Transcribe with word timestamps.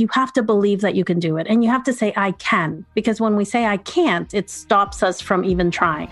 You 0.00 0.08
have 0.12 0.32
to 0.32 0.42
believe 0.42 0.80
that 0.80 0.94
you 0.94 1.04
can 1.04 1.18
do 1.18 1.36
it. 1.36 1.46
And 1.46 1.62
you 1.62 1.68
have 1.68 1.84
to 1.84 1.92
say, 1.92 2.14
I 2.16 2.32
can. 2.32 2.86
Because 2.94 3.20
when 3.20 3.36
we 3.36 3.44
say 3.44 3.66
I 3.66 3.76
can't, 3.76 4.32
it 4.32 4.48
stops 4.48 5.02
us 5.02 5.20
from 5.20 5.44
even 5.44 5.70
trying. 5.70 6.08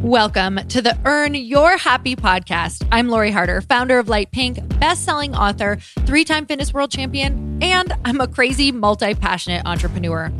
Welcome 0.00 0.60
to 0.68 0.80
the 0.80 0.96
Earn 1.04 1.34
Your 1.34 1.76
Happy 1.76 2.14
podcast. 2.14 2.86
I'm 2.92 3.08
Lori 3.08 3.32
Harder, 3.32 3.62
founder 3.62 3.98
of 3.98 4.08
Light 4.08 4.30
Pink, 4.30 4.60
best-selling 4.78 5.34
author, 5.34 5.78
three-time 6.06 6.46
fitness 6.46 6.72
world 6.72 6.92
champion, 6.92 7.58
and 7.60 7.92
I'm 8.04 8.20
a 8.20 8.28
crazy 8.28 8.70
multi-passionate 8.70 9.66
entrepreneur. 9.66 10.32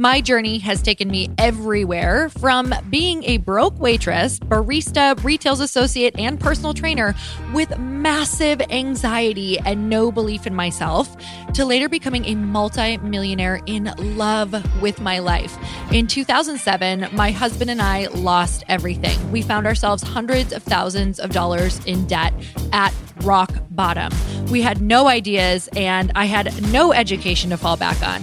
My 0.00 0.20
journey 0.20 0.58
has 0.58 0.80
taken 0.80 1.10
me 1.10 1.28
everywhere 1.38 2.28
from 2.28 2.72
being 2.88 3.24
a 3.24 3.38
broke 3.38 3.80
waitress, 3.80 4.38
barista, 4.38 5.20
retail 5.24 5.60
associate, 5.60 6.16
and 6.16 6.38
personal 6.38 6.72
trainer 6.72 7.16
with 7.52 7.76
massive 7.80 8.60
anxiety 8.70 9.58
and 9.58 9.90
no 9.90 10.12
belief 10.12 10.46
in 10.46 10.54
myself 10.54 11.16
to 11.54 11.64
later 11.64 11.88
becoming 11.88 12.26
a 12.26 12.36
multi-millionaire 12.36 13.60
in 13.66 13.92
love 13.98 14.54
with 14.80 15.00
my 15.00 15.18
life. 15.18 15.58
In 15.92 16.06
2007, 16.06 17.08
my 17.14 17.32
husband 17.32 17.68
and 17.68 17.82
I 17.82 18.06
lost 18.14 18.62
everything. 18.68 19.32
We 19.32 19.42
found 19.42 19.66
ourselves 19.66 20.04
hundreds 20.04 20.52
of 20.52 20.62
thousands 20.62 21.18
of 21.18 21.30
dollars 21.30 21.84
in 21.86 22.06
debt 22.06 22.32
at 22.72 22.94
rock 23.22 23.50
bottom. 23.70 24.12
We 24.48 24.62
had 24.62 24.80
no 24.80 25.08
ideas 25.08 25.68
and 25.74 26.12
I 26.14 26.26
had 26.26 26.70
no 26.70 26.92
education 26.92 27.50
to 27.50 27.56
fall 27.56 27.76
back 27.76 28.00
on. 28.06 28.22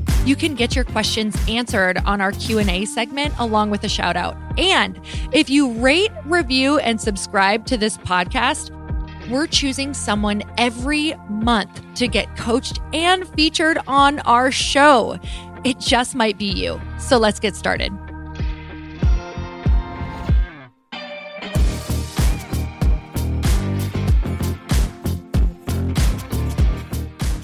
you 0.25 0.35
can 0.35 0.55
get 0.55 0.75
your 0.75 0.85
questions 0.85 1.35
answered 1.47 1.97
on 2.05 2.21
our 2.21 2.31
Q&A 2.31 2.85
segment 2.85 3.33
along 3.39 3.69
with 3.69 3.83
a 3.83 3.89
shout 3.89 4.15
out. 4.15 4.37
And 4.57 4.99
if 5.31 5.49
you 5.49 5.71
rate, 5.73 6.11
review 6.25 6.77
and 6.79 6.99
subscribe 7.01 7.65
to 7.67 7.77
this 7.77 7.97
podcast, 7.97 8.69
we're 9.29 9.47
choosing 9.47 9.93
someone 9.93 10.43
every 10.57 11.15
month 11.29 11.81
to 11.95 12.07
get 12.07 12.35
coached 12.35 12.79
and 12.93 13.27
featured 13.29 13.79
on 13.87 14.19
our 14.19 14.51
show. 14.51 15.19
It 15.63 15.79
just 15.79 16.15
might 16.15 16.37
be 16.37 16.45
you. 16.45 16.79
So 16.97 17.17
let's 17.17 17.39
get 17.39 17.55
started. 17.55 17.91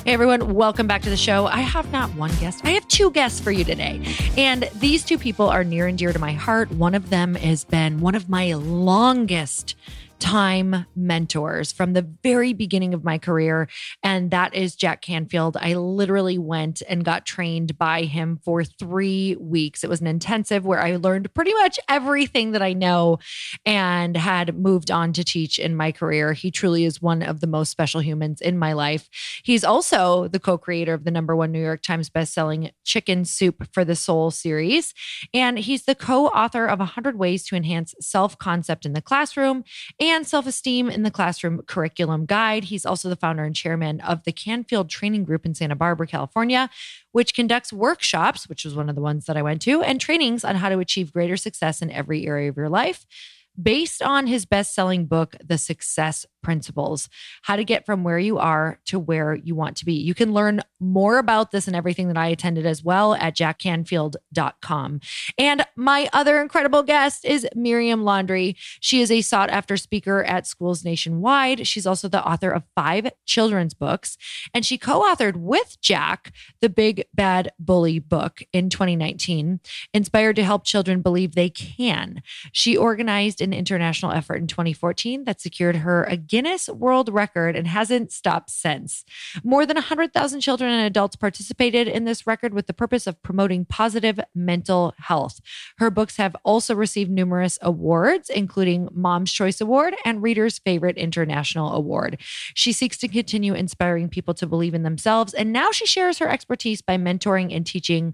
Hey 0.08 0.14
everyone, 0.14 0.54
welcome 0.54 0.88
back 0.88 1.02
to 1.02 1.10
the 1.10 1.18
show. 1.18 1.48
I 1.48 1.60
have 1.60 1.92
not 1.92 2.10
one 2.16 2.34
guest, 2.40 2.62
I 2.64 2.70
have 2.70 2.88
two 2.88 3.12
guests 3.12 3.42
for 3.42 3.52
you 3.52 3.66
today. 3.66 4.02
And 4.38 4.70
these 4.76 5.04
two 5.04 5.18
people 5.18 5.50
are 5.50 5.66
near 5.66 5.86
and 5.86 5.98
dear 5.98 6.14
to 6.14 6.18
my 6.18 6.32
heart. 6.32 6.72
One 6.72 6.96
of 6.96 7.10
them 7.10 7.36
has 7.36 7.66
been 7.66 8.00
one 8.00 8.16
of 8.16 8.30
my 8.30 8.54
longest 8.54 9.76
time 10.20 10.86
mentors 10.96 11.72
from 11.72 11.94
the 11.94 12.08
very 12.24 12.54
beginning 12.54 12.94
of 12.94 13.04
my 13.04 13.18
career. 13.18 13.68
And 14.04 14.32
that 14.32 14.54
is 14.56 14.76
Jack 14.76 15.02
Canfield. 15.02 15.58
I 15.60 15.76
literally 15.76 16.38
went 16.38 16.82
and 16.88 17.06
got 17.06 17.26
trained 17.26 17.78
by 17.78 18.04
him 18.04 18.40
for 18.44 18.64
three 18.64 19.36
weeks. 19.40 19.84
It 19.84 19.90
was 19.90 20.02
an 20.02 20.08
intensive 20.08 20.66
where 20.66 20.82
I 20.82 20.96
learned 20.96 21.34
pretty 21.34 21.54
much 21.54 21.80
everything 21.90 22.52
that 22.52 22.62
I 22.62 22.74
know 22.74 23.20
and 23.66 24.18
had 24.18 24.58
moved 24.58 24.92
on 24.92 25.14
to 25.14 25.24
teach 25.24 25.60
in 25.60 25.76
my 25.76 25.92
career. 25.92 26.34
He 26.34 26.52
truly 26.52 26.86
is 26.86 27.02
one 27.02 27.22
of 27.22 27.40
the 27.40 27.48
most 27.48 27.70
special 27.70 28.02
humans 28.02 28.42
in 28.42 28.58
my 28.58 28.74
life. 28.74 29.10
He's 29.44 29.64
also 29.64 30.28
the 30.28 30.40
co 30.40 30.58
creator 30.58 30.94
of 30.94 31.04
the 31.04 31.12
number 31.12 31.36
one 31.36 31.52
New 31.52 31.64
York 31.64 31.82
Times 31.82 32.10
bestselling 32.10 32.72
Chicken 32.86 33.26
Soup 33.26 33.68
for 33.72 33.86
the 33.86 33.96
Soul 33.96 34.32
series. 34.32 34.94
And 35.34 35.60
he's 35.60 35.86
the 35.86 35.96
co 35.96 36.28
author 36.28 36.66
of 36.66 36.80
100 36.80 37.18
Ways 37.18 37.46
to 37.46 37.56
Enhance 37.56 37.94
Self 38.00 38.38
Concept 38.38 38.86
in 38.86 38.94
the 38.94 39.02
Classroom 39.02 39.64
self 40.24 40.48
esteem 40.48 40.90
in 40.90 41.04
the 41.04 41.12
classroom 41.12 41.62
curriculum 41.64 42.26
guide. 42.26 42.66
He's 42.66 42.86
also 42.86 43.10
the 43.10 43.16
founder 43.16 43.44
and 43.44 43.56
chairman 43.56 44.02
of 44.02 44.24
the 44.24 44.32
Canfield 44.32 44.90
Training 44.90 45.24
Group 45.24 45.46
in 45.46 45.54
Santa 45.54 45.76
Barbara, 45.76 46.08
California, 46.08 46.70
which 47.12 47.34
conducts 47.34 47.72
workshops, 47.72 48.50
which 48.50 48.66
was 48.66 48.76
one 48.76 48.90
of 48.90 48.96
the 48.96 49.02
ones 49.02 49.26
that 49.26 49.38
I 49.38 49.42
went 49.42 49.62
to, 49.64 49.82
and 49.82 50.00
trainings 50.00 50.44
on 50.44 50.56
how 50.56 50.70
to 50.70 50.80
achieve 50.80 51.14
greater 51.14 51.38
success 51.38 51.82
in 51.82 51.92
every 51.92 52.26
area 52.28 52.50
of 52.50 52.58
your 52.58 52.70
life 52.70 53.06
based 53.62 54.02
on 54.02 54.28
his 54.28 54.46
best 54.46 54.74
selling 54.74 55.06
book, 55.06 55.36
The 55.44 55.58
Success 55.58 56.26
Principles 56.48 57.10
How 57.42 57.58
to 57.58 57.66
Get 57.66 57.86
From 57.86 58.06
Where 58.06 58.18
You 58.18 58.38
Are 58.38 58.80
to 58.86 58.98
Where 58.98 59.36
You 59.36 59.54
Want 59.54 59.76
to 59.76 59.86
Be. 59.86 59.96
You 59.96 60.14
can 60.14 60.32
learn 60.32 60.62
more 60.80 61.18
about 61.18 61.52
this 61.52 61.68
and 61.68 61.76
everything 61.76 62.08
that 62.08 62.16
I 62.16 62.28
attended 62.28 62.66
as 62.66 62.82
well 62.82 63.16
at 63.16 63.36
jackcanfield.com. 63.36 65.02
And 65.38 65.66
my 65.76 66.10
other 66.14 66.42
incredible 66.42 66.84
guest 66.84 67.26
is 67.26 67.46
Miriam 67.54 68.06
Laundry. 68.06 68.56
She 68.80 69.02
is 69.02 69.12
a 69.12 69.20
sought 69.20 69.50
after 69.50 69.76
speaker 69.76 70.24
at 70.24 70.48
schools 70.48 70.86
nationwide. 70.86 71.68
She's 71.68 71.86
also 71.86 72.08
the 72.08 72.26
author 72.26 72.52
of 72.52 72.64
five 72.74 73.12
children's 73.26 73.74
books, 73.74 74.18
and 74.54 74.66
she 74.66 74.78
co 74.78 75.02
authored 75.02 75.36
with 75.36 75.82
Jack 75.82 76.32
the 76.62 76.70
Big 76.70 77.04
Bad 77.14 77.52
Bully 77.60 78.00
book 78.00 78.42
in 78.54 78.70
2019, 78.70 79.60
inspired 79.94 80.38
to 80.38 80.46
help 80.46 80.64
children 80.64 81.02
believe 81.02 81.36
they 81.36 81.50
can. 81.50 82.22
She 82.54 82.78
organized 82.78 83.42
an 83.42 83.52
international 83.52 84.14
effort 84.14 84.38
in 84.38 84.48
2014 84.48 85.26
that 85.26 85.42
secured 85.42 85.78
her 85.78 86.06
a 86.06 86.16
Guinness 86.38 86.70
World 86.70 87.10
Record 87.10 87.56
and 87.56 87.66
hasn't 87.66 88.12
stopped 88.12 88.52
since. 88.52 89.04
More 89.44 89.66
than 89.66 89.74
100,000 89.74 90.40
children 90.40 90.72
and 90.72 90.86
adults 90.86 91.16
participated 91.16 91.88
in 91.88 92.06
this 92.06 92.28
record 92.28 92.54
with 92.54 92.68
the 92.68 92.76
purpose 92.76 93.08
of 93.08 93.20
promoting 93.24 93.66
positive 93.66 94.20
mental 94.36 94.94
health. 95.00 95.42
Her 95.80 95.90
books 95.90 96.18
have 96.18 96.36
also 96.46 96.76
received 96.76 97.10
numerous 97.10 97.58
awards, 97.60 98.30
including 98.30 98.88
Mom's 98.94 99.34
Choice 99.34 99.60
Award 99.60 99.96
and 100.06 100.22
Reader's 100.22 100.60
Favorite 100.60 100.98
International 100.98 101.74
Award. 101.74 102.22
She 102.54 102.72
seeks 102.72 102.98
to 102.98 103.08
continue 103.08 103.56
inspiring 103.56 104.08
people 104.08 104.36
to 104.36 104.46
believe 104.46 104.76
in 104.76 104.84
themselves, 104.84 105.34
and 105.34 105.52
now 105.52 105.72
she 105.72 105.88
shares 105.88 106.20
her 106.20 106.30
expertise 106.30 106.84
by 106.84 106.98
mentoring 106.98 107.52
and 107.52 107.66
teaching 107.66 108.14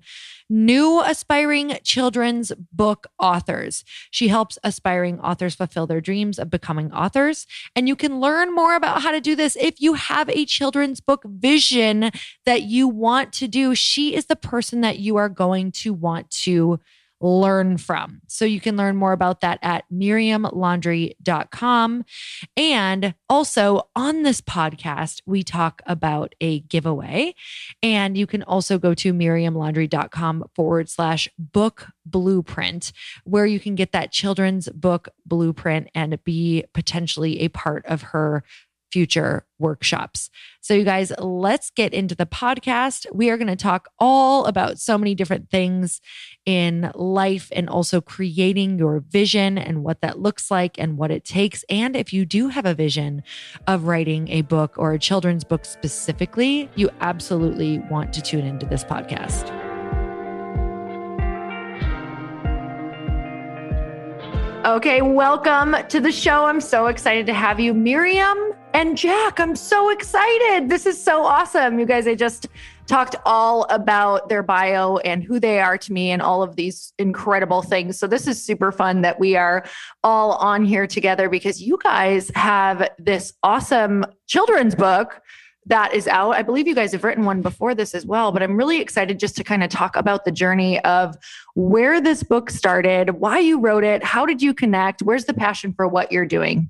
new 0.50 1.02
aspiring 1.02 1.78
children's 1.84 2.52
book 2.72 3.08
authors. 3.20 3.84
She 4.12 4.28
helps 4.28 4.60
aspiring 4.64 5.20
authors 5.20 5.56
fulfill 5.56 5.88
their 5.88 6.02
dreams 6.02 6.38
of 6.38 6.50
becoming 6.50 6.92
authors. 6.92 7.48
And 7.76 7.88
you 7.88 7.96
can 8.04 8.20
learn 8.20 8.54
more 8.54 8.76
about 8.76 9.02
how 9.02 9.12
to 9.12 9.22
do 9.22 9.34
this 9.34 9.56
if 9.56 9.80
you 9.80 9.94
have 9.94 10.28
a 10.30 10.46
children's 10.46 11.00
book 11.00 11.24
vision 11.26 12.12
that 12.46 12.64
you 12.64 12.86
want 12.86 13.32
to 13.32 13.48
do. 13.48 13.74
She 13.74 14.14
is 14.14 14.26
the 14.26 14.36
person 14.36 14.82
that 14.82 15.00
you 15.00 15.16
are 15.16 15.30
going 15.30 15.72
to 15.84 15.94
want 15.94 16.30
to 16.42 16.82
learn 17.24 17.78
from. 17.78 18.20
So 18.28 18.44
you 18.44 18.60
can 18.60 18.76
learn 18.76 18.98
more 18.98 19.14
about 19.14 19.40
that 19.42 19.60
at 19.62 19.86
miriamlaundry.com. 19.92 22.06
And 22.58 23.14
also 23.30 23.90
on 23.96 24.24
this 24.24 24.42
podcast, 24.42 25.22
we 25.26 25.42
talk 25.42 25.82
about 25.86 26.36
a 26.42 26.60
giveaway. 26.60 27.34
And 27.82 28.18
you 28.18 28.28
can 28.28 28.44
also 28.44 28.78
go 28.78 28.94
to 28.96 29.14
miriamlaundry.com 29.14 30.50
forward 30.54 30.90
slash 30.90 31.30
book 31.40 31.88
blueprint, 32.06 32.92
where 33.24 33.46
you 33.46 33.62
can 33.62 33.76
get 33.76 33.94
that 33.94 34.12
children's 34.12 34.68
book 34.70 35.08
blueprint 35.26 35.88
and 35.96 36.22
be 36.26 36.66
potentially 36.74 37.40
a 37.40 37.48
part 37.48 37.86
of 37.86 38.02
her 38.02 38.44
future 38.94 39.44
workshops. 39.58 40.30
So, 40.62 40.76
you 40.76 40.84
guys, 40.84 41.12
let's 41.18 41.72
get 41.72 41.96
into 41.96 42.14
the 42.14 42.28
podcast. 42.28 43.08
We 43.12 43.32
are 43.32 43.38
going 43.38 43.48
to 43.48 43.56
talk 43.56 43.90
all 43.98 44.46
about 44.46 44.78
so 44.78 45.00
many 45.00 45.16
different 45.16 45.50
things 45.50 46.00
in 46.46 46.92
life 46.94 47.50
and 47.56 47.68
also 47.68 48.02
creating 48.02 48.78
your 48.78 49.00
vision 49.00 49.58
and 49.58 49.84
what 49.84 50.02
that 50.02 50.20
looks 50.20 50.52
like 50.52 50.78
and 50.78 50.96
what 50.96 51.10
it 51.10 51.26
takes. 51.26 51.66
And 51.70 51.96
if 51.96 52.14
you 52.14 52.24
do 52.24 52.50
have 52.50 52.68
a 52.68 52.76
vision 52.76 53.24
of 53.66 53.86
writing 53.86 54.30
a 54.30 54.44
book 54.44 54.76
or 54.78 54.94
a 54.94 55.00
children's 55.00 55.44
book 55.44 55.66
specifically, 55.66 56.70
you 56.76 56.92
absolutely 57.02 57.80
want 57.90 58.14
to 58.14 58.22
tune 58.22 58.46
into 58.46 58.68
this 58.68 58.84
podcast. 58.84 59.63
Okay, 64.66 65.02
welcome 65.02 65.76
to 65.90 66.00
the 66.00 66.10
show. 66.10 66.46
I'm 66.46 66.62
so 66.62 66.88
excited 66.88 67.26
to 67.26 67.34
have 67.34 67.60
you, 67.60 67.74
Miriam 67.74 68.38
and 68.74 68.98
Jack. 68.98 69.42
I'm 69.42 69.58
so 69.58 69.90
excited. 69.90 70.70
This 70.70 70.86
is 70.86 71.02
so 71.02 71.26
awesome. 71.26 71.80
You 71.80 71.86
guys, 71.86 72.08
I 72.08 72.16
just 72.16 72.48
talked 72.88 73.18
all 73.26 73.66
about 73.70 74.30
their 74.30 74.42
bio 74.42 75.00
and 75.00 75.22
who 75.22 75.38
they 75.38 75.60
are 75.60 75.78
to 75.80 75.92
me 75.92 76.12
and 76.12 76.22
all 76.22 76.42
of 76.42 76.56
these 76.56 76.94
incredible 76.98 77.62
things. 77.62 78.00
So, 78.00 78.08
this 78.08 78.26
is 78.26 78.42
super 78.42 78.72
fun 78.72 79.02
that 79.02 79.20
we 79.20 79.36
are 79.36 79.66
all 80.02 80.36
on 80.36 80.64
here 80.64 80.88
together 80.88 81.28
because 81.28 81.62
you 81.62 81.78
guys 81.84 82.32
have 82.34 82.90
this 82.98 83.34
awesome 83.44 84.06
children's 84.28 84.76
book 84.76 85.20
that 85.66 85.94
is 85.94 86.08
out. 86.08 86.32
I 86.32 86.42
believe 86.42 86.68
you 86.68 86.76
guys 86.76 86.92
have 86.92 87.04
written 87.04 87.26
one 87.26 87.42
before 87.42 87.74
this 87.74 87.94
as 87.94 88.06
well, 88.06 88.32
but 88.32 88.44
I'm 88.44 88.58
really 88.58 88.82
excited 88.82 89.20
just 89.20 89.36
to 89.38 89.44
kind 89.44 89.64
of 89.64 89.70
talk 89.70 89.96
about 89.96 90.26
the 90.26 90.32
journey 90.32 90.80
of 90.82 91.16
where 91.56 92.02
this 92.02 92.24
book 92.24 92.50
started, 92.50 93.12
why 93.12 93.40
you 93.40 93.60
wrote 93.60 93.84
it, 93.84 94.04
how 94.04 94.26
did 94.26 94.42
you 94.42 94.54
connect, 94.54 95.02
where's 95.02 95.26
the 95.26 95.34
passion 95.34 95.74
for 95.74 95.88
what 95.88 96.12
you're 96.12 96.26
doing? 96.26 96.70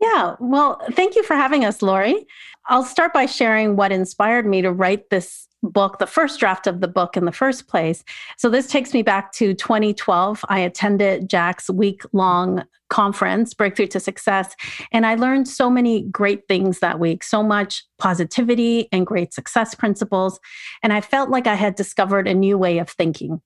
Yeah, 0.00 0.36
well, 0.38 0.80
thank 0.92 1.16
you 1.16 1.22
for 1.22 1.34
having 1.34 1.64
us, 1.64 1.80
Lori. 1.80 2.26
I'll 2.66 2.84
start 2.84 3.12
by 3.12 3.26
sharing 3.26 3.76
what 3.76 3.92
inspired 3.92 4.46
me 4.46 4.62
to 4.62 4.72
write 4.72 5.10
this 5.10 5.43
book, 5.72 5.98
the 5.98 6.06
first 6.06 6.38
draft 6.38 6.66
of 6.66 6.80
the 6.80 6.88
book 6.88 7.16
in 7.16 7.24
the 7.24 7.32
first 7.32 7.68
place. 7.68 8.04
So 8.36 8.48
this 8.48 8.66
takes 8.66 8.92
me 8.92 9.02
back 9.02 9.32
to 9.32 9.54
2012. 9.54 10.44
I 10.48 10.60
attended 10.60 11.28
Jack's 11.28 11.70
week 11.70 12.02
long 12.12 12.64
conference, 12.90 13.54
Breakthrough 13.54 13.88
to 13.88 14.00
Success, 14.00 14.54
and 14.92 15.06
I 15.06 15.14
learned 15.14 15.48
so 15.48 15.68
many 15.68 16.02
great 16.02 16.46
things 16.46 16.78
that 16.80 17.00
week, 17.00 17.24
so 17.24 17.42
much 17.42 17.84
positivity 17.98 18.88
and 18.92 19.06
great 19.06 19.32
success 19.32 19.74
principles. 19.74 20.38
And 20.82 20.92
I 20.92 21.00
felt 21.00 21.30
like 21.30 21.46
I 21.46 21.54
had 21.54 21.74
discovered 21.74 22.28
a 22.28 22.34
new 22.34 22.56
way 22.56 22.78
of 22.78 22.88
thinking. 22.90 23.40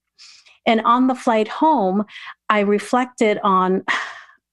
And 0.66 0.82
on 0.82 1.06
the 1.06 1.14
flight 1.14 1.48
home, 1.48 2.04
I 2.50 2.60
reflected 2.60 3.38
on 3.42 3.84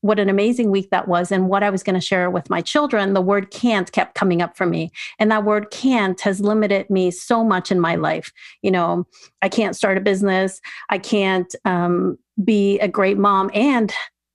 what 0.06 0.20
an 0.20 0.30
amazing 0.30 0.70
week 0.70 0.92
that 0.92 1.08
was 1.08 1.32
and 1.32 1.50
what 1.50 1.64
I 1.64 1.72
was 1.72 1.82
going 1.82 1.96
to 1.96 2.00
share 2.00 2.30
with 2.30 2.48
my 2.48 2.62
children, 2.62 3.16
the 3.16 3.22
word 3.22 3.50
can't 3.50 3.92
kept 3.92 4.14
coming 4.14 4.40
up 4.40 4.56
for 4.56 4.68
me. 4.68 4.92
And 5.18 5.32
that 5.32 5.46
word 5.46 5.72
can't 5.72 6.22
has 6.22 6.40
limited 6.40 6.92
me 6.92 7.10
so 7.10 7.44
much 7.44 7.72
in 7.72 7.80
my 7.80 7.96
life. 7.96 8.32
You 8.62 8.70
know, 8.70 9.08
I 9.42 9.50
can't 9.50 9.76
start 9.76 9.98
a 9.98 10.02
business, 10.02 10.62
I 10.92 11.00
can't 11.00 11.54
um, 11.66 12.20
be 12.44 12.78
a 12.80 12.88
great 12.88 13.18
mom 13.18 13.50
and 13.56 13.92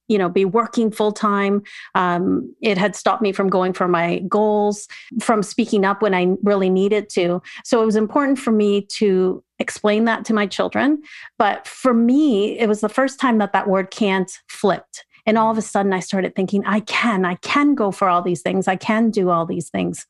you 0.09 0.19
know 0.19 0.29
be 0.29 0.45
working 0.45 0.91
full 0.91 1.13
time 1.13 1.63
um, 1.95 2.53
it 2.61 2.77
had 2.77 2.97
stopped 2.97 3.23
me 3.23 3.31
from 3.31 3.49
going 3.49 3.73
for 3.73 3.87
my 3.87 4.19
goals 4.21 4.89
from 5.21 5.41
speaking 5.41 5.85
up 5.85 6.03
when 6.03 6.15
i 6.15 6.35
really 6.43 6.69
needed 6.69 7.09
to. 7.11 7.41
So 7.65 7.81
it 7.81 7.87
was 7.87 7.95
important 7.95 8.41
for 8.41 8.51
me 8.51 8.87
to 8.97 9.45
explain 9.61 10.07
that 10.07 10.25
to 10.25 10.35
my 10.35 10.47
children. 10.47 11.01
But 11.39 11.65
for 11.69 11.95
me 11.95 12.59
it 12.59 12.67
was 12.69 12.81
the 12.81 12.89
first 12.89 13.21
time 13.21 13.39
that 13.39 13.53
that 13.53 13.69
word 13.69 13.93
can't 13.93 14.33
flipped 14.49 15.05
and 15.27 15.39
all 15.39 15.51
of 15.51 15.59
a 15.59 15.63
sudden, 15.63 15.93
I 15.93 16.01
started 16.01 16.35
thinking, 16.35 16.65
I 16.65 16.81
can, 16.81 17.25
I 17.25 17.37
can 17.37 17.75
go 17.75 17.91
for 17.91 18.09
all 18.09 18.23
these 18.23 18.43
things. 18.43 18.69
I 18.69 18.77
can 18.77 19.11
do 19.11 19.31
all 19.31 19.47
these 19.47 19.71
things. 19.71 20.07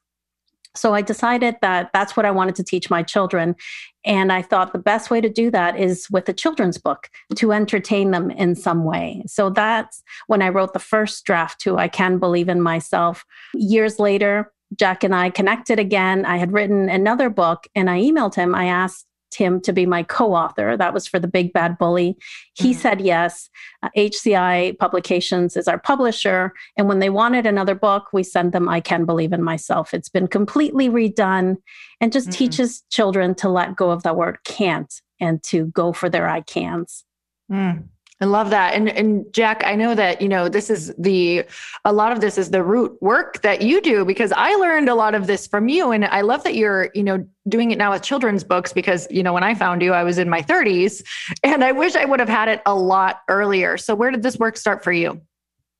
So 0.76 0.94
I 0.94 1.02
decided 1.02 1.56
that 1.62 1.90
that's 1.92 2.16
what 2.16 2.26
I 2.26 2.30
wanted 2.30 2.54
to 2.56 2.64
teach 2.64 2.90
my 2.90 3.02
children. 3.02 3.56
And 4.04 4.32
I 4.32 4.40
thought 4.40 4.72
the 4.72 4.78
best 4.78 5.10
way 5.10 5.20
to 5.20 5.28
do 5.28 5.50
that 5.50 5.78
is 5.78 6.08
with 6.10 6.28
a 6.28 6.32
children's 6.32 6.78
book 6.78 7.10
to 7.36 7.52
entertain 7.52 8.12
them 8.12 8.30
in 8.30 8.54
some 8.54 8.84
way. 8.84 9.24
So 9.26 9.50
that's 9.50 10.02
when 10.28 10.42
I 10.42 10.48
wrote 10.48 10.72
the 10.72 10.78
first 10.78 11.24
draft 11.24 11.60
to 11.62 11.76
I 11.76 11.88
Can 11.88 12.18
Believe 12.18 12.48
in 12.48 12.60
Myself. 12.60 13.24
Years 13.54 13.98
later, 13.98 14.52
Jack 14.76 15.02
and 15.02 15.14
I 15.14 15.30
connected 15.30 15.80
again. 15.80 16.24
I 16.24 16.36
had 16.36 16.52
written 16.52 16.88
another 16.88 17.28
book 17.28 17.66
and 17.74 17.90
I 17.90 18.00
emailed 18.00 18.36
him. 18.36 18.54
I 18.54 18.66
asked 18.66 19.06
him 19.34 19.60
to 19.62 19.72
be 19.72 19.86
my 19.86 20.02
co-author. 20.02 20.76
That 20.76 20.94
was 20.94 21.06
for 21.06 21.18
the 21.18 21.28
Big 21.28 21.52
Bad 21.52 21.78
Bully. 21.78 22.16
He 22.54 22.70
mm-hmm. 22.70 22.80
said 22.80 23.00
yes. 23.00 23.48
Uh, 23.82 23.88
HCI 23.96 24.78
Publications 24.78 25.56
is 25.56 25.68
our 25.68 25.78
publisher, 25.78 26.52
and 26.76 26.88
when 26.88 26.98
they 26.98 27.10
wanted 27.10 27.46
another 27.46 27.74
book, 27.74 28.08
we 28.12 28.22
sent 28.22 28.52
them 28.52 28.68
"I 28.68 28.80
Can 28.80 29.04
Believe 29.04 29.32
in 29.32 29.42
Myself." 29.42 29.94
It's 29.94 30.08
been 30.08 30.28
completely 30.28 30.88
redone, 30.88 31.56
and 32.00 32.12
just 32.12 32.28
mm-hmm. 32.28 32.38
teaches 32.38 32.82
children 32.90 33.34
to 33.36 33.48
let 33.48 33.76
go 33.76 33.90
of 33.90 34.02
the 34.02 34.14
word 34.14 34.38
"can't" 34.44 34.92
and 35.20 35.42
to 35.44 35.66
go 35.66 35.92
for 35.92 36.08
their 36.08 36.28
"I 36.28 36.40
cans." 36.40 37.04
Mm. 37.50 37.88
I 38.22 38.26
love 38.26 38.50
that. 38.50 38.74
And 38.74 38.88
and 38.90 39.24
Jack, 39.32 39.62
I 39.64 39.74
know 39.74 39.94
that, 39.94 40.20
you 40.20 40.28
know, 40.28 40.50
this 40.50 40.68
is 40.68 40.94
the 40.98 41.44
a 41.86 41.92
lot 41.92 42.12
of 42.12 42.20
this 42.20 42.36
is 42.36 42.50
the 42.50 42.62
root 42.62 42.96
work 43.00 43.40
that 43.42 43.62
you 43.62 43.80
do 43.80 44.04
because 44.04 44.30
I 44.32 44.54
learned 44.56 44.90
a 44.90 44.94
lot 44.94 45.14
of 45.14 45.26
this 45.26 45.46
from 45.46 45.68
you 45.68 45.90
and 45.90 46.04
I 46.04 46.20
love 46.20 46.44
that 46.44 46.54
you're, 46.54 46.90
you 46.94 47.02
know, 47.02 47.26
doing 47.48 47.70
it 47.70 47.78
now 47.78 47.92
with 47.92 48.02
children's 48.02 48.44
books 48.44 48.74
because, 48.74 49.06
you 49.10 49.22
know, 49.22 49.32
when 49.32 49.42
I 49.42 49.54
found 49.54 49.80
you, 49.80 49.94
I 49.94 50.04
was 50.04 50.18
in 50.18 50.28
my 50.28 50.42
30s 50.42 51.02
and 51.42 51.64
I 51.64 51.72
wish 51.72 51.96
I 51.96 52.04
would 52.04 52.20
have 52.20 52.28
had 52.28 52.48
it 52.48 52.60
a 52.66 52.74
lot 52.74 53.22
earlier. 53.28 53.78
So 53.78 53.94
where 53.94 54.10
did 54.10 54.22
this 54.22 54.36
work 54.38 54.58
start 54.58 54.84
for 54.84 54.92
you? 54.92 55.22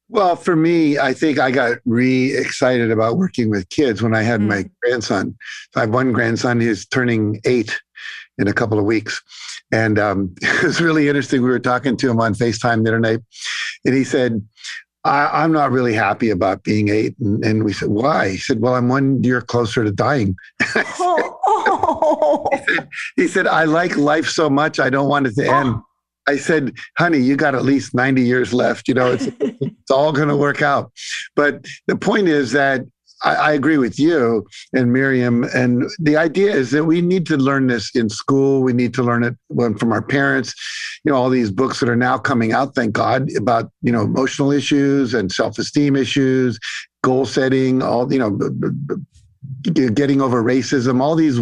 Well, 0.08 0.34
for 0.34 0.56
me, 0.56 0.98
I 0.98 1.12
think 1.12 1.38
I 1.38 1.52
got 1.52 1.78
re 1.84 2.36
excited 2.36 2.90
about 2.90 3.16
working 3.16 3.48
with 3.48 3.68
kids 3.68 4.02
when 4.02 4.14
I 4.14 4.22
had 4.22 4.40
mm. 4.40 4.48
my 4.48 4.70
grandson. 4.82 5.36
So 5.72 5.80
I 5.80 5.84
have 5.84 5.90
one 5.90 6.12
grandson 6.12 6.60
who's 6.60 6.84
turning 6.86 7.40
eight 7.44 7.80
in 8.40 8.48
a 8.48 8.52
couple 8.52 8.78
of 8.78 8.84
weeks. 8.84 9.22
And 9.70 9.98
um, 9.98 10.34
it 10.42 10.64
was 10.64 10.80
really 10.80 11.08
interesting. 11.08 11.42
We 11.42 11.50
were 11.50 11.58
talking 11.58 11.96
to 11.98 12.10
him 12.10 12.20
on 12.20 12.34
FaceTime 12.34 12.84
the 12.84 12.90
other 12.90 13.00
night, 13.00 13.20
and 13.84 13.94
he 13.94 14.04
said, 14.04 14.42
I, 15.04 15.44
am 15.44 15.52
not 15.52 15.70
really 15.70 15.94
happy 15.94 16.28
about 16.28 16.62
being 16.62 16.88
eight. 16.88 17.14
And, 17.20 17.42
and, 17.44 17.64
we 17.64 17.72
said, 17.72 17.88
Why? 17.88 18.30
He 18.30 18.36
said, 18.36 18.60
Well, 18.60 18.74
I'm 18.74 18.88
one 18.88 19.22
year 19.22 19.40
closer 19.40 19.82
to 19.84 19.90
dying. 19.90 20.36
oh, 20.76 21.38
oh. 21.46 22.48
He, 22.52 22.58
said, 22.58 22.88
he, 23.16 23.28
said, 23.28 23.46
I 23.46 23.64
like 23.64 23.96
life 23.96 24.28
so 24.28 24.50
much, 24.50 24.78
I 24.78 24.90
don't 24.90 25.08
want 25.08 25.26
it 25.26 25.34
to 25.36 25.48
end. 25.48 25.76
I 26.28 26.36
said, 26.36 26.74
honey, 26.96 27.18
you 27.18 27.34
got 27.34 27.54
at 27.54 27.64
least 27.64 27.94
90 27.94 28.22
years 28.22 28.52
left. 28.52 28.86
You 28.86 28.94
know, 28.94 29.10
it's, 29.10 29.26
it's 29.40 29.90
all 29.90 30.12
going 30.12 30.28
to 30.28 30.36
work 30.36 30.62
out. 30.62 30.92
But 31.34 31.64
the 31.88 31.96
point 31.96 32.28
is 32.28 32.52
that 32.52 32.82
I, 33.22 33.34
I, 33.34 33.52
agree 33.52 33.76
with 33.76 33.98
you 33.98 34.46
and 34.72 34.92
Miriam. 34.92 35.44
And 35.54 35.84
the 35.98 36.16
idea 36.16 36.52
is 36.52 36.70
that 36.70 36.84
we 36.84 37.00
need 37.02 37.26
to 37.26 37.36
learn 37.36 37.66
this 37.66 37.94
in 37.94 38.08
school. 38.08 38.62
We 38.62 38.72
need 38.72 38.94
to 38.94 39.02
learn 39.02 39.24
it 39.24 39.36
from 39.78 39.92
our 39.92 40.02
parents. 40.02 40.54
You 41.04 41.12
know, 41.12 41.18
all 41.18 41.30
these 41.30 41.50
books 41.50 41.80
that 41.80 41.88
are 41.88 41.96
now 41.96 42.18
coming 42.18 42.52
out, 42.52 42.74
thank 42.74 42.92
God, 42.92 43.28
about, 43.36 43.70
you 43.82 43.92
know, 43.92 44.02
emotional 44.02 44.50
issues 44.50 45.14
and 45.14 45.30
self 45.30 45.58
esteem 45.58 45.96
issues, 45.96 46.58
goal 47.02 47.26
setting, 47.26 47.82
all, 47.82 48.12
you 48.12 48.18
know, 48.18 48.38
getting 49.72 50.20
over 50.20 50.42
racism, 50.42 51.00
all 51.00 51.14
these 51.14 51.40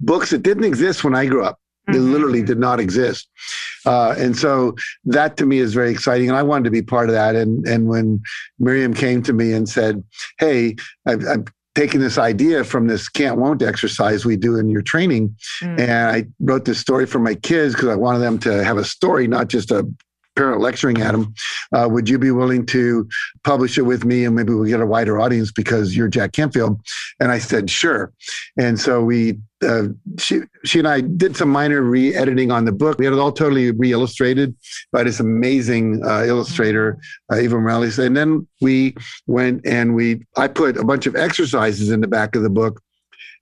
books 0.00 0.30
that 0.30 0.42
didn't 0.42 0.64
exist 0.64 1.04
when 1.04 1.14
I 1.14 1.26
grew 1.26 1.44
up. 1.44 1.58
They 1.86 1.94
mm-hmm. 1.94 2.12
literally 2.12 2.42
did 2.42 2.58
not 2.58 2.78
exist. 2.78 3.28
Uh, 3.84 4.14
and 4.16 4.36
so 4.36 4.76
that 5.04 5.36
to 5.38 5.46
me 5.46 5.58
is 5.58 5.74
very 5.74 5.90
exciting. 5.90 6.28
And 6.28 6.38
I 6.38 6.42
wanted 6.42 6.64
to 6.64 6.70
be 6.70 6.82
part 6.82 7.08
of 7.08 7.14
that. 7.14 7.34
And, 7.34 7.66
and 7.66 7.88
when 7.88 8.22
Miriam 8.58 8.94
came 8.94 9.22
to 9.24 9.32
me 9.32 9.52
and 9.52 9.68
said, 9.68 10.02
Hey, 10.38 10.76
I've, 11.06 11.26
I've 11.26 11.44
taken 11.74 12.00
this 12.00 12.18
idea 12.18 12.64
from 12.64 12.86
this 12.86 13.08
can't 13.08 13.38
won't 13.38 13.62
exercise 13.62 14.24
we 14.24 14.36
do 14.36 14.58
in 14.58 14.68
your 14.68 14.82
training. 14.82 15.34
Mm. 15.62 15.80
And 15.80 15.90
I 15.90 16.26
wrote 16.40 16.66
this 16.66 16.78
story 16.78 17.06
for 17.06 17.18
my 17.18 17.34
kids 17.34 17.74
because 17.74 17.88
I 17.88 17.96
wanted 17.96 18.20
them 18.20 18.38
to 18.40 18.62
have 18.62 18.76
a 18.76 18.84
story, 18.84 19.26
not 19.26 19.48
just 19.48 19.70
a 19.70 19.86
parent 20.36 20.60
lecturing 20.60 21.00
at 21.00 21.12
them. 21.12 21.34
Uh, 21.72 21.88
would 21.90 22.08
you 22.08 22.18
be 22.18 22.30
willing 22.30 22.66
to 22.66 23.08
publish 23.44 23.78
it 23.78 23.82
with 23.82 24.04
me 24.04 24.24
and 24.24 24.34
maybe 24.34 24.52
we'll 24.52 24.64
get 24.64 24.80
a 24.80 24.86
wider 24.86 25.20
audience 25.20 25.52
because 25.52 25.96
you're 25.96 26.08
Jack 26.08 26.32
Canfield? 26.32 26.80
And 27.20 27.30
I 27.30 27.38
said, 27.38 27.70
sure. 27.70 28.12
And 28.58 28.80
so 28.80 29.02
we, 29.02 29.38
uh, 29.62 29.88
she, 30.18 30.40
she 30.64 30.78
and 30.78 30.88
I 30.88 31.00
did 31.02 31.36
some 31.36 31.48
minor 31.48 31.82
re-editing 31.82 32.50
on 32.50 32.64
the 32.64 32.72
book. 32.72 32.98
We 32.98 33.04
had 33.04 33.14
it 33.14 33.20
all 33.20 33.32
totally 33.32 33.70
re-illustrated 33.70 34.56
by 34.92 35.04
this 35.04 35.20
amazing 35.20 36.04
uh, 36.04 36.24
illustrator, 36.24 36.98
uh, 37.32 37.36
Eva 37.36 37.58
Morales. 37.60 37.98
And 37.98 38.16
then 38.16 38.46
we 38.60 38.96
went 39.26 39.64
and 39.66 39.94
we, 39.94 40.24
I 40.36 40.48
put 40.48 40.76
a 40.76 40.84
bunch 40.84 41.06
of 41.06 41.14
exercises 41.14 41.90
in 41.90 42.00
the 42.00 42.08
back 42.08 42.34
of 42.34 42.42
the 42.42 42.50
book 42.50 42.82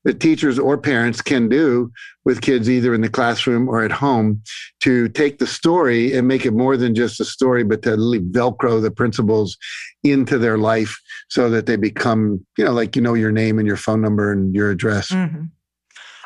that 0.04 0.20
teachers 0.20 0.58
or 0.58 0.78
parents 0.78 1.20
can 1.20 1.48
do 1.48 1.90
with 2.24 2.40
kids 2.40 2.70
either 2.70 2.94
in 2.94 3.00
the 3.00 3.08
classroom 3.08 3.68
or 3.68 3.84
at 3.84 3.92
home 3.92 4.42
to 4.80 5.08
take 5.10 5.38
the 5.38 5.46
story 5.46 6.16
and 6.16 6.26
make 6.26 6.46
it 6.46 6.52
more 6.52 6.76
than 6.76 6.94
just 6.94 7.20
a 7.20 7.24
story, 7.24 7.64
but 7.64 7.82
to 7.82 7.90
really 7.90 8.20
velcro 8.20 8.80
the 8.80 8.90
principles 8.90 9.56
into 10.02 10.38
their 10.38 10.58
life 10.58 10.98
so 11.28 11.50
that 11.50 11.66
they 11.66 11.76
become, 11.76 12.44
you 12.56 12.64
know, 12.64 12.72
like 12.72 12.96
you 12.96 13.02
know 13.02 13.14
your 13.14 13.32
name 13.32 13.58
and 13.58 13.66
your 13.66 13.76
phone 13.76 14.00
number 14.00 14.32
and 14.32 14.54
your 14.54 14.70
address. 14.70 15.10
Mm-hmm. 15.10 15.44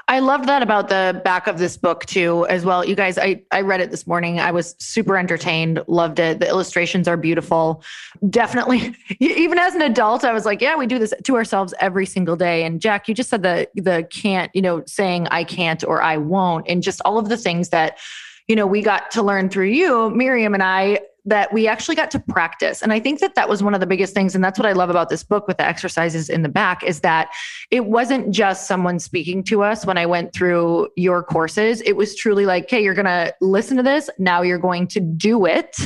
I 0.06 0.18
loved 0.18 0.46
that 0.48 0.62
about 0.62 0.88
the 0.88 1.20
back 1.24 1.46
of 1.46 1.58
this 1.58 1.76
book 1.76 2.04
too, 2.04 2.46
as 2.48 2.64
well. 2.64 2.84
You 2.84 2.94
guys, 2.94 3.16
I, 3.16 3.42
I 3.50 3.62
read 3.62 3.80
it 3.80 3.90
this 3.90 4.06
morning. 4.06 4.38
I 4.38 4.50
was 4.50 4.74
super 4.78 5.16
entertained, 5.16 5.82
loved 5.86 6.18
it. 6.18 6.40
The 6.40 6.48
illustrations 6.48 7.08
are 7.08 7.16
beautiful. 7.16 7.82
Definitely, 8.28 8.94
even 9.18 9.58
as 9.58 9.74
an 9.74 9.82
adult, 9.82 10.24
I 10.24 10.32
was 10.32 10.44
like, 10.44 10.60
yeah, 10.60 10.76
we 10.76 10.86
do 10.86 10.98
this 10.98 11.14
to 11.24 11.36
ourselves 11.36 11.72
every 11.80 12.06
single 12.06 12.36
day. 12.36 12.64
And 12.64 12.80
Jack, 12.80 13.08
you 13.08 13.14
just 13.14 13.30
said 13.30 13.42
the 13.42 13.68
the 13.74 14.06
can't, 14.10 14.50
you 14.54 14.62
know, 14.62 14.82
saying 14.86 15.28
I 15.30 15.44
can't 15.44 15.82
or 15.84 16.02
I 16.02 16.18
won't, 16.18 16.66
and 16.68 16.82
just 16.82 17.00
all 17.04 17.18
of 17.18 17.28
the 17.28 17.36
things 17.36 17.70
that 17.70 17.98
you 18.48 18.56
know 18.56 18.66
we 18.66 18.82
got 18.82 19.10
to 19.12 19.22
learn 19.22 19.48
through 19.48 19.68
you 19.68 20.10
miriam 20.10 20.52
and 20.52 20.62
i 20.62 20.98
that 21.24 21.52
we 21.52 21.66
actually 21.66 21.94
got 21.94 22.10
to 22.10 22.18
practice. 22.18 22.82
And 22.82 22.92
I 22.92 23.00
think 23.00 23.20
that 23.20 23.34
that 23.34 23.48
was 23.48 23.62
one 23.62 23.72
of 23.74 23.80
the 23.80 23.86
biggest 23.86 24.14
things. 24.14 24.34
And 24.34 24.44
that's 24.44 24.58
what 24.58 24.66
I 24.66 24.72
love 24.72 24.90
about 24.90 25.08
this 25.08 25.22
book 25.22 25.48
with 25.48 25.56
the 25.56 25.64
exercises 25.64 26.28
in 26.28 26.42
the 26.42 26.48
back 26.48 26.82
is 26.82 27.00
that 27.00 27.30
it 27.70 27.86
wasn't 27.86 28.30
just 28.30 28.66
someone 28.66 28.98
speaking 28.98 29.42
to 29.44 29.62
us 29.62 29.86
when 29.86 29.96
I 29.96 30.04
went 30.04 30.34
through 30.34 30.88
your 30.96 31.22
courses. 31.22 31.80
It 31.82 31.96
was 31.96 32.14
truly 32.14 32.44
like, 32.44 32.64
okay, 32.64 32.82
you're 32.82 32.94
going 32.94 33.06
to 33.06 33.34
listen 33.40 33.76
to 33.78 33.82
this. 33.82 34.10
Now 34.18 34.42
you're 34.42 34.58
going 34.58 34.86
to 34.88 35.00
do 35.00 35.46
it 35.46 35.76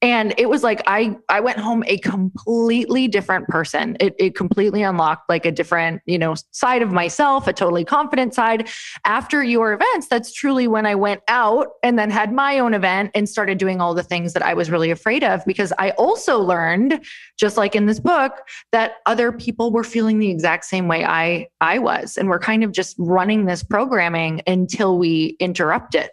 and 0.00 0.32
it 0.38 0.48
was 0.48 0.62
like 0.62 0.82
i 0.86 1.16
i 1.28 1.40
went 1.40 1.58
home 1.58 1.82
a 1.86 1.98
completely 1.98 3.08
different 3.08 3.46
person. 3.48 3.96
It, 4.00 4.14
it 4.18 4.36
completely 4.36 4.82
unlocked 4.82 5.28
like 5.28 5.44
a 5.44 5.52
different 5.52 6.02
you 6.06 6.18
know 6.18 6.34
side 6.52 6.82
of 6.82 6.92
myself 6.92 7.46
a 7.46 7.52
totally 7.52 7.84
confident 7.84 8.34
side. 8.34 8.68
After 9.04 9.42
your 9.42 9.72
events 9.72 10.08
that's 10.08 10.32
truly 10.32 10.68
when 10.68 10.86
i 10.86 10.94
went 10.94 11.22
out 11.28 11.68
and 11.82 11.98
then 11.98 12.10
had 12.10 12.32
my 12.32 12.58
own 12.58 12.74
event 12.74 13.10
and 13.14 13.28
started 13.28 13.58
doing 13.58 13.80
all 13.80 13.94
the 13.94 14.02
things 14.02 14.32
that 14.34 14.42
i 14.42 14.54
was 14.54 14.70
really 14.70 14.90
afraid 14.90 15.24
of 15.24 15.44
because 15.44 15.72
i 15.78 15.90
also 15.92 16.38
learned 16.38 17.04
just 17.38 17.56
like 17.56 17.74
in 17.74 17.86
this 17.86 18.00
book 18.00 18.32
that 18.72 18.94
other 19.06 19.32
people 19.32 19.72
were 19.72 19.84
feeling 19.84 20.18
the 20.18 20.30
exact 20.30 20.64
same 20.64 20.86
way 20.86 21.04
i 21.04 21.46
i 21.60 21.78
was 21.78 22.16
and 22.16 22.28
we're 22.28 22.38
kind 22.38 22.62
of 22.62 22.72
just 22.72 22.94
running 22.98 23.46
this 23.46 23.62
programming 23.62 24.42
until 24.46 24.98
we 24.98 25.36
interrupt 25.40 25.94
it. 25.94 26.12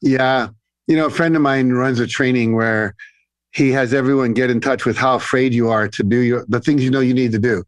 Yeah 0.00 0.48
you 0.86 0.96
know, 0.96 1.06
a 1.06 1.10
friend 1.10 1.36
of 1.36 1.42
mine 1.42 1.70
runs 1.70 2.00
a 2.00 2.06
training 2.06 2.54
where 2.54 2.94
he 3.52 3.70
has 3.70 3.92
everyone 3.92 4.32
get 4.32 4.50
in 4.50 4.60
touch 4.60 4.86
with 4.86 4.96
how 4.96 5.14
afraid 5.14 5.52
you 5.52 5.68
are 5.68 5.86
to 5.86 6.02
do 6.02 6.20
your, 6.20 6.46
the 6.48 6.58
things 6.58 6.82
you 6.82 6.90
know 6.90 7.00
you 7.00 7.12
need 7.12 7.32
to 7.32 7.38
do. 7.38 7.62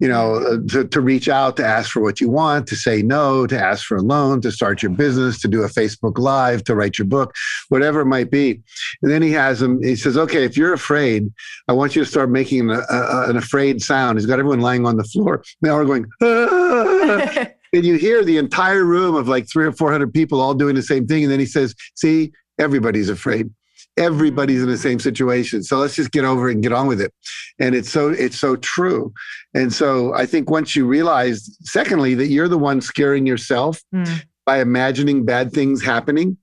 You 0.00 0.08
know, 0.08 0.34
uh, 0.34 0.56
to, 0.70 0.88
to 0.88 1.00
reach 1.00 1.28
out, 1.28 1.56
to 1.58 1.64
ask 1.64 1.90
for 1.90 2.00
what 2.00 2.20
you 2.20 2.28
want, 2.28 2.66
to 2.68 2.76
say 2.76 3.00
no, 3.02 3.46
to 3.46 3.58
ask 3.58 3.86
for 3.86 3.98
a 3.98 4.02
loan, 4.02 4.40
to 4.40 4.50
start 4.50 4.82
your 4.82 4.90
business, 4.90 5.40
to 5.42 5.48
do 5.48 5.62
a 5.62 5.68
Facebook 5.68 6.18
Live, 6.18 6.64
to 6.64 6.74
write 6.74 6.98
your 6.98 7.06
book, 7.06 7.32
whatever 7.68 8.00
it 8.00 8.06
might 8.06 8.30
be. 8.30 8.60
And 9.02 9.10
then 9.10 9.22
he 9.22 9.30
has 9.32 9.60
them, 9.60 9.80
he 9.82 9.94
says, 9.94 10.16
okay, 10.16 10.44
if 10.44 10.56
you're 10.56 10.72
afraid, 10.72 11.32
I 11.68 11.74
want 11.74 11.94
you 11.94 12.02
to 12.02 12.10
start 12.10 12.30
making 12.30 12.70
an, 12.70 12.82
a, 12.90 13.30
an 13.30 13.36
afraid 13.36 13.82
sound. 13.82 14.18
He's 14.18 14.26
got 14.26 14.40
everyone 14.40 14.60
lying 14.60 14.84
on 14.84 14.96
the 14.96 15.04
floor. 15.04 15.44
Now 15.62 15.76
we're 15.76 15.84
going, 15.84 16.06
ah! 16.22 17.46
and 17.72 17.84
you 17.84 17.94
hear 17.96 18.24
the 18.24 18.38
entire 18.38 18.84
room 18.84 19.14
of 19.14 19.28
like 19.28 19.48
three 19.48 19.66
or 19.66 19.72
400 19.72 20.12
people 20.12 20.40
all 20.40 20.54
doing 20.54 20.74
the 20.74 20.82
same 20.82 21.06
thing. 21.06 21.22
And 21.22 21.30
then 21.30 21.38
he 21.38 21.46
says, 21.46 21.74
see, 21.94 22.32
everybody's 22.60 23.08
afraid. 23.08 23.50
Everybody's 23.96 24.62
in 24.62 24.68
the 24.68 24.78
same 24.78 25.00
situation. 25.00 25.62
So 25.62 25.78
let's 25.78 25.96
just 25.96 26.12
get 26.12 26.24
over 26.24 26.48
it 26.48 26.54
and 26.54 26.62
get 26.62 26.72
on 26.72 26.86
with 26.86 27.00
it. 27.00 27.12
And 27.58 27.74
it's 27.74 27.90
so 27.90 28.10
it's 28.10 28.38
so 28.38 28.56
true. 28.56 29.12
And 29.54 29.72
so 29.72 30.14
i 30.14 30.26
think 30.26 30.48
once 30.48 30.76
you 30.76 30.86
realize 30.86 31.50
secondly 31.62 32.14
that 32.14 32.28
you're 32.28 32.48
the 32.48 32.58
one 32.58 32.80
scaring 32.80 33.26
yourself 33.26 33.80
mm. 33.94 34.22
by 34.46 34.60
imagining 34.60 35.24
bad 35.24 35.52
things 35.52 35.82
happening. 35.82 36.36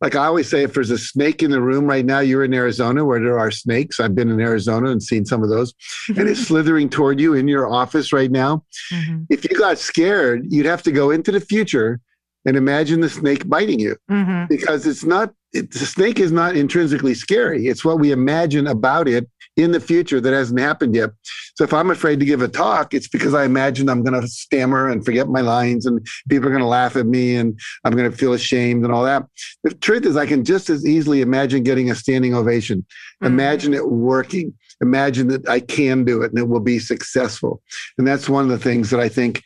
Like 0.00 0.14
i 0.14 0.24
always 0.26 0.48
say 0.48 0.62
if 0.62 0.74
there's 0.74 0.90
a 0.90 0.98
snake 0.98 1.42
in 1.42 1.50
the 1.50 1.60
room 1.60 1.86
right 1.86 2.04
now 2.04 2.20
you're 2.20 2.44
in 2.44 2.54
arizona 2.54 3.04
where 3.04 3.20
there 3.20 3.38
are 3.38 3.50
snakes. 3.50 3.98
I've 3.98 4.14
been 4.14 4.30
in 4.30 4.40
arizona 4.40 4.90
and 4.90 5.02
seen 5.02 5.24
some 5.26 5.42
of 5.42 5.48
those. 5.48 5.74
And 6.08 6.28
it's 6.28 6.46
slithering 6.48 6.88
toward 6.88 7.20
you 7.20 7.34
in 7.34 7.48
your 7.48 7.68
office 7.68 8.12
right 8.12 8.30
now. 8.30 8.64
Mm-hmm. 8.92 9.24
if 9.28 9.44
you 9.44 9.56
got 9.58 9.78
scared 9.78 10.46
you'd 10.48 10.66
have 10.66 10.82
to 10.84 10.92
go 10.92 11.10
into 11.10 11.32
the 11.32 11.40
future 11.40 12.00
and 12.44 12.56
imagine 12.56 13.00
the 13.00 13.10
snake 13.10 13.48
biting 13.48 13.78
you. 13.80 13.96
Mm-hmm. 14.10 14.46
because 14.48 14.86
it's 14.86 15.04
not 15.04 15.32
it, 15.52 15.70
the 15.70 15.80
snake 15.80 16.18
is 16.18 16.32
not 16.32 16.56
intrinsically 16.56 17.14
scary. 17.14 17.66
It's 17.66 17.84
what 17.84 18.00
we 18.00 18.10
imagine 18.10 18.66
about 18.66 19.06
it 19.06 19.28
in 19.56 19.72
the 19.72 19.80
future 19.80 20.20
that 20.20 20.32
hasn't 20.32 20.58
happened 20.58 20.94
yet. 20.94 21.10
So 21.56 21.64
if 21.64 21.74
i'm 21.74 21.90
afraid 21.90 22.18
to 22.20 22.24
give 22.24 22.40
a 22.40 22.48
talk 22.48 22.94
it's 22.94 23.08
because 23.08 23.34
i 23.34 23.44
imagine 23.44 23.90
i'm 23.90 24.02
going 24.02 24.18
to 24.18 24.26
stammer 24.26 24.88
and 24.88 25.04
forget 25.04 25.28
my 25.28 25.42
lines 25.42 25.84
and 25.84 26.04
people 26.30 26.48
are 26.48 26.50
going 26.50 26.62
to 26.62 26.68
laugh 26.68 26.96
at 26.96 27.06
me 27.06 27.36
and 27.36 27.60
i'm 27.84 27.92
going 27.92 28.10
to 28.10 28.16
feel 28.16 28.32
ashamed 28.32 28.84
and 28.84 28.94
all 28.94 29.04
that. 29.04 29.26
The 29.64 29.74
truth 29.74 30.06
is 30.06 30.16
i 30.16 30.26
can 30.26 30.44
just 30.44 30.70
as 30.70 30.86
easily 30.86 31.20
imagine 31.20 31.62
getting 31.62 31.90
a 31.90 31.94
standing 31.94 32.34
ovation. 32.34 32.80
Mm-hmm. 32.80 33.26
imagine 33.26 33.74
it 33.74 33.90
working. 33.90 34.54
Imagine 34.80 35.28
that 35.28 35.46
i 35.48 35.60
can 35.60 36.04
do 36.04 36.22
it 36.22 36.30
and 36.30 36.38
it 36.38 36.48
will 36.48 36.60
be 36.60 36.78
successful. 36.78 37.62
And 37.98 38.06
that's 38.06 38.28
one 38.28 38.44
of 38.44 38.50
the 38.50 38.58
things 38.58 38.88
that 38.90 39.00
i 39.00 39.08
think 39.08 39.42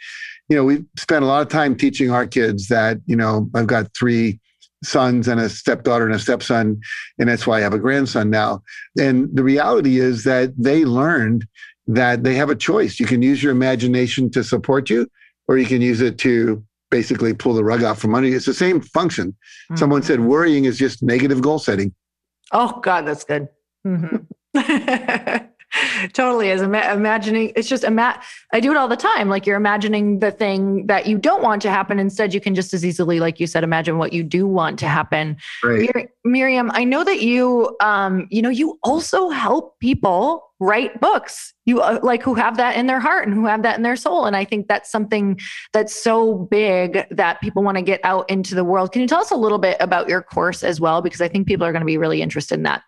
you 0.48 0.56
know, 0.56 0.64
we 0.64 0.84
spent 0.96 1.24
a 1.24 1.26
lot 1.26 1.42
of 1.42 1.48
time 1.48 1.74
teaching 1.74 2.10
our 2.10 2.26
kids 2.26 2.68
that, 2.68 2.98
you 3.06 3.16
know, 3.16 3.50
I've 3.54 3.66
got 3.66 3.94
three 3.96 4.40
sons 4.84 5.26
and 5.26 5.40
a 5.40 5.48
stepdaughter 5.48 6.06
and 6.06 6.14
a 6.14 6.18
stepson, 6.18 6.80
and 7.18 7.28
that's 7.28 7.46
why 7.46 7.58
I 7.58 7.60
have 7.60 7.74
a 7.74 7.78
grandson 7.78 8.30
now. 8.30 8.62
And 8.98 9.28
the 9.34 9.42
reality 9.42 9.98
is 9.98 10.24
that 10.24 10.52
they 10.56 10.84
learned 10.84 11.46
that 11.88 12.24
they 12.24 12.34
have 12.34 12.50
a 12.50 12.56
choice. 12.56 13.00
You 13.00 13.06
can 13.06 13.22
use 13.22 13.42
your 13.42 13.52
imagination 13.52 14.30
to 14.30 14.44
support 14.44 14.90
you, 14.90 15.08
or 15.48 15.58
you 15.58 15.66
can 15.66 15.80
use 15.80 16.00
it 16.00 16.18
to 16.18 16.64
basically 16.90 17.34
pull 17.34 17.54
the 17.54 17.64
rug 17.64 17.82
out 17.82 17.98
from 17.98 18.14
under 18.14 18.28
you. 18.28 18.36
It's 18.36 18.46
the 18.46 18.54
same 18.54 18.80
function. 18.80 19.28
Mm-hmm. 19.30 19.76
Someone 19.76 20.02
said 20.02 20.20
worrying 20.20 20.64
is 20.64 20.78
just 20.78 21.02
negative 21.02 21.40
goal 21.40 21.58
setting. 21.58 21.94
Oh, 22.52 22.80
God, 22.80 23.06
that's 23.06 23.24
good. 23.24 23.48
Mm-hmm. 23.86 24.16
totally 26.12 26.48
is 26.48 26.62
Ima- 26.62 26.92
imagining 26.92 27.52
it's 27.56 27.68
just 27.68 27.84
ima- 27.84 28.20
i 28.52 28.60
do 28.60 28.70
it 28.70 28.76
all 28.76 28.88
the 28.88 28.96
time. 28.96 29.28
Like 29.28 29.46
you're 29.46 29.56
imagining 29.56 30.20
the 30.20 30.30
thing 30.30 30.86
that 30.86 31.06
you 31.06 31.18
don't 31.18 31.42
want 31.42 31.62
to 31.62 31.70
happen. 31.70 31.98
Instead 31.98 32.32
you 32.32 32.40
can 32.40 32.54
just 32.54 32.72
as 32.72 32.84
easily 32.84 33.20
like 33.20 33.40
you 33.40 33.46
said 33.46 33.64
imagine 33.64 33.98
what 33.98 34.12
you 34.12 34.22
do 34.22 34.46
want 34.46 34.78
to 34.80 34.88
happen. 34.88 35.36
Right. 35.62 35.90
Mir- 35.94 36.10
miriam 36.24 36.70
i 36.74 36.84
know 36.84 37.04
that 37.04 37.20
you 37.20 37.76
um 37.80 38.26
you 38.30 38.42
know 38.42 38.48
you 38.48 38.78
also 38.82 39.28
help 39.30 39.78
people 39.80 40.42
write 40.58 41.00
books. 41.00 41.52
You 41.66 41.80
uh, 41.80 42.00
like 42.02 42.22
who 42.22 42.34
have 42.34 42.56
that 42.56 42.76
in 42.76 42.86
their 42.86 43.00
heart 43.00 43.26
and 43.26 43.36
who 43.36 43.44
have 43.44 43.62
that 43.62 43.76
in 43.76 43.82
their 43.82 43.96
soul. 43.96 44.24
And 44.24 44.36
i 44.36 44.44
think 44.44 44.68
that's 44.68 44.90
something 44.90 45.38
that's 45.72 45.94
so 45.94 46.34
big 46.50 47.06
that 47.10 47.40
people 47.40 47.62
want 47.62 47.76
to 47.76 47.82
get 47.82 48.00
out 48.04 48.28
into 48.30 48.54
the 48.54 48.64
world. 48.64 48.92
Can 48.92 49.02
you 49.02 49.08
tell 49.08 49.20
us 49.20 49.30
a 49.30 49.36
little 49.36 49.58
bit 49.58 49.76
about 49.80 50.08
your 50.08 50.22
course 50.22 50.62
as 50.62 50.80
well? 50.80 51.02
Because 51.02 51.20
i 51.20 51.28
think 51.28 51.46
people 51.46 51.66
are 51.66 51.72
going 51.72 51.80
to 51.80 51.86
be 51.86 51.98
really 51.98 52.22
interested 52.22 52.54
in 52.54 52.62
that 52.62 52.82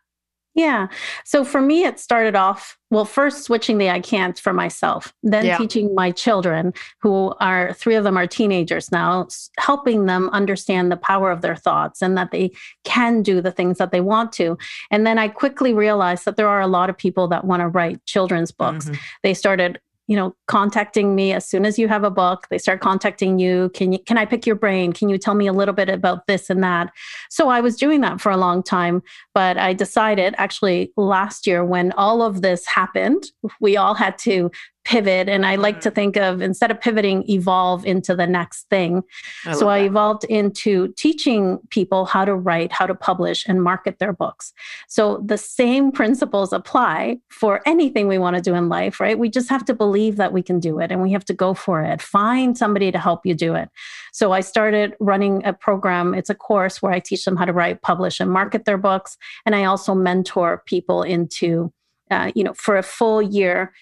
yeah. 0.58 0.88
So 1.24 1.44
for 1.44 1.60
me, 1.60 1.84
it 1.84 2.00
started 2.00 2.34
off 2.34 2.78
well, 2.90 3.04
first 3.04 3.44
switching 3.44 3.76
the 3.76 3.90
I 3.90 4.00
can't 4.00 4.38
for 4.38 4.52
myself, 4.52 5.12
then 5.22 5.44
yeah. 5.44 5.58
teaching 5.58 5.94
my 5.94 6.10
children, 6.10 6.72
who 7.00 7.34
are 7.38 7.74
three 7.74 7.96
of 7.96 8.04
them 8.04 8.16
are 8.16 8.26
teenagers 8.26 8.90
now, 8.90 9.28
helping 9.58 10.06
them 10.06 10.30
understand 10.30 10.90
the 10.90 10.96
power 10.96 11.30
of 11.30 11.42
their 11.42 11.56
thoughts 11.56 12.00
and 12.00 12.16
that 12.16 12.30
they 12.30 12.50
can 12.84 13.22
do 13.22 13.42
the 13.42 13.52
things 13.52 13.76
that 13.76 13.90
they 13.90 14.00
want 14.00 14.32
to. 14.32 14.56
And 14.90 15.06
then 15.06 15.18
I 15.18 15.28
quickly 15.28 15.74
realized 15.74 16.24
that 16.24 16.36
there 16.36 16.48
are 16.48 16.62
a 16.62 16.66
lot 16.66 16.88
of 16.88 16.96
people 16.96 17.28
that 17.28 17.44
want 17.44 17.60
to 17.60 17.68
write 17.68 18.04
children's 18.06 18.52
books. 18.52 18.86
Mm-hmm. 18.86 19.00
They 19.22 19.34
started 19.34 19.80
you 20.08 20.16
know 20.16 20.34
contacting 20.46 21.14
me 21.14 21.32
as 21.32 21.48
soon 21.48 21.64
as 21.64 21.78
you 21.78 21.86
have 21.86 22.02
a 22.02 22.10
book. 22.10 22.48
They 22.50 22.58
start 22.58 22.80
contacting 22.80 23.38
you. 23.38 23.70
Can 23.74 23.92
you 23.92 24.00
can 24.00 24.18
i 24.18 24.24
pick 24.24 24.46
your 24.46 24.56
brain? 24.56 24.92
Can 24.92 25.08
you 25.08 25.18
tell 25.18 25.34
me 25.34 25.46
a 25.46 25.52
little 25.52 25.74
bit 25.74 25.88
about 25.88 26.26
this 26.26 26.50
and 26.50 26.62
that? 26.64 26.90
So 27.30 27.48
i 27.48 27.60
was 27.60 27.76
doing 27.76 28.00
that 28.00 28.20
for 28.20 28.32
a 28.32 28.36
long 28.36 28.62
time 28.62 29.02
but 29.34 29.56
i 29.58 29.72
decided 29.72 30.34
actually 30.38 30.92
last 30.96 31.46
year 31.46 31.64
when 31.64 31.92
all 31.92 32.22
of 32.22 32.42
this 32.42 32.66
happened 32.66 33.30
we 33.60 33.76
all 33.76 33.94
had 33.94 34.18
to 34.18 34.50
pivot 34.88 35.28
and 35.28 35.44
i 35.44 35.54
like 35.54 35.82
to 35.82 35.90
mm. 35.90 35.94
think 35.94 36.16
of 36.16 36.40
instead 36.40 36.70
of 36.70 36.80
pivoting 36.80 37.22
evolve 37.28 37.84
into 37.84 38.14
the 38.16 38.26
next 38.26 38.62
thing. 38.70 39.02
I 39.44 39.52
so 39.52 39.68
i 39.68 39.80
evolved 39.80 40.24
into 40.24 40.88
teaching 40.96 41.58
people 41.68 42.06
how 42.06 42.24
to 42.24 42.34
write 42.34 42.72
how 42.72 42.86
to 42.86 42.94
publish 42.94 43.46
and 43.46 43.62
market 43.62 43.98
their 43.98 44.14
books. 44.14 44.54
So 44.88 45.22
the 45.32 45.36
same 45.36 45.92
principles 45.92 46.54
apply 46.54 47.18
for 47.28 47.60
anything 47.66 48.08
we 48.08 48.16
want 48.16 48.36
to 48.36 48.42
do 48.42 48.54
in 48.54 48.70
life 48.70 48.98
right? 48.98 49.18
We 49.18 49.28
just 49.28 49.50
have 49.50 49.64
to 49.66 49.74
believe 49.74 50.16
that 50.16 50.32
we 50.32 50.42
can 50.42 50.58
do 50.58 50.78
it 50.78 50.90
and 50.90 51.02
we 51.02 51.12
have 51.12 51.26
to 51.26 51.34
go 51.34 51.52
for 51.52 51.82
it. 51.82 52.00
Find 52.00 52.56
somebody 52.56 52.90
to 52.90 52.98
help 52.98 53.26
you 53.26 53.34
do 53.34 53.54
it. 53.54 53.68
So 54.12 54.32
i 54.32 54.40
started 54.40 54.96
running 55.00 55.44
a 55.44 55.52
program 55.52 56.14
it's 56.14 56.30
a 56.30 56.34
course 56.34 56.80
where 56.80 56.92
i 56.92 57.00
teach 57.00 57.26
them 57.26 57.36
how 57.36 57.44
to 57.44 57.52
write 57.52 57.82
publish 57.82 58.20
and 58.20 58.30
market 58.30 58.64
their 58.64 58.78
books 58.78 59.18
and 59.44 59.54
i 59.54 59.64
also 59.64 59.94
mentor 59.94 60.62
people 60.66 61.02
into 61.02 61.72
uh, 62.10 62.30
you 62.34 62.42
know 62.42 62.54
for 62.54 62.76
a 62.78 62.82
full 62.82 63.20
year 63.20 63.72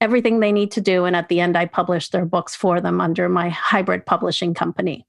everything 0.00 0.40
they 0.40 0.52
need 0.52 0.70
to 0.72 0.80
do. 0.80 1.04
And 1.04 1.14
at 1.14 1.28
the 1.28 1.40
end, 1.40 1.56
I 1.56 1.66
publish 1.66 2.08
their 2.08 2.24
books 2.24 2.56
for 2.56 2.80
them 2.80 3.00
under 3.00 3.28
my 3.28 3.48
hybrid 3.50 4.06
publishing 4.06 4.54
company. 4.54 5.06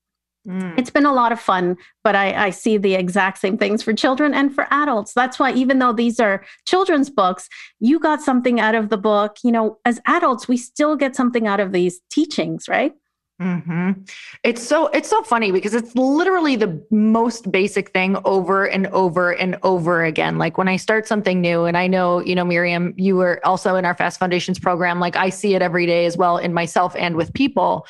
Mm. 0.48 0.78
It's 0.78 0.90
been 0.90 1.06
a 1.06 1.14
lot 1.14 1.32
of 1.32 1.40
fun, 1.40 1.78
but 2.04 2.16
I, 2.16 2.48
I, 2.48 2.50
see 2.50 2.78
the 2.78 2.96
exact 2.96 3.38
same 3.38 3.60
things 3.60 3.84
for 3.84 3.94
children 3.94 4.34
and 4.34 4.54
for 4.54 4.66
adults. 4.72 5.14
That's 5.14 5.38
why, 5.38 5.54
even 5.54 5.78
though 5.78 5.94
these 5.94 6.20
are 6.20 6.44
children's 6.66 7.12
books, 7.12 7.48
you 7.80 8.00
got 8.00 8.24
something 8.24 8.60
out 8.60 8.74
of 8.74 8.90
the 8.90 8.98
book. 8.98 9.38
You 9.44 9.52
know, 9.52 9.78
as 9.86 10.00
adults, 10.08 10.48
we 10.48 10.58
still 10.58 10.96
get 10.96 11.16
something 11.16 11.46
out 11.46 11.60
of 11.60 11.74
these 11.74 12.02
teachings, 12.10 12.68
right? 12.68 12.94
Mm-hmm. 13.42 14.04
It's 14.44 14.62
so 14.62 14.88
it's 14.88 15.10
so 15.10 15.24
funny 15.24 15.52
because 15.52 15.74
it's 15.74 15.96
literally 15.96 16.56
the 16.56 16.80
most 16.92 17.52
basic 17.52 17.90
thing 17.90 18.16
over 18.24 18.66
and 18.66 18.86
over 18.88 19.32
and 19.32 19.58
over 19.64 20.04
again. 20.04 20.38
Like 20.38 20.60
when 20.60 20.68
I 20.68 20.76
start 20.76 21.08
something 21.08 21.42
new, 21.42 21.66
and 21.66 21.76
I 21.76 21.88
know 21.88 22.20
you 22.20 22.36
know 22.36 22.46
Miriam, 22.46 22.94
you 22.98 23.16
were 23.16 23.42
also 23.44 23.76
in 23.78 23.86
our 23.86 23.96
Fast 23.96 24.20
Foundations 24.20 24.60
program. 24.60 25.00
Like 25.00 25.16
I 25.16 25.30
see 25.30 25.56
it 25.56 25.64
every 25.64 25.88
day 25.88 26.06
as 26.06 26.18
well 26.18 26.38
in 26.38 26.54
myself 26.54 26.96
and 26.96 27.16
with 27.16 27.34
people 27.34 27.88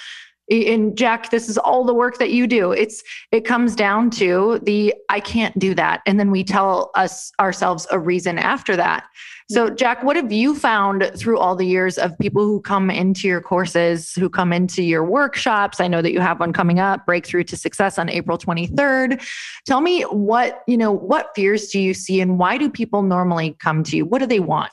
and 0.51 0.97
Jack, 0.97 1.31
this 1.31 1.47
is 1.47 1.57
all 1.57 1.85
the 1.85 1.93
work 1.93 2.17
that 2.17 2.31
you 2.31 2.45
do. 2.45 2.71
It's 2.71 3.03
it 3.31 3.45
comes 3.45 3.75
down 3.75 4.09
to 4.11 4.59
the 4.63 4.93
I 5.09 5.19
can't 5.19 5.57
do 5.57 5.73
that. 5.75 6.01
And 6.05 6.19
then 6.19 6.29
we 6.29 6.43
tell 6.43 6.91
us 6.95 7.31
ourselves 7.39 7.87
a 7.91 7.99
reason 7.99 8.37
after 8.37 8.75
that. 8.75 9.05
So, 9.49 9.65
mm-hmm. 9.65 9.75
Jack, 9.75 10.03
what 10.03 10.15
have 10.15 10.31
you 10.31 10.55
found 10.55 11.11
through 11.15 11.37
all 11.37 11.55
the 11.55 11.65
years 11.65 11.97
of 11.97 12.17
people 12.19 12.43
who 12.43 12.61
come 12.61 12.89
into 12.89 13.27
your 13.27 13.41
courses, 13.41 14.13
who 14.13 14.29
come 14.29 14.53
into 14.53 14.81
your 14.81 15.03
workshops? 15.03 15.79
I 15.79 15.87
know 15.87 16.01
that 16.01 16.11
you 16.11 16.19
have 16.21 16.39
one 16.39 16.53
coming 16.53 16.79
up, 16.79 17.05
Breakthrough 17.05 17.43
to 17.45 17.57
Success 17.57 17.97
on 17.97 18.09
April 18.09 18.37
23rd. 18.37 19.21
Tell 19.65 19.81
me 19.81 20.03
what, 20.03 20.63
you 20.67 20.77
know, 20.77 20.91
what 20.91 21.31
fears 21.35 21.67
do 21.67 21.79
you 21.79 21.93
see 21.93 22.21
and 22.21 22.39
why 22.39 22.57
do 22.57 22.69
people 22.69 23.03
normally 23.03 23.55
come 23.59 23.83
to 23.83 23.97
you? 23.97 24.05
What 24.05 24.19
do 24.19 24.25
they 24.25 24.39
want? 24.39 24.71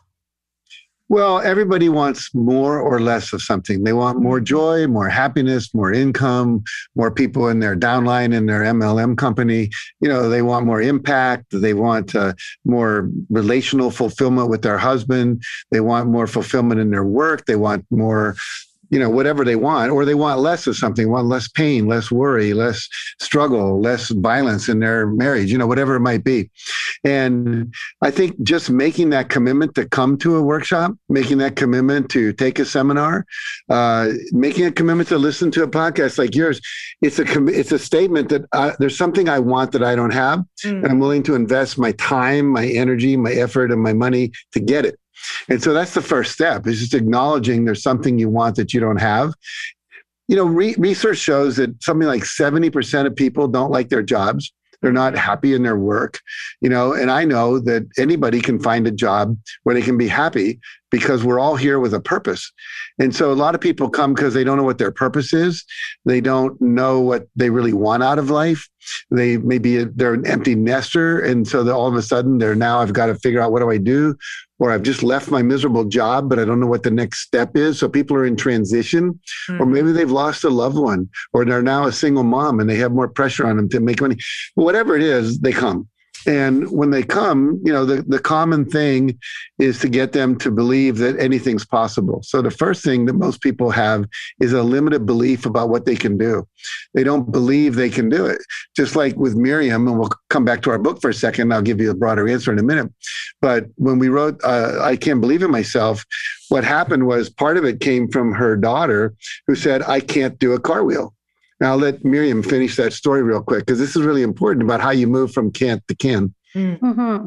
Well, 1.11 1.41
everybody 1.41 1.89
wants 1.89 2.35
more 2.35 2.79
or 2.79 3.01
less 3.01 3.33
of 3.33 3.41
something. 3.41 3.83
They 3.83 3.95
want 3.95 4.21
more 4.21 4.41
joy, 4.41 4.87
more 4.87 5.09
happiness, 5.09 5.73
more 5.73 5.91
income, 5.91 6.63
more 6.97 7.11
people 7.11 7.49
in 7.49 7.61
their 7.61 7.75
downline 7.75 8.35
in 8.35 8.45
their 8.45 8.63
MLM 8.63 9.17
company. 9.17 9.71
You 10.01 10.09
know, 10.09 10.29
they 10.29 10.43
want 10.43 10.67
more 10.67 10.83
impact. 10.83 11.47
They 11.51 11.73
want 11.73 12.15
uh, 12.15 12.35
more 12.67 13.11
relational 13.31 13.91
fulfillment 13.91 14.51
with 14.51 14.61
their 14.61 14.77
husband. 14.77 15.43
They 15.71 15.81
want 15.81 16.11
more 16.11 16.27
fulfillment 16.27 16.79
in 16.79 16.91
their 16.91 17.05
work. 17.05 17.47
They 17.47 17.57
want 17.57 17.87
more 17.91 18.37
you 18.91 18.99
know 18.99 19.11
whatever 19.11 19.45
they 19.45 19.57
want 19.57 19.91
or 19.91 20.05
they 20.05 20.15
want 20.15 20.41
less 20.41 20.67
of 20.67 20.77
something 20.77 21.11
want 21.11 21.27
less 21.27 21.49
pain 21.49 21.87
less 21.87 22.11
worry 22.11 22.55
less 22.55 22.89
struggle 23.21 23.81
less 23.81 24.09
violence 24.11 24.69
in 24.69 24.81
their 24.81 25.07
marriage 25.07 25.51
you 25.51 25.59
know 25.59 25.67
whatever 25.67 25.97
it 25.97 26.01
might 26.01 26.25
be 26.25 26.51
and 27.05 27.73
i 28.03 28.11
think 28.11 28.41
just 28.43 28.71
making 28.71 29.11
that 29.11 29.29
commitment 29.29 29.75
to 29.75 29.87
come 29.89 30.17
to 30.17 30.37
a 30.37 30.43
workshop 30.43 30.93
making 31.09 31.39
that 31.39 31.57
commitment 31.57 32.11
to 32.11 32.33
take 32.33 32.59
a 32.59 32.65
seminar 32.65 33.27
uh, 33.69 34.11
making 34.33 34.65
a 34.65 34.73
commitment 34.73 35.09
to 35.09 35.19
listen 35.19 35.51
to 35.51 35.63
a 35.63 35.69
podcast 35.69 36.19
like 36.19 36.35
yours 36.35 36.61
it's 37.03 37.19
a 37.19 37.25
com- 37.25 37.49
it's 37.49 37.73
a 37.73 37.79
statement 37.79 38.29
that 38.29 38.43
I, 38.53 38.75
there's 38.79 38.97
something 38.97 39.29
i 39.29 39.39
want 39.39 39.73
that 39.73 39.83
i 39.83 39.95
don't 39.95 40.13
have 40.13 40.41
mm. 40.65 40.71
and 40.71 40.87
i'm 40.87 40.99
willing 40.99 41.23
to 41.25 41.35
invest 41.35 41.79
my 41.79 41.93
time 41.93 42.47
my 42.47 42.67
energy 42.67 43.17
my 43.17 43.33
effort 43.33 43.71
and 43.71 43.83
my 43.83 43.93
money 43.93 44.33
to 44.53 44.61
get 44.61 44.85
it 44.85 44.99
and 45.49 45.63
so 45.63 45.73
that's 45.73 45.95
the 45.95 46.03
first 46.03 46.33
step 46.33 46.67
is 46.67 46.81
just 46.81 46.95
acknowledging 46.95 47.65
there's 47.65 47.83
something 47.83 48.19
you 48.19 48.29
want 48.29 48.57
that 48.57 48.75
you 48.75 48.81
don't 48.81 49.01
have. 49.01 49.35
You 50.29 50.37
know, 50.37 50.45
re- 50.45 50.75
research 50.79 51.19
shows 51.19 51.57
that 51.57 51.83
something 51.83 52.07
like 52.07 52.23
70% 52.23 53.07
of 53.07 53.17
people 53.17 53.49
don't 53.49 53.71
like 53.71 53.89
their 53.89 54.03
jobs. 54.03 54.53
They're 54.81 54.93
not 54.93 55.17
happy 55.17 55.55
in 55.55 55.63
their 55.65 55.79
work, 55.79 56.21
you 56.61 56.69
know, 56.69 56.93
and 56.93 57.11
I 57.11 57.25
know 57.25 57.59
that 57.61 57.89
anybody 57.99 58.41
can 58.41 58.61
find 58.61 58.87
a 58.87 58.93
job 58.93 59.37
where 59.65 59.75
they 59.75 59.83
can 59.83 59.99
be 59.99 60.07
happy 60.07 60.61
because 60.91 61.25
we're 61.25 61.39
all 61.39 61.57
here 61.57 61.79
with 61.79 61.95
a 61.95 62.01
purpose. 62.01 62.51
And 62.99 63.15
so 63.15 63.31
a 63.31 63.35
lot 63.35 63.55
of 63.55 63.61
people 63.61 63.91
come 63.91 64.15
because 64.15 64.35
they 64.35 64.45
don't 64.45 64.57
know 64.57 64.65
what 64.65 64.79
their 64.79 64.91
purpose 64.91 65.33
is. 65.33 65.65
They 66.05 66.21
don't 66.21 66.61
know 66.61 67.01
what 67.01 67.27
they 67.37 67.51
really 67.51 67.73
want 67.73 68.03
out 68.03 68.19
of 68.19 68.31
life. 68.31 68.69
They 69.11 69.37
maybe 69.39 69.85
they're 69.85 70.15
an 70.15 70.27
empty 70.27 70.55
nester. 70.55 71.19
And 71.19 71.47
so 71.47 71.69
all 71.71 71.87
of 71.87 71.95
a 71.95 72.03
sudden 72.03 72.39
they're 72.39 72.55
now, 72.55 72.81
I've 72.81 72.93
got 72.93 73.07
to 73.07 73.15
figure 73.17 73.41
out 73.41 73.53
what 73.53 73.61
do 73.61 73.71
I 73.71 73.79
do? 73.79 74.17
or 74.59 74.73
I've 74.73 74.83
just 74.83 75.03
left 75.03 75.31
my 75.31 75.43
miserable 75.43 75.85
job, 75.85 76.29
but 76.29 76.39
I 76.39 76.45
don't 76.45 76.61
know 76.61 76.67
what 76.67 76.83
the 76.83 76.91
next 76.91 77.21
step 77.21 77.57
is. 77.57 77.79
So 77.79 77.89
people 77.89 78.17
are 78.17 78.27
in 78.27 78.37
transition, 78.37 79.13
mm-hmm. 79.13 79.63
or 79.63 79.65
hmm. 79.65 79.73
maybe 79.73 79.93
they've 79.93 80.11
lost 80.11 80.45
a 80.45 80.51
loved 80.51 80.77
one, 80.77 81.09
or 81.33 81.45
they're 81.45 81.63
now 81.63 81.87
a 81.87 81.93
single 81.93 82.25
mom 82.25 82.61
and 82.61 82.69
they 82.69 82.77
have 82.77 82.93
more 82.93 83.09
pressure 83.09 83.47
on 83.47 83.57
them 83.57 83.69
to 83.71 83.81
make 83.81 84.01
money. 84.01 84.17
Whatever 84.55 84.97
it 84.97 85.03
is, 85.03 85.39
they 85.41 85.53
come. 85.53 85.89
And 86.27 86.71
when 86.71 86.91
they 86.91 87.03
come, 87.03 87.61
you 87.65 87.73
know, 87.73 87.85
the, 87.85 88.03
the 88.03 88.19
common 88.19 88.65
thing 88.65 89.19
is 89.59 89.79
to 89.81 89.89
get 89.89 90.13
them 90.13 90.37
to 90.39 90.51
believe 90.51 90.99
that 90.99 91.19
anything's 91.19 91.65
possible. 91.65 92.21
So 92.23 92.43
the 92.43 92.51
first 92.51 92.85
thing 92.85 93.07
that 93.07 93.15
most 93.15 93.41
people 93.41 93.71
have 93.71 94.05
is 94.41 94.53
a 94.53 94.63
limited 94.63 95.07
belief 95.07 95.47
about 95.47 95.69
what 95.69 95.87
they 95.87 95.97
can 95.97 96.19
do. 96.19 96.47
They 96.95 97.05
don't 97.05 97.31
believe 97.31 97.75
they 97.75 97.91
can 97.91 98.09
do 98.09 98.27
it. 98.27 98.39
Just 98.77 98.97
like 98.97 99.17
with 99.17 99.37
Miriam, 99.37 99.87
and 99.89 99.99
we'll 99.99 100.11
come 100.29 100.45
back 100.45 100.63
to 100.63 100.71
our 100.71 100.79
book 100.79 101.01
for 101.01 101.11
a 101.11 101.15
second. 101.15 101.53
I'll 101.53 101.63
give 101.63 101.81
you 101.81 101.91
a 101.91 101.95
broader 101.95 102.29
answer 102.29 102.53
in 102.53 102.59
a 102.59 102.63
minute. 102.63 102.93
But 103.41 103.67
when 103.77 103.99
we 103.99 104.09
wrote 104.09 104.41
uh, 104.45 104.81
I 104.83 104.97
Can't 104.97 105.21
Believe 105.21 105.43
in 105.43 105.51
Myself, 105.51 106.05
what 106.49 106.65
happened 106.65 107.07
was 107.07 107.31
part 107.31 107.57
of 107.57 107.65
it 107.65 107.81
came 107.81 108.09
from 108.09 108.33
her 108.33 108.57
daughter 108.57 109.15
who 109.47 109.55
said, 109.55 109.83
I 109.83 110.01
can't 110.01 110.39
do 110.39 110.53
a 110.53 110.61
cartwheel. 110.61 111.15
Now 111.61 111.73
I'll 111.73 111.79
let 111.79 112.05
Miriam 112.05 112.43
finish 112.43 112.77
that 112.77 112.93
story 112.93 113.23
real 113.23 113.43
quick 113.43 113.67
because 113.67 113.79
this 113.79 113.97
is 113.97 114.03
really 114.03 114.23
important 114.23 114.63
about 114.65 114.81
how 114.81 114.91
you 114.91 115.07
move 115.07 115.33
from 115.33 115.51
can't 115.51 115.87
to 115.89 115.95
can. 115.95 116.35
Mm. 116.55 116.79
Mm-hmm. 116.81 117.27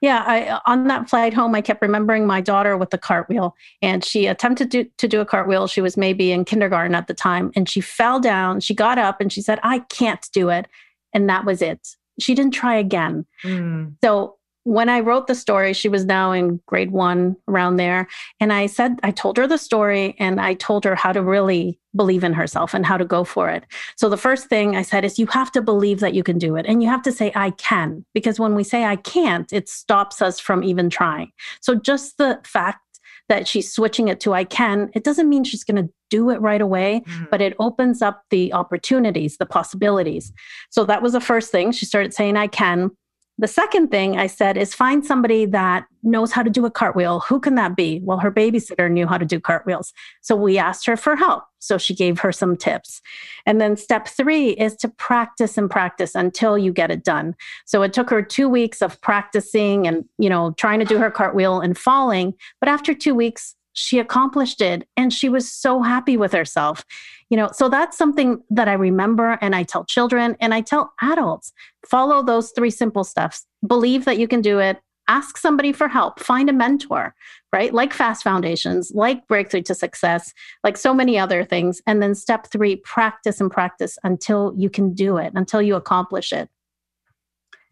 Yeah, 0.00 0.24
I, 0.26 0.60
on 0.66 0.88
that 0.88 1.08
flight 1.08 1.32
home, 1.32 1.54
I 1.54 1.60
kept 1.60 1.82
remembering 1.82 2.26
my 2.26 2.40
daughter 2.40 2.76
with 2.76 2.90
the 2.90 2.98
cartwheel, 2.98 3.54
and 3.80 4.04
she 4.04 4.26
attempted 4.26 4.70
to, 4.72 4.84
to 4.84 5.06
do 5.06 5.20
a 5.20 5.26
cartwheel. 5.26 5.68
She 5.68 5.80
was 5.80 5.96
maybe 5.96 6.32
in 6.32 6.44
kindergarten 6.44 6.94
at 6.94 7.06
the 7.06 7.14
time, 7.14 7.52
and 7.54 7.68
she 7.68 7.80
fell 7.80 8.18
down. 8.18 8.60
She 8.60 8.74
got 8.74 8.98
up 8.98 9.20
and 9.20 9.32
she 9.32 9.40
said, 9.40 9.60
"I 9.62 9.80
can't 9.80 10.26
do 10.32 10.48
it," 10.48 10.66
and 11.12 11.28
that 11.28 11.44
was 11.44 11.62
it. 11.62 11.86
She 12.18 12.34
didn't 12.34 12.54
try 12.54 12.74
again. 12.74 13.26
Mm. 13.44 13.94
So 14.02 14.35
when 14.66 14.88
I 14.88 14.98
wrote 14.98 15.28
the 15.28 15.34
story, 15.36 15.72
she 15.72 15.88
was 15.88 16.04
now 16.04 16.32
in 16.32 16.60
grade 16.66 16.90
one 16.90 17.36
around 17.46 17.76
there. 17.76 18.08
And 18.40 18.52
I 18.52 18.66
said, 18.66 18.98
I 19.04 19.12
told 19.12 19.36
her 19.36 19.46
the 19.46 19.58
story 19.58 20.16
and 20.18 20.40
I 20.40 20.54
told 20.54 20.84
her 20.84 20.96
how 20.96 21.12
to 21.12 21.22
really 21.22 21.78
believe 21.94 22.24
in 22.24 22.32
herself 22.32 22.74
and 22.74 22.84
how 22.84 22.96
to 22.96 23.04
go 23.04 23.22
for 23.22 23.48
it. 23.48 23.64
So 23.96 24.08
the 24.08 24.16
first 24.16 24.48
thing 24.48 24.74
I 24.74 24.82
said 24.82 25.04
is, 25.04 25.20
you 25.20 25.26
have 25.28 25.52
to 25.52 25.62
believe 25.62 26.00
that 26.00 26.14
you 26.14 26.24
can 26.24 26.36
do 26.36 26.56
it. 26.56 26.66
And 26.66 26.82
you 26.82 26.88
have 26.88 27.02
to 27.02 27.12
say, 27.12 27.30
I 27.36 27.50
can. 27.52 28.04
Because 28.12 28.40
when 28.40 28.56
we 28.56 28.64
say 28.64 28.84
I 28.84 28.96
can't, 28.96 29.52
it 29.52 29.68
stops 29.68 30.20
us 30.20 30.40
from 30.40 30.64
even 30.64 30.90
trying. 30.90 31.30
So 31.60 31.76
just 31.76 32.18
the 32.18 32.40
fact 32.42 32.80
that 33.28 33.46
she's 33.46 33.72
switching 33.72 34.08
it 34.08 34.18
to 34.20 34.34
I 34.34 34.42
can, 34.42 34.90
it 34.94 35.04
doesn't 35.04 35.28
mean 35.28 35.44
she's 35.44 35.64
going 35.64 35.84
to 35.84 35.92
do 36.10 36.30
it 36.30 36.40
right 36.40 36.60
away, 36.60 37.02
mm-hmm. 37.06 37.24
but 37.30 37.40
it 37.40 37.54
opens 37.60 38.02
up 38.02 38.24
the 38.30 38.52
opportunities, 38.52 39.36
the 39.36 39.46
possibilities. 39.46 40.32
So 40.70 40.84
that 40.84 41.02
was 41.02 41.12
the 41.12 41.20
first 41.20 41.52
thing. 41.52 41.70
She 41.70 41.86
started 41.86 42.12
saying, 42.12 42.36
I 42.36 42.48
can. 42.48 42.90
The 43.38 43.48
second 43.48 43.90
thing 43.90 44.18
I 44.18 44.28
said 44.28 44.56
is 44.56 44.74
find 44.74 45.04
somebody 45.04 45.44
that 45.46 45.84
knows 46.02 46.32
how 46.32 46.42
to 46.42 46.48
do 46.48 46.64
a 46.64 46.70
cartwheel. 46.70 47.20
Who 47.20 47.38
can 47.38 47.54
that 47.56 47.76
be? 47.76 48.00
Well, 48.02 48.18
her 48.18 48.32
babysitter 48.32 48.90
knew 48.90 49.06
how 49.06 49.18
to 49.18 49.26
do 49.26 49.38
cartwheels. 49.38 49.92
So 50.22 50.34
we 50.34 50.56
asked 50.56 50.86
her 50.86 50.96
for 50.96 51.16
help. 51.16 51.44
So 51.58 51.76
she 51.76 51.94
gave 51.94 52.18
her 52.20 52.32
some 52.32 52.56
tips. 52.56 53.02
And 53.44 53.60
then 53.60 53.76
step 53.76 54.08
three 54.08 54.50
is 54.50 54.74
to 54.76 54.88
practice 54.88 55.58
and 55.58 55.70
practice 55.70 56.14
until 56.14 56.56
you 56.56 56.72
get 56.72 56.90
it 56.90 57.04
done. 57.04 57.34
So 57.66 57.82
it 57.82 57.92
took 57.92 58.08
her 58.08 58.22
two 58.22 58.48
weeks 58.48 58.80
of 58.80 58.98
practicing 59.02 59.86
and, 59.86 60.06
you 60.16 60.30
know, 60.30 60.52
trying 60.52 60.78
to 60.78 60.86
do 60.86 60.98
her 60.98 61.10
cartwheel 61.10 61.60
and 61.60 61.76
falling. 61.76 62.34
But 62.60 62.70
after 62.70 62.94
two 62.94 63.14
weeks, 63.14 63.54
she 63.76 63.98
accomplished 63.98 64.60
it 64.60 64.88
and 64.96 65.12
she 65.12 65.28
was 65.28 65.50
so 65.50 65.82
happy 65.82 66.16
with 66.16 66.32
herself. 66.32 66.84
You 67.30 67.36
know 67.36 67.50
so 67.52 67.68
that's 67.68 67.98
something 67.98 68.42
that 68.50 68.68
i 68.68 68.72
remember 68.72 69.36
and 69.40 69.56
i 69.56 69.64
tell 69.64 69.84
children 69.84 70.36
and 70.40 70.54
i 70.54 70.60
tell 70.60 70.92
adults 71.02 71.52
follow 71.84 72.22
those 72.22 72.52
three 72.52 72.70
simple 72.70 73.04
steps. 73.04 73.46
Believe 73.66 74.04
that 74.04 74.18
you 74.18 74.28
can 74.28 74.40
do 74.40 74.58
it. 74.60 74.80
Ask 75.08 75.36
somebody 75.36 75.72
for 75.72 75.88
help. 75.88 76.20
Find 76.20 76.48
a 76.48 76.52
mentor 76.52 77.14
right? 77.52 77.72
Like 77.72 77.92
fast 77.92 78.22
foundations 78.22 78.92
like 78.94 79.26
breakthrough 79.28 79.62
to 79.62 79.74
success 79.74 80.32
like 80.62 80.76
so 80.76 80.92
many 80.92 81.18
other 81.18 81.44
things. 81.44 81.80
And 81.86 82.02
then 82.02 82.14
step 82.14 82.46
3 82.48 82.76
practice 82.76 83.40
and 83.40 83.50
practice 83.50 83.98
until 84.04 84.52
you 84.56 84.68
can 84.68 84.94
do 84.94 85.16
it 85.16 85.32
until 85.34 85.62
you 85.62 85.74
accomplish 85.74 86.32
it. 86.32 86.48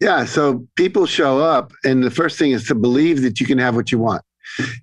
Yeah 0.01 0.25
so 0.25 0.67
people 0.75 1.05
show 1.05 1.39
up 1.39 1.71
and 1.83 2.03
the 2.03 2.11
first 2.11 2.37
thing 2.37 2.51
is 2.51 2.67
to 2.67 2.75
believe 2.75 3.21
that 3.21 3.39
you 3.39 3.45
can 3.45 3.57
have 3.57 3.75
what 3.75 3.91
you 3.91 3.99
want 3.99 4.21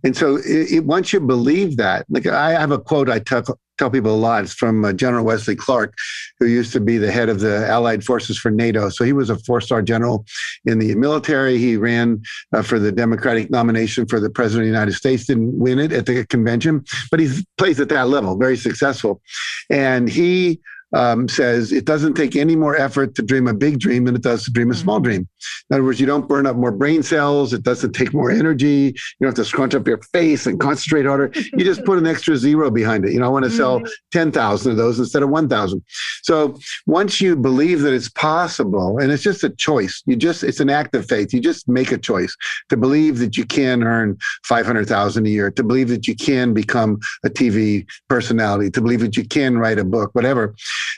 and 0.05 0.17
so 0.17 0.37
it, 0.37 0.73
it, 0.73 0.85
once 0.85 1.13
you 1.13 1.21
believe 1.21 1.77
that, 1.77 2.07
like 2.09 2.27
I 2.27 2.53
have 2.53 2.71
a 2.71 2.79
quote 2.79 3.09
I 3.09 3.19
tell, 3.19 3.43
people 3.91 4.15
a 4.15 4.17
lot. 4.17 4.45
It's 4.45 4.55
from 4.55 4.85
uh, 4.85 4.93
General 4.93 5.25
Wesley 5.25 5.57
Clark, 5.57 5.95
who 6.39 6.47
used 6.47 6.73
to 6.73 6.81
be 6.81 6.99
the 6.99 7.11
head 7.11 7.29
of 7.29 7.41
the 7.41 7.67
Allied 7.67 8.05
Forces 8.05 8.39
for 8.39 8.51
NATO. 8.51 8.89
So 8.91 9.05
he 9.05 9.13
was 9.13 9.29
a 9.29 9.37
four 9.41 9.61
star 9.61 9.83
general 9.83 10.25
in 10.65 10.79
the 10.79 10.95
military. 10.95 11.59
He 11.59 11.77
ran 11.77 12.23
uh, 12.53 12.63
for 12.63 12.79
the 12.79 12.93
Democratic 12.93 13.51
nomination 13.51 14.07
for 14.07 14.21
the 14.21 14.31
President 14.31 14.63
of 14.63 14.67
the 14.67 14.79
United 14.79 14.95
States, 14.95 15.27
didn't 15.27 15.59
win 15.59 15.81
it 15.81 15.93
at 15.93 16.07
the 16.07 16.25
convention, 16.27 16.85
but 17.11 17.19
he 17.19 17.45
plays 17.59 17.81
at 17.81 17.89
that 17.89 18.09
level, 18.09 18.37
very 18.37 18.57
successful. 18.57 19.21
And 19.69 20.09
he 20.09 20.61
um, 20.93 21.29
says 21.29 21.73
it 21.73 21.85
doesn't 21.85 22.15
take 22.15 22.37
any 22.37 22.57
more 22.57 22.77
effort 22.77 23.15
to 23.15 23.23
dream 23.23 23.49
a 23.49 23.55
big 23.55 23.79
dream 23.79 24.05
than 24.05 24.15
it 24.15 24.23
does 24.23 24.45
to 24.45 24.51
dream 24.51 24.71
a 24.71 24.75
small 24.75 24.97
mm-hmm. 24.97 25.05
dream. 25.05 25.29
In 25.71 25.75
other 25.75 25.85
words, 25.85 26.01
you 26.01 26.07
don't 26.07 26.29
burn 26.29 26.47
up 26.47 26.57
more 26.57 26.73
brain 26.73 27.03
cells. 27.03 27.53
It 27.53 27.63
doesn't 27.63 27.93
take 27.93 28.13
more 28.13 28.31
energy. 28.31 28.95
You 28.95 28.95
don't 29.21 29.29
have 29.29 29.35
to 29.37 29.45
scrunch 29.45 29.75
up 29.75 29.87
your 29.87 29.99
face 30.13 30.47
and 30.47 30.61
concentrate 30.61 31.07
harder. 31.07 31.33
You 31.35 31.65
just 31.65 31.85
put 31.85 31.99
an 31.99 32.07
extra 32.07 32.37
zero 32.37 32.71
behind 32.71 33.05
it. 33.05 33.13
You 33.13 33.21
know, 33.21 33.27
I 33.27 33.31
want 33.31 33.45
to 33.45 33.51
sell 33.51 33.81
mm-hmm. 33.81 33.89
10,000 34.13 34.71
of 34.71 34.77
those 34.77 34.99
instead 34.99 35.23
of 35.23 35.31
1,000. 35.31 35.83
So 36.23 36.59
once 36.87 37.21
you 37.21 37.37
believe 37.37 37.81
that 37.83 37.95
it's 37.95 38.11
possible, 38.11 38.99
and 38.99 39.11
it's 39.11 39.23
just 39.23 39.45
a 39.45 39.51
choice, 39.51 40.03
you 40.07 40.17
just, 40.17 40.45
it's 40.45 40.61
an 40.61 40.71
act 40.71 40.95
of 40.95 41.07
faith. 41.07 41.33
You 41.33 41.41
just 41.41 41.69
make 41.69 41.93
a 41.93 41.99
choice 41.99 42.37
to 42.69 42.77
believe 42.77 43.19
that 43.19 43.37
you 43.37 43.45
can 43.45 43.83
earn 43.83 44.19
500,000 44.45 45.27
a 45.27 45.29
year, 45.29 45.51
to 45.51 45.63
believe 45.63 45.89
that 45.89 46.07
you 46.07 46.15
can 46.15 46.53
become 46.53 47.01
a 47.25 47.31
TV 47.31 47.87
personality, 48.09 48.71
to 48.71 48.81
believe 48.81 49.01
that 49.01 49.17
you 49.17 49.25
can 49.25 49.59
write 49.59 49.79
a 49.79 49.85
book, 49.85 50.11
whatever 50.15 50.55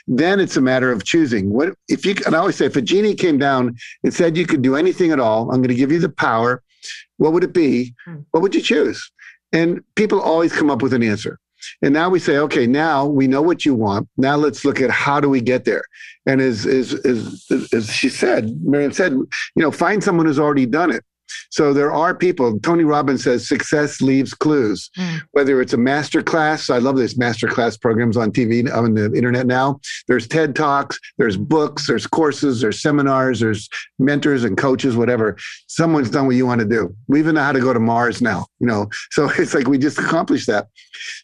then 0.07 0.39
it's 0.39 0.57
a 0.57 0.61
matter 0.61 0.91
of 0.91 1.03
choosing. 1.03 1.51
What 1.51 1.75
if 1.87 2.05
you? 2.05 2.15
And 2.25 2.35
I 2.35 2.39
always 2.39 2.55
say, 2.55 2.65
if 2.65 2.75
a 2.75 2.81
genie 2.81 3.15
came 3.15 3.37
down 3.37 3.75
and 4.03 4.13
said 4.13 4.37
you 4.37 4.45
could 4.45 4.61
do 4.61 4.75
anything 4.75 5.11
at 5.11 5.19
all, 5.19 5.43
I'm 5.51 5.61
going 5.61 5.69
to 5.69 5.75
give 5.75 5.91
you 5.91 5.99
the 5.99 6.09
power. 6.09 6.61
What 7.17 7.33
would 7.33 7.43
it 7.43 7.53
be? 7.53 7.93
Hmm. 8.05 8.19
What 8.31 8.43
would 8.43 8.55
you 8.55 8.61
choose? 8.61 9.11
And 9.51 9.81
people 9.95 10.19
always 10.19 10.53
come 10.53 10.69
up 10.69 10.81
with 10.81 10.93
an 10.93 11.03
answer. 11.03 11.39
And 11.81 11.93
now 11.93 12.09
we 12.09 12.19
say, 12.19 12.37
okay, 12.37 12.67
now 12.67 13.05
we 13.05 13.27
know 13.27 13.41
what 13.41 13.65
you 13.65 13.73
want. 13.73 14.07
Now 14.17 14.35
let's 14.35 14.65
look 14.65 14.81
at 14.81 14.91
how 14.91 15.19
do 15.19 15.29
we 15.29 15.41
get 15.41 15.65
there. 15.65 15.83
And 16.25 16.41
as 16.41 16.65
as 16.65 16.93
as, 17.05 17.45
as 17.73 17.91
she 17.91 18.09
said, 18.09 18.61
Miriam 18.61 18.91
said, 18.91 19.13
you 19.13 19.27
know, 19.55 19.71
find 19.71 20.03
someone 20.03 20.25
who's 20.25 20.39
already 20.39 20.65
done 20.65 20.91
it. 20.91 21.03
So 21.49 21.73
there 21.73 21.91
are 21.91 22.13
people, 22.13 22.59
Tony 22.59 22.83
Robbins 22.83 23.23
says 23.23 23.47
success 23.47 24.01
leaves 24.01 24.33
clues, 24.33 24.89
mm. 24.97 25.21
whether 25.31 25.61
it's 25.61 25.73
a 25.73 25.77
master 25.77 26.21
class. 26.21 26.69
I 26.69 26.79
love 26.79 26.97
these 26.97 27.17
master 27.17 27.47
class 27.47 27.77
programs 27.77 28.17
on 28.17 28.31
TV, 28.31 28.71
on 28.73 28.93
the 28.93 29.13
internet 29.13 29.47
now. 29.47 29.79
There's 30.07 30.27
TED 30.27 30.55
Talks, 30.55 30.99
there's 31.17 31.37
books, 31.37 31.87
there's 31.87 32.07
courses, 32.07 32.61
there's 32.61 32.81
seminars, 32.81 33.39
there's 33.39 33.69
mentors 33.99 34.43
and 34.43 34.57
coaches, 34.57 34.95
whatever. 34.95 35.37
Someone's 35.67 36.09
done 36.09 36.27
what 36.27 36.35
you 36.35 36.45
want 36.45 36.61
to 36.61 36.67
do. 36.67 36.95
We 37.07 37.19
even 37.19 37.35
know 37.35 37.43
how 37.43 37.51
to 37.51 37.59
go 37.59 37.73
to 37.73 37.79
Mars 37.79 38.21
now, 38.21 38.47
you 38.59 38.67
know. 38.67 38.89
So 39.11 39.29
it's 39.37 39.53
like 39.53 39.67
we 39.67 39.77
just 39.77 39.99
accomplished 39.99 40.47
that. 40.47 40.67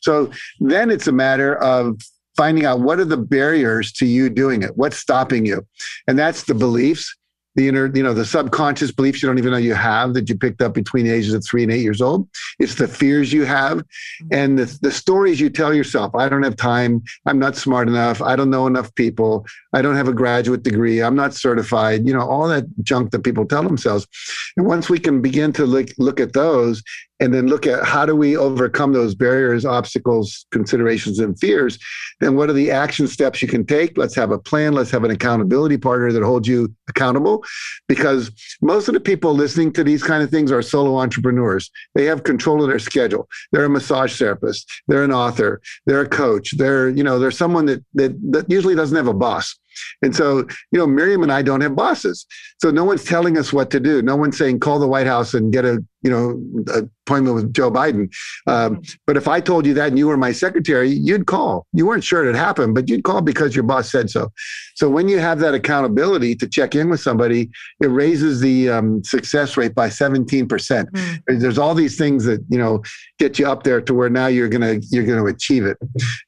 So 0.02 0.32
then 0.60 0.90
it's 0.90 1.08
a 1.08 1.12
matter 1.12 1.56
of 1.58 2.00
finding 2.38 2.66
out 2.66 2.80
what 2.80 3.00
are 3.00 3.06
the 3.06 3.18
barriers 3.18 3.92
to 3.92 4.06
you 4.06 4.30
doing 4.30 4.64
it? 4.64 4.78
What's 4.78 4.98
stopping 4.98 5.46
you? 5.46 5.66
And 6.08 6.18
that's 6.18 6.46
the 6.46 6.54
beliefs 6.54 7.16
the 7.56 7.68
inner, 7.68 7.92
you 7.94 8.04
know, 8.04 8.14
the 8.14 8.26
subconscious 8.26 8.92
beliefs 8.92 9.22
you 9.22 9.28
don't 9.28 9.38
even 9.38 9.52
know 9.52 9.58
you 9.58 9.74
have 9.74 10.14
that 10.14 10.30
you 10.30 10.38
picked 10.38 10.62
up 10.62 10.74
between 10.74 11.06
the 11.06 11.12
ages 11.12 11.34
of 11.34 11.44
three 11.46 11.64
and 11.64 11.72
eight 11.72 11.82
years 11.82 12.02
old. 12.02 12.28
It's 12.60 12.76
the 12.76 12.88
fears 12.88 13.34
you 13.34 13.46
have 13.46 13.80
mm-hmm. 13.80 14.28
and 14.32 14.60
the, 14.60 14.80
the 14.82 14.92
stories 14.92 15.40
you 15.40 15.50
tell 15.50 15.74
yourself. 15.74 16.16
I 16.16 16.30
don't 16.30 16.44
have 16.44 16.56
time. 16.56 17.04
I'm 17.26 17.40
not 17.40 17.56
smart 17.56 17.88
enough. 17.88 18.22
I 18.22 18.36
don't 18.36 18.50
know 18.50 18.68
enough 18.68 18.94
people. 18.96 19.46
I 19.74 19.82
don't 19.82 19.96
have 19.96 20.08
a 20.08 20.14
graduate 20.14 20.64
degree. 20.64 21.02
I'm 21.02 21.16
not 21.16 21.34
certified. 21.34 22.08
You 22.08 22.14
know, 22.14 22.28
all 22.28 22.48
that 22.48 22.66
junk 22.84 23.12
that 23.12 23.24
people 23.24 23.46
tell 23.46 23.64
themselves. 23.64 24.08
And 24.56 24.66
once 24.66 24.90
we 24.90 25.00
can 25.00 25.22
begin 25.22 25.52
to 25.54 25.66
look, 25.66 25.90
look 25.98 26.20
at 26.20 26.34
those 26.34 26.82
and 27.22 27.32
then 27.32 27.46
look 27.48 27.68
at 27.68 27.84
how 27.84 28.04
do 28.04 28.16
we 28.16 28.36
overcome 28.36 28.94
those 28.94 29.14
barriers, 29.14 29.64
obstacles, 29.64 30.48
considerations, 30.52 31.20
and 31.20 31.40
fears, 31.40 31.78
then 32.20 32.36
what 32.36 32.50
are 32.50 32.54
the 32.54 32.72
action 32.72 33.08
steps 33.08 33.44
you 33.44 33.48
can 33.48 33.64
take? 33.64 33.96
Let's 33.96 34.16
have 34.16 34.32
a 34.32 34.40
plan. 34.40 34.74
Let's 34.74 34.90
have 34.90 35.04
an 35.04 35.12
accountability 35.12 35.78
partner 35.78 36.12
that 36.12 36.24
holds 36.24 36.48
you 36.48 36.74
accountable. 36.90 37.44
Because 37.88 38.32
most 38.64 38.88
of 38.88 38.96
the 38.96 39.00
people 39.00 39.36
listening 39.36 39.72
to 39.74 39.84
these 39.84 40.02
kind 40.02 40.24
of 40.24 40.32
things 40.32 40.52
are 40.52 40.64
solo 40.64 40.98
entrepreneurs. 40.98 41.70
They 41.94 42.06
have 42.06 42.24
control 42.24 42.64
of 42.64 42.70
their 42.70 42.80
schedule. 42.80 43.30
They're 43.52 43.66
a 43.66 43.70
massage 43.70 44.18
therapist. 44.18 44.68
They're 44.88 45.04
an 45.04 45.14
author. 45.14 45.62
They're 45.86 46.02
a 46.02 46.10
coach. 46.10 46.58
They're, 46.58 46.90
you 46.90 47.04
know, 47.04 47.20
they're 47.20 47.30
someone 47.30 47.68
that 47.68 47.86
that, 47.94 48.20
that 48.32 48.50
usually 48.50 48.76
doesn't 48.76 48.98
have 48.98 49.08
a 49.08 49.14
boss. 49.14 49.56
And 50.02 50.16
so, 50.16 50.40
you 50.72 50.80
know, 50.80 50.88
Miriam 50.88 51.24
and 51.24 51.32
I 51.32 51.42
don't 51.42 51.62
have 51.62 51.76
bosses. 51.76 52.26
So 52.62 52.72
no 52.72 52.84
one's 52.84 53.04
telling 53.04 53.38
us 53.38 53.54
what 53.54 53.72
to 53.72 53.80
do. 53.80 54.02
No 54.02 54.16
one's 54.16 54.38
saying 54.38 54.60
call 54.60 54.80
the 54.80 54.88
White 54.88 55.08
House 55.08 55.34
and 55.34 55.54
get 55.54 55.66
a, 55.66 55.84
you 56.04 56.10
know, 56.10 56.86
appointment 57.06 57.36
with 57.36 57.54
Joe 57.54 57.72
Biden. 57.72 58.12
Um, 58.48 58.82
but 59.06 59.18
if 59.18 59.28
I 59.28 59.40
told 59.40 59.66
you 59.66 59.74
that 59.76 59.90
and 59.90 59.98
you 59.98 60.08
were 60.08 60.18
my 60.18 60.32
secretary, 60.32 60.90
you'd 60.90 61.28
call. 61.28 61.68
You 61.74 61.86
weren't 61.86 62.04
sure 62.04 62.28
it 62.28 62.36
happened, 62.36 62.74
but 62.76 62.90
you'd 62.90 63.04
call 63.04 63.22
because 63.22 63.56
your 63.56 63.64
boss 63.64 63.92
said 63.92 64.10
so. 64.10 64.32
So 64.76 64.90
when 64.90 65.08
you 65.08 65.20
have 65.20 65.40
that 65.40 65.54
accountability 65.54 66.36
to 66.36 66.48
check 66.48 66.76
in 66.76 66.90
with 66.90 67.00
somebody, 67.00 67.50
it 67.82 67.88
raises 67.88 68.40
the 68.40 68.70
um, 68.70 69.04
success 69.04 69.58
rate 69.58 69.76
by 69.76 69.90
17%. 69.90 70.48
Mm. 70.48 71.40
There's 71.40 71.58
all 71.58 71.76
these 71.76 71.98
things 71.98 72.26
that, 72.26 72.44
you 72.50 72.58
know, 72.58 72.82
get 73.20 73.38
you 73.38 73.48
up 73.48 73.64
there 73.64 73.82
to 73.82 73.94
where 73.94 74.10
now 74.10 74.28
you're 74.28 74.50
going 74.50 74.82
to, 74.82 74.86
you're 74.90 75.06
going 75.06 75.20
to 75.20 75.26
achieve 75.26 75.66
it. 75.66 75.78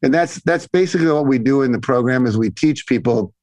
And 0.02 0.14
that's, 0.14 0.42
that's 0.44 0.68
basically 0.68 1.12
what 1.12 1.26
we 1.26 1.40
do 1.40 1.62
in 1.62 1.72
the 1.72 1.80
program 1.80 2.26
is 2.26 2.38
we 2.38 2.50
teach 2.50 2.86
people 2.88 3.34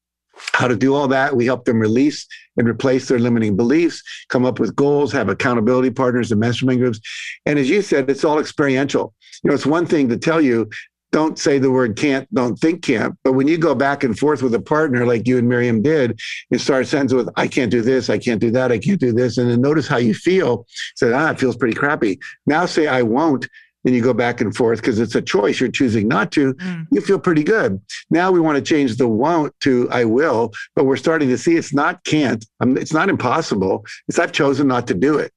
how 0.53 0.67
to 0.67 0.75
do 0.75 0.93
all 0.95 1.07
that. 1.07 1.35
We 1.35 1.45
help 1.45 1.65
them 1.65 1.79
release 1.79 2.27
and 2.57 2.67
replace 2.67 3.07
their 3.07 3.19
limiting 3.19 3.55
beliefs, 3.55 4.03
come 4.29 4.45
up 4.45 4.59
with 4.59 4.75
goals, 4.75 5.11
have 5.11 5.29
accountability 5.29 5.91
partners 5.91 6.31
and 6.31 6.39
mastermind 6.39 6.79
groups. 6.79 6.99
And 7.45 7.57
as 7.57 7.69
you 7.69 7.81
said, 7.81 8.09
it's 8.09 8.23
all 8.23 8.39
experiential. 8.39 9.13
You 9.43 9.49
know, 9.49 9.55
it's 9.55 9.65
one 9.65 9.85
thing 9.85 10.09
to 10.09 10.17
tell 10.17 10.41
you, 10.41 10.69
don't 11.11 11.37
say 11.37 11.59
the 11.59 11.71
word 11.71 11.97
can't, 11.97 12.33
don't 12.33 12.57
think 12.57 12.83
can't. 12.83 13.15
But 13.23 13.33
when 13.33 13.47
you 13.47 13.57
go 13.57 13.75
back 13.75 14.03
and 14.03 14.17
forth 14.17 14.41
with 14.41 14.55
a 14.55 14.61
partner 14.61 15.05
like 15.05 15.27
you 15.27 15.37
and 15.37 15.47
Miriam 15.47 15.81
did, 15.81 16.17
and 16.51 16.61
start 16.61 16.83
a 16.83 16.85
sentence 16.85 17.13
with, 17.13 17.29
I 17.35 17.47
can't 17.47 17.71
do 17.71 17.81
this, 17.81 18.09
I 18.09 18.17
can't 18.17 18.39
do 18.39 18.51
that, 18.51 18.71
I 18.71 18.79
can't 18.79 18.99
do 18.99 19.11
this. 19.11 19.37
And 19.37 19.49
then 19.49 19.61
notice 19.61 19.87
how 19.87 19.97
you 19.97 20.13
feel. 20.13 20.65
Say, 20.95 21.11
ah, 21.11 21.31
it 21.31 21.39
feels 21.39 21.57
pretty 21.57 21.75
crappy. 21.75 22.19
Now 22.45 22.65
say, 22.65 22.87
I 22.87 23.01
won't 23.01 23.49
and 23.85 23.95
you 23.95 24.01
go 24.01 24.13
back 24.13 24.41
and 24.41 24.55
forth 24.55 24.79
because 24.79 24.99
it's 24.99 25.15
a 25.15 25.21
choice 25.21 25.59
you're 25.59 25.71
choosing 25.71 26.07
not 26.07 26.31
to, 26.33 26.53
mm. 26.55 26.87
you 26.91 27.01
feel 27.01 27.19
pretty 27.19 27.43
good. 27.43 27.81
Now 28.09 28.31
we 28.31 28.39
want 28.39 28.57
to 28.57 28.61
change 28.61 28.97
the 28.97 29.07
won't 29.07 29.53
to 29.61 29.89
I 29.91 30.05
will, 30.05 30.51
but 30.75 30.85
we're 30.85 30.97
starting 30.97 31.29
to 31.29 31.37
see 31.37 31.55
it's 31.55 31.73
not 31.73 32.03
can't. 32.03 32.45
Um, 32.59 32.77
it's 32.77 32.93
not 32.93 33.09
impossible. 33.09 33.85
It's 34.07 34.19
I've 34.19 34.31
chosen 34.31 34.67
not 34.67 34.87
to 34.87 34.93
do 34.93 35.17
it. 35.17 35.31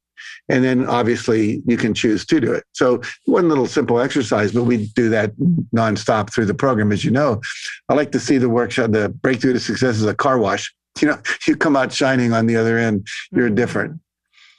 And 0.48 0.62
then 0.62 0.86
obviously 0.86 1.62
you 1.66 1.76
can 1.76 1.94
choose 1.94 2.26
to 2.26 2.40
do 2.40 2.52
it. 2.52 2.64
So 2.72 3.00
one 3.24 3.48
little 3.48 3.66
simple 3.66 4.00
exercise, 4.00 4.52
but 4.52 4.64
we 4.64 4.86
do 4.88 5.08
that 5.08 5.32
nonstop 5.74 6.32
through 6.32 6.46
the 6.46 6.54
program, 6.54 6.92
as 6.92 7.04
you 7.04 7.10
know. 7.10 7.40
I 7.88 7.94
like 7.94 8.12
to 8.12 8.20
see 8.20 8.38
the 8.38 8.48
workshop, 8.48 8.90
the 8.90 9.08
breakthrough 9.08 9.54
to 9.54 9.60
success 9.60 9.96
is 9.96 10.04
a 10.04 10.14
car 10.14 10.38
wash. 10.38 10.72
You 11.00 11.08
know, 11.08 11.18
you 11.44 11.56
come 11.56 11.74
out 11.74 11.92
shining 11.92 12.32
on 12.32 12.46
the 12.46 12.54
other 12.54 12.78
end. 12.78 13.08
You're 13.32 13.50
mm. 13.50 13.56
different. 13.56 14.00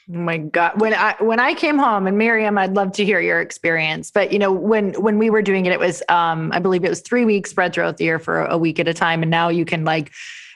Oh 0.08 0.18
my 0.18 0.38
God. 0.38 0.80
When 0.80 0.94
I 0.94 1.15
when 1.20 1.39
I 1.39 1.56
came 1.56 1.80
home 1.80 2.06
and 2.06 2.18
Miriam, 2.18 2.58
I'd 2.58 2.76
love 2.76 2.91
to 2.94 3.06
hear 3.06 3.20
your 3.20 3.41
experience. 3.41 4.12
But 4.12 4.32
you 4.32 4.38
know, 4.38 4.52
when 4.52 4.94
when 5.02 5.18
we 5.18 5.30
were 5.30 5.41
doing 5.41 5.65
it, 5.65 5.72
it 5.72 5.80
was 5.80 6.04
um, 6.10 6.52
I 6.54 6.60
believe 6.60 6.84
it 6.84 6.89
was 6.89 7.02
three 7.02 7.26
weeks 7.26 7.50
spread 7.50 7.74
throughout 7.74 7.98
the 7.98 8.04
year 8.04 8.20
for 8.20 8.46
a 8.46 8.58
week 8.58 8.80
at 8.80 8.88
a 8.88 8.94
time. 8.94 9.24
And 9.24 9.32
now 9.32 9.50
you 9.50 9.65
can 9.65 9.84
like 9.84 10.12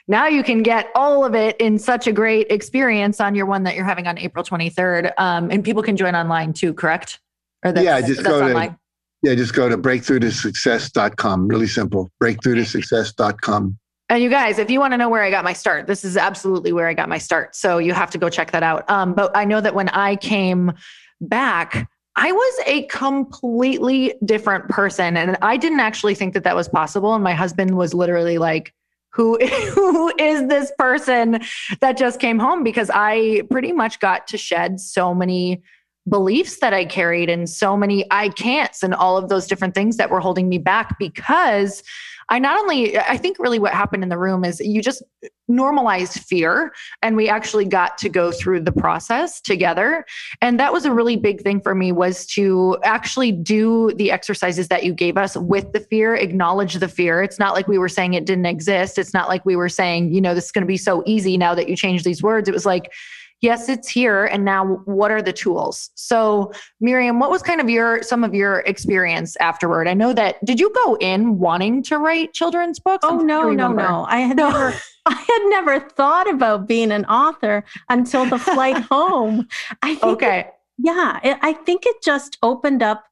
now 0.06 0.26
you 0.26 0.42
can 0.42 0.62
get 0.62 0.90
all 0.94 1.24
of 1.24 1.34
it 1.34 1.56
in 1.58 1.78
such 1.78 2.06
a 2.06 2.12
great 2.12 2.46
experience 2.50 3.20
on 3.20 3.34
your 3.34 3.46
one 3.46 3.64
that 3.64 3.74
you're 3.74 3.84
having 3.84 4.06
on 4.06 4.18
April 4.18 4.44
23rd. 4.44 5.12
Um, 5.18 5.50
and 5.50 5.64
people 5.64 5.82
can 5.82 5.96
join 5.96 6.14
online 6.14 6.52
too, 6.52 6.72
correct? 6.72 7.20
Or 7.64 7.72
that's, 7.72 7.84
yeah, 7.84 8.00
just 8.00 8.24
go 8.24 8.42
online? 8.42 8.70
to 8.70 8.78
yeah, 9.22 9.34
just 9.34 9.54
go 9.54 9.68
to 9.68 9.76
breakthrough 9.76 10.20
to 10.20 10.30
success.com. 10.30 11.48
Really 11.48 11.66
simple. 11.66 12.10
Breakthrough 12.18 12.54
to 12.56 12.64
success.com. 12.64 13.78
And 14.10 14.20
you 14.20 14.28
guys, 14.28 14.58
if 14.58 14.68
you 14.68 14.80
want 14.80 14.92
to 14.92 14.98
know 14.98 15.08
where 15.08 15.22
I 15.22 15.30
got 15.30 15.44
my 15.44 15.52
start, 15.52 15.86
this 15.86 16.04
is 16.04 16.16
absolutely 16.16 16.72
where 16.72 16.88
I 16.88 16.94
got 16.94 17.08
my 17.08 17.18
start. 17.18 17.54
So 17.54 17.78
you 17.78 17.94
have 17.94 18.10
to 18.10 18.18
go 18.18 18.28
check 18.28 18.50
that 18.50 18.64
out. 18.64 18.90
Um, 18.90 19.14
but 19.14 19.30
I 19.36 19.44
know 19.44 19.60
that 19.60 19.72
when 19.72 19.88
I 19.90 20.16
came 20.16 20.72
back, 21.20 21.88
I 22.16 22.32
was 22.32 22.60
a 22.66 22.82
completely 22.86 24.14
different 24.24 24.68
person. 24.68 25.16
And 25.16 25.38
I 25.42 25.56
didn't 25.56 25.78
actually 25.78 26.16
think 26.16 26.34
that 26.34 26.42
that 26.42 26.56
was 26.56 26.68
possible. 26.68 27.14
And 27.14 27.22
my 27.22 27.34
husband 27.34 27.76
was 27.76 27.94
literally 27.94 28.38
like, 28.38 28.74
who, 29.12 29.38
who 29.74 30.12
is 30.18 30.48
this 30.48 30.72
person 30.76 31.40
that 31.80 31.96
just 31.96 32.18
came 32.18 32.40
home? 32.40 32.64
Because 32.64 32.90
I 32.92 33.42
pretty 33.48 33.72
much 33.72 34.00
got 34.00 34.26
to 34.28 34.36
shed 34.36 34.80
so 34.80 35.14
many 35.14 35.62
beliefs 36.08 36.58
that 36.58 36.74
I 36.74 36.84
carried 36.84 37.30
and 37.30 37.48
so 37.48 37.76
many 37.76 38.04
I 38.10 38.30
can'ts 38.30 38.82
and 38.82 38.92
all 38.92 39.16
of 39.16 39.28
those 39.28 39.46
different 39.46 39.74
things 39.74 39.98
that 39.98 40.10
were 40.10 40.20
holding 40.20 40.48
me 40.48 40.58
back 40.58 40.98
because 40.98 41.84
I 42.30 42.38
not 42.38 42.58
only, 42.58 42.96
I 42.96 43.16
think 43.16 43.38
really 43.38 43.58
what 43.58 43.72
happened 43.72 44.04
in 44.04 44.08
the 44.08 44.16
room 44.16 44.44
is 44.44 44.60
you 44.60 44.80
just 44.80 45.02
normalized 45.48 46.20
fear 46.20 46.72
and 47.02 47.16
we 47.16 47.28
actually 47.28 47.64
got 47.64 47.98
to 47.98 48.08
go 48.08 48.30
through 48.30 48.60
the 48.60 48.70
process 48.70 49.40
together. 49.40 50.06
And 50.40 50.58
that 50.60 50.72
was 50.72 50.84
a 50.84 50.92
really 50.92 51.16
big 51.16 51.42
thing 51.42 51.60
for 51.60 51.74
me 51.74 51.90
was 51.90 52.24
to 52.28 52.78
actually 52.84 53.32
do 53.32 53.92
the 53.96 54.12
exercises 54.12 54.68
that 54.68 54.84
you 54.84 54.94
gave 54.94 55.16
us 55.16 55.36
with 55.36 55.72
the 55.72 55.80
fear, 55.80 56.14
acknowledge 56.14 56.74
the 56.74 56.88
fear. 56.88 57.20
It's 57.20 57.40
not 57.40 57.52
like 57.52 57.66
we 57.66 57.78
were 57.78 57.88
saying 57.88 58.14
it 58.14 58.26
didn't 58.26 58.46
exist. 58.46 58.96
It's 58.96 59.12
not 59.12 59.28
like 59.28 59.44
we 59.44 59.56
were 59.56 59.68
saying, 59.68 60.14
you 60.14 60.20
know, 60.20 60.34
this 60.34 60.46
is 60.46 60.52
going 60.52 60.62
to 60.62 60.68
be 60.68 60.76
so 60.76 61.02
easy 61.06 61.36
now 61.36 61.54
that 61.56 61.68
you 61.68 61.76
change 61.76 62.04
these 62.04 62.22
words. 62.22 62.48
It 62.48 62.52
was 62.52 62.64
like, 62.64 62.92
yes, 63.40 63.68
it's 63.68 63.88
here. 63.88 64.26
And 64.26 64.44
now 64.44 64.80
what 64.84 65.10
are 65.10 65.22
the 65.22 65.32
tools? 65.32 65.90
So 65.94 66.52
Miriam, 66.80 67.18
what 67.18 67.30
was 67.30 67.42
kind 67.42 67.60
of 67.60 67.68
your, 67.68 68.02
some 68.02 68.24
of 68.24 68.34
your 68.34 68.60
experience 68.60 69.36
afterward? 69.36 69.88
I 69.88 69.94
know 69.94 70.12
that, 70.12 70.44
did 70.44 70.60
you 70.60 70.72
go 70.84 70.96
in 70.96 71.38
wanting 71.38 71.82
to 71.84 71.98
write 71.98 72.32
children's 72.32 72.78
books? 72.78 73.06
Oh, 73.08 73.18
no, 73.18 73.50
no, 73.50 73.72
no. 73.72 74.04
I 74.08 74.18
had 74.20 74.36
no. 74.36 74.50
never, 74.50 74.74
I 75.06 75.14
had 75.14 75.48
never 75.48 75.80
thought 75.80 76.28
about 76.28 76.68
being 76.68 76.92
an 76.92 77.04
author 77.06 77.64
until 77.88 78.26
the 78.26 78.38
flight 78.38 78.82
home. 78.90 79.48
I 79.82 79.94
think 79.94 80.22
okay. 80.22 80.40
It, 80.40 80.54
yeah. 80.78 81.20
It, 81.22 81.38
I 81.42 81.52
think 81.52 81.86
it 81.86 81.96
just 82.02 82.38
opened 82.42 82.82
up 82.82 83.04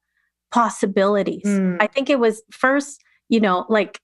possibilities. 0.51 1.45
Mm. 1.45 1.79
I 1.81 1.87
think 1.87 2.11
it 2.11 2.19
was 2.19 2.43
first, 2.51 3.03
you 3.29 3.41
know, 3.41 3.67
like 3.69 4.01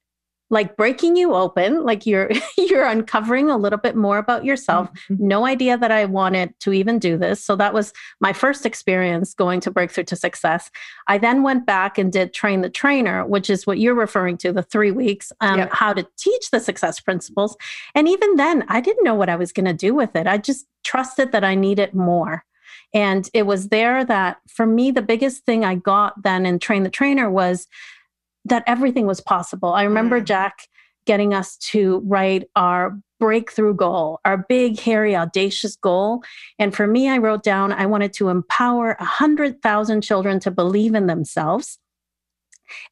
like 0.55 0.77
breaking 0.77 1.17
you 1.17 1.35
open 1.35 1.83
like 1.85 2.07
you're 2.07 2.31
you're 2.57 2.87
uncovering 2.87 3.51
a 3.51 3.59
little 3.59 3.79
bit 3.79 3.97
more 3.97 4.19
about 4.19 4.45
yourself. 4.45 4.88
Mm-hmm. 4.88 5.29
no 5.29 5.45
idea 5.45 5.77
that 5.77 5.90
i 5.90 6.05
wanted 6.05 6.55
to 6.61 6.73
even 6.73 6.99
do 6.99 7.19
this. 7.19 7.45
So 7.45 7.57
that 7.57 7.75
was 7.75 7.93
my 8.21 8.33
first 8.33 8.64
experience 8.64 9.35
going 9.35 9.61
to 9.61 9.71
breakthrough 9.71 10.05
to 10.05 10.17
success. 10.17 10.71
I 11.09 11.19
then 11.19 11.43
went 11.43 11.67
back 11.67 11.99
and 11.99 12.12
did 12.12 12.33
train 12.33 12.62
the 12.62 12.71
trainer 12.71 13.27
which 13.27 13.51
is 13.51 13.67
what 13.67 13.79
you're 13.79 13.95
referring 13.95 14.38
to 14.38 14.53
the 14.53 14.62
three 14.62 14.93
weeks 14.93 15.33
um, 15.40 15.59
yep. 15.59 15.73
how 15.73 15.93
to 15.93 16.07
teach 16.17 16.51
the 16.51 16.61
success 16.61 17.01
principles. 17.01 17.57
And 17.95 18.09
even 18.09 18.37
then 18.37 18.64
i 18.69 18.81
didn't 18.81 19.05
know 19.05 19.17
what 19.17 19.29
i 19.29 19.37
was 19.37 19.53
going 19.53 19.67
to 19.67 19.75
do 19.75 19.95
with 19.95 20.14
it. 20.17 20.27
I 20.27 20.38
just 20.38 20.67
trusted 20.85 21.33
that 21.33 21.45
i 21.45 21.55
needed 21.57 21.95
more. 21.95 22.45
And 22.93 23.29
it 23.35 23.45
was 23.45 23.71
there 23.71 24.05
that 24.05 24.37
for 24.49 24.67
me 24.67 24.93
the 24.93 25.03
biggest 25.03 25.45
thing 25.45 25.64
i 25.64 25.75
got 25.75 26.23
then 26.23 26.47
in 26.47 26.61
train 26.61 26.85
the 26.85 26.90
trainer 27.01 27.29
was 27.29 27.67
that 28.44 28.64
everything 28.66 29.07
was 29.07 29.20
possible. 29.20 29.72
I 29.72 29.85
remember 29.85 30.20
mm. 30.20 30.24
Jack 30.24 30.68
getting 31.07 31.35
us 31.35 31.57
to 31.59 32.02
write 32.07 32.44
our 32.57 32.98
breakthrough 33.20 33.74
goal, 33.74 34.20
our 34.24 34.44
big, 34.48 34.78
hairy, 34.78 35.14
audacious 35.14 35.76
goal. 35.76 36.22
And 36.59 36.74
for 36.74 36.87
me, 36.87 37.09
I 37.09 37.18
wrote 37.18 37.42
down 37.42 37.72
I 37.72 37.87
wanted 37.87 38.12
to 38.14 38.28
empower 38.28 38.96
100,000 38.98 40.00
children 40.02 40.40
to 40.40 40.50
believe 40.50 40.94
in 40.94 41.07
themselves 41.07 41.78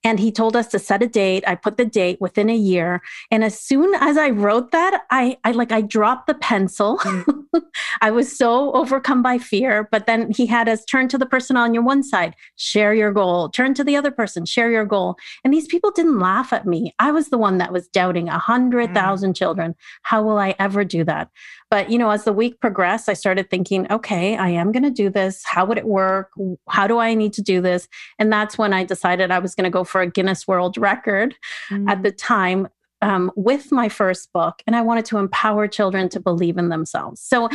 and 0.04 0.18
he 0.18 0.32
told 0.32 0.56
us 0.56 0.66
to 0.68 0.78
set 0.78 1.02
a 1.02 1.06
date. 1.06 1.44
I 1.46 1.54
put 1.54 1.76
the 1.76 1.85
date 1.85 2.20
within 2.20 2.50
a 2.50 2.56
year. 2.56 3.02
And 3.30 3.44
as 3.44 3.58
soon 3.58 3.94
as 3.96 4.16
I 4.16 4.30
wrote 4.30 4.70
that, 4.72 5.02
I, 5.11 5.38
I 5.44 5.52
like, 5.52 5.72
I 5.72 5.80
dropped 5.80 6.26
the 6.26 6.35
pencil. 6.35 6.98
Mm. 6.98 7.44
I 8.00 8.11
was 8.11 8.37
so 8.37 8.72
overcome 8.72 9.22
by 9.22 9.38
fear. 9.38 9.88
But 9.90 10.06
then 10.06 10.30
he 10.30 10.46
had 10.46 10.68
us 10.68 10.85
turn 10.85 11.08
to 11.08 11.18
the 11.18 11.26
person 11.26 11.56
on 11.56 11.74
your 11.74 11.82
one 11.82 12.02
side, 12.02 12.35
share 12.56 12.94
your 12.94 13.12
goal, 13.12 13.48
turn 13.48 13.74
to 13.74 13.85
the 13.85 13.96
other 13.96 14.11
person, 14.11 14.44
share 14.44 14.70
your 14.70 14.85
goal. 14.85 15.16
And 15.44 15.52
these 15.52 15.66
people 15.66 15.90
didn't 15.90 16.18
laugh 16.18 16.52
at 16.52 16.66
me. 16.66 16.94
I 16.98 17.11
was 17.11 17.28
the 17.28 17.38
one 17.38 17.58
that 17.58 17.72
was 17.72 17.88
doubting 17.88 18.28
a 18.28 18.38
hundred 18.38 18.94
thousand 18.94 19.32
mm. 19.32 19.37
children. 19.37 19.74
How 20.02 20.22
will 20.22 20.38
I 20.38 20.54
ever 20.58 20.85
do 20.85 21.04
that? 21.04 21.28
But, 21.72 21.88
you 21.88 21.96
know, 21.96 22.11
as 22.11 22.24
the 22.24 22.35
week 22.35 22.61
progressed, 22.61 23.08
I 23.08 23.14
started 23.14 23.48
thinking, 23.48 23.90
okay, 23.90 24.37
I 24.37 24.50
am 24.50 24.72
going 24.72 24.82
to 24.82 24.90
do 24.90 25.08
this. 25.08 25.42
How 25.46 25.64
would 25.64 25.78
it 25.78 25.87
work? 25.87 26.30
How 26.68 26.87
do 26.87 26.98
I 26.98 27.14
need 27.14 27.32
to 27.32 27.40
do 27.40 27.62
this? 27.62 27.88
And 28.18 28.30
that's 28.30 28.58
when 28.58 28.74
I 28.74 28.85
decided 28.85 29.30
I 29.30 29.38
was 29.38 29.54
going 29.54 29.64
to 29.64 29.70
go 29.70 29.82
for 29.82 30.02
a 30.02 30.06
Guinness 30.06 30.46
World 30.46 30.76
Record 30.76 31.35
mm. 31.70 31.88
at 31.88 32.02
the 32.02 32.12
time 32.12 32.68
um, 33.00 33.32
with 33.37 33.72
my 33.72 33.88
first 33.88 34.35
book. 34.35 34.62
And 34.66 34.76
I 34.76 34.82
wanted 34.82 35.06
to 35.06 35.16
empower 35.16 35.66
children 35.66 36.11
to 36.11 36.20
believe 36.20 36.58
in 36.58 36.68
themselves. 36.68 37.22
So, 37.22 37.48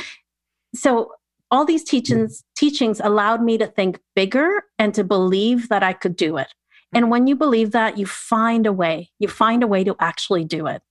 so 0.73 1.11
all 1.51 1.63
these 1.63 1.83
teachings 1.83 2.43
teachings 2.57 2.99
allowed 2.99 3.43
me 3.43 3.59
to 3.59 3.67
think 3.67 3.99
bigger 4.15 4.63
and 4.79 4.95
to 4.95 5.03
believe 5.03 5.69
that 5.69 5.83
I 5.83 5.93
could 5.93 6.15
do 6.15 6.37
it. 6.37 6.51
And 6.91 7.11
when 7.11 7.27
you 7.27 7.35
believe 7.35 7.69
that, 7.73 7.99
you 7.99 8.07
find 8.07 8.65
a 8.65 8.73
way. 8.73 9.11
You 9.19 9.27
find 9.27 9.61
a 9.61 9.67
way 9.67 9.83
to 9.83 9.95
actually 9.99 10.43
do 10.43 10.65
it. 10.65 10.81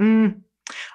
Mm. 0.00 0.42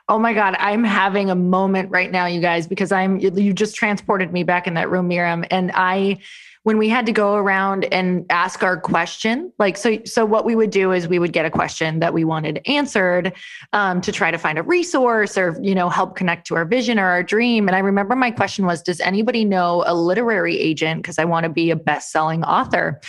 Oh 0.10 0.20
my 0.20 0.34
God, 0.34 0.56
I'm 0.60 0.84
having 0.84 1.30
a 1.30 1.36
moment 1.36 1.90
right 1.92 2.12
now, 2.12 2.26
you 2.26 2.42
guys, 2.42 2.68
because 2.68 2.92
I'm, 2.92 3.20
you 3.20 3.54
just 3.54 3.76
transported 3.76 4.34
me 4.34 4.44
back 4.44 4.68
in 4.68 4.74
that 4.74 4.90
room, 4.90 5.08
Miriam. 5.08 5.46
And 5.50 5.72
I, 5.74 6.20
when 6.64 6.78
we 6.78 6.90
had 6.90 7.06
to 7.08 7.12
go 7.12 7.36
around 7.36 7.86
and 7.86 8.26
ask 8.30 8.62
our 8.64 8.80
question 8.80 9.52
like 9.58 9.76
so 9.76 9.98
so 10.06 10.26
what 10.26 10.46
we 10.46 10.56
would 10.56 10.70
do 10.70 10.92
is 10.92 11.08
we 11.08 11.18
would 11.18 11.34
get 11.34 11.46
a 11.46 11.50
question 11.50 12.00
that 12.00 12.14
we 12.14 12.24
wanted 12.24 12.62
answered 12.68 13.34
um, 13.74 14.00
to 14.02 14.12
try 14.12 14.30
to 14.30 14.38
find 14.38 14.58
a 14.58 14.64
resource 14.64 15.38
or 15.38 15.58
you 15.62 15.74
know 15.74 15.90
help 15.90 16.16
connect 16.16 16.46
to 16.48 16.56
our 16.56 16.66
vision 16.66 17.00
or 17.00 17.06
our 17.06 17.24
dream. 17.24 17.68
And 17.68 17.76
i 17.76 17.80
remember 17.80 18.16
my 18.16 18.32
question 18.32 18.66
was 18.66 18.82
does 18.82 19.00
anybody 19.02 19.44
know 19.44 19.84
a 19.88 19.96
literary 19.96 20.58
agent? 20.60 21.02
Because 21.02 21.18
i 21.18 21.26
want 21.26 21.46
to 21.46 21.50
be 21.50 21.72
a 21.72 21.76
best-selling 21.76 22.44
author. 22.44 23.02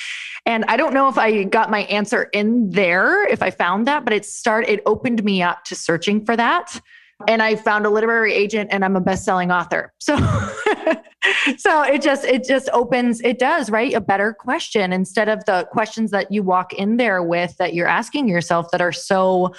And 0.47 0.65
i 0.67 0.77
don't 0.77 0.95
know 0.95 1.09
if 1.09 1.19
i 1.19 1.45
got 1.45 1.71
my 1.71 1.81
answer 1.85 2.25
in 2.33 2.71
there 2.71 3.27
if 3.29 3.43
i 3.43 3.51
found 3.51 3.87
that 3.87 4.05
but 4.05 4.13
it 4.13 4.25
started 4.25 4.71
it 4.71 4.81
opened 4.87 5.23
me 5.25 5.43
up 5.43 5.65
to 5.65 5.75
searching 5.75 6.25
for 6.25 6.37
that. 6.37 6.81
And 7.29 7.43
I 7.43 7.57
found 7.57 7.87
a 7.87 7.91
literary 7.91 8.33
agent 8.33 8.71
and 8.73 8.85
I'm 8.85 8.97
a 8.97 9.01
best-selling 9.01 9.53
author. 9.53 9.93
So 9.99 10.17
so 11.57 11.83
it 11.83 12.03
just 12.03 12.25
it 12.25 12.45
just 12.45 12.69
opens 12.73 13.21
it 13.23 13.39
does, 13.39 13.71
right? 13.71 13.93
A 13.95 14.01
better 14.01 14.33
question 14.33 14.93
instead 14.93 15.29
of 15.29 15.45
the 15.45 15.67
questions 15.71 16.11
that 16.11 16.31
you 16.31 16.43
walk 16.43 16.73
in 16.73 16.97
there 16.97 17.23
with 17.23 17.57
that 17.59 17.75
you're 17.75 17.89
asking 17.89 18.29
yourself 18.29 18.71
that 18.71 18.81
are 18.81 18.93
so 18.93 19.53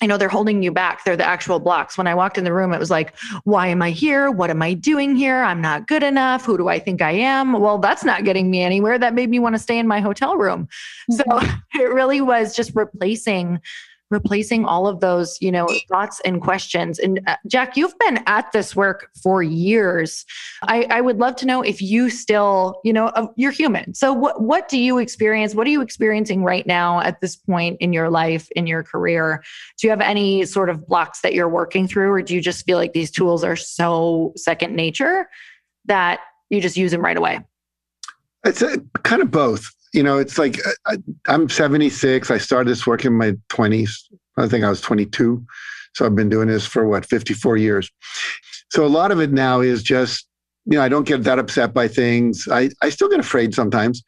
you 0.00 0.06
know 0.06 0.16
they're 0.16 0.28
holding 0.28 0.62
you 0.62 0.70
back. 0.70 1.04
They're 1.04 1.16
the 1.16 1.26
actual 1.26 1.58
blocks. 1.58 1.98
When 1.98 2.06
i 2.06 2.14
walked 2.14 2.38
in 2.38 2.44
the 2.44 2.52
room 2.52 2.72
it 2.72 2.78
was 2.78 2.90
like 2.90 3.14
why 3.44 3.68
am 3.68 3.82
i 3.82 3.90
here? 3.90 4.30
What 4.30 4.50
am 4.50 4.62
i 4.62 4.74
doing 4.74 5.16
here? 5.16 5.42
I'm 5.42 5.60
not 5.60 5.88
good 5.88 6.02
enough. 6.02 6.44
Who 6.44 6.56
do 6.56 6.68
i 6.68 6.78
think 6.78 7.02
i 7.02 7.12
am? 7.12 7.52
Well 7.54 7.78
that's 7.78 8.04
not 8.04 8.24
getting 8.24 8.50
me 8.50 8.62
anywhere. 8.62 8.98
That 8.98 9.14
made 9.14 9.30
me 9.30 9.38
want 9.38 9.54
to 9.54 9.58
stay 9.58 9.78
in 9.78 9.88
my 9.88 10.00
hotel 10.00 10.36
room. 10.36 10.68
Mm-hmm. 11.10 11.46
so 11.46 11.54
it 11.80 11.90
really 11.90 12.20
was 12.20 12.54
just 12.54 12.72
replacing 12.74 13.60
replacing 14.10 14.64
all 14.64 14.86
of 14.86 15.00
those, 15.00 15.36
you 15.40 15.52
know, 15.52 15.68
thoughts 15.88 16.20
and 16.24 16.40
questions. 16.40 16.98
And 16.98 17.20
uh, 17.26 17.36
Jack, 17.46 17.76
you've 17.76 17.98
been 17.98 18.20
at 18.26 18.50
this 18.52 18.74
work 18.74 19.10
for 19.22 19.42
years. 19.42 20.24
I, 20.62 20.86
I 20.90 21.00
would 21.00 21.18
love 21.18 21.36
to 21.36 21.46
know 21.46 21.62
if 21.62 21.82
you 21.82 22.08
still, 22.08 22.80
you 22.84 22.92
know, 22.92 23.08
uh, 23.08 23.26
you're 23.36 23.52
human. 23.52 23.94
So 23.94 24.12
what 24.12 24.40
what 24.40 24.68
do 24.68 24.78
you 24.78 24.98
experience? 24.98 25.54
What 25.54 25.66
are 25.66 25.70
you 25.70 25.82
experiencing 25.82 26.42
right 26.42 26.66
now 26.66 27.00
at 27.00 27.20
this 27.20 27.36
point 27.36 27.76
in 27.80 27.92
your 27.92 28.10
life, 28.10 28.48
in 28.56 28.66
your 28.66 28.82
career? 28.82 29.42
Do 29.78 29.86
you 29.86 29.90
have 29.90 30.00
any 30.00 30.44
sort 30.44 30.70
of 30.70 30.86
blocks 30.86 31.20
that 31.20 31.34
you're 31.34 31.48
working 31.48 31.86
through, 31.86 32.10
or 32.10 32.22
do 32.22 32.34
you 32.34 32.40
just 32.40 32.64
feel 32.64 32.78
like 32.78 32.92
these 32.92 33.10
tools 33.10 33.44
are 33.44 33.56
so 33.56 34.32
second 34.36 34.74
nature 34.74 35.28
that 35.84 36.20
you 36.50 36.60
just 36.60 36.76
use 36.76 36.92
them 36.92 37.04
right 37.04 37.16
away? 37.16 37.40
It's 38.44 38.62
a, 38.62 38.78
kind 39.02 39.20
of 39.20 39.30
both 39.30 39.74
you 39.92 40.02
know, 40.02 40.18
it's 40.18 40.38
like 40.38 40.58
uh, 40.66 40.96
I, 41.26 41.34
am 41.34 41.48
76. 41.48 42.30
I 42.30 42.38
started 42.38 42.70
this 42.70 42.86
work 42.86 43.04
in 43.04 43.14
my 43.14 43.32
20s. 43.48 43.90
I 44.36 44.48
think 44.48 44.64
I 44.64 44.68
was 44.68 44.80
22. 44.80 45.44
So 45.94 46.06
I've 46.06 46.14
been 46.14 46.28
doing 46.28 46.48
this 46.48 46.66
for 46.66 46.86
what, 46.86 47.06
54 47.06 47.56
years. 47.56 47.90
So 48.70 48.84
a 48.84 48.88
lot 48.88 49.10
of 49.10 49.20
it 49.20 49.32
now 49.32 49.60
is 49.60 49.82
just, 49.82 50.26
you 50.66 50.76
know, 50.76 50.82
I 50.82 50.88
don't 50.88 51.06
get 51.06 51.24
that 51.24 51.38
upset 51.38 51.72
by 51.72 51.88
things. 51.88 52.46
I, 52.50 52.70
I 52.82 52.90
still 52.90 53.08
get 53.08 53.20
afraid 53.20 53.54
sometimes. 53.54 54.02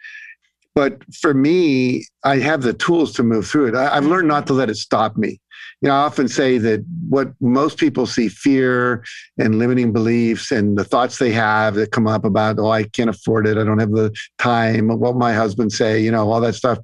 But 0.75 1.03
for 1.15 1.35
me, 1.35 2.07
I 2.23 2.37
have 2.39 2.63
the 2.63 2.73
tools 2.73 3.13
to 3.15 3.23
move 3.23 3.47
through 3.47 3.69
it. 3.69 3.75
I, 3.75 3.97
I've 3.97 4.07
learned 4.07 4.29
not 4.29 4.47
to 4.49 4.53
let 4.53 4.71
it 4.71 4.77
stop 4.77 5.17
me 5.17 5.41
you 5.81 5.89
know, 5.89 5.95
I 5.95 6.01
often 6.01 6.29
say 6.29 6.59
that 6.59 6.85
what 7.09 7.33
most 7.41 7.79
people 7.79 8.07
see 8.07 8.29
fear 8.29 9.03
and 9.39 9.59
limiting 9.59 9.93
beliefs 9.93 10.51
and 10.51 10.77
the 10.77 10.85
thoughts 10.85 11.19
they 11.19 11.33
have 11.33 11.75
that 11.77 11.91
come 11.91 12.07
up 12.07 12.25
about, 12.25 12.59
oh, 12.59 12.71
I 12.71 12.85
can't 12.85 13.09
afford 13.09 13.47
it. 13.47 13.57
I 13.57 13.65
don't 13.65 13.79
have 13.79 13.93
the 13.93 14.15
time. 14.39 14.89
What 14.89 15.17
my 15.17 15.33
husband 15.33 15.73
say, 15.73 15.99
you 16.01 16.11
know, 16.11 16.31
all 16.31 16.41
that 16.43 16.55
stuff. 16.55 16.79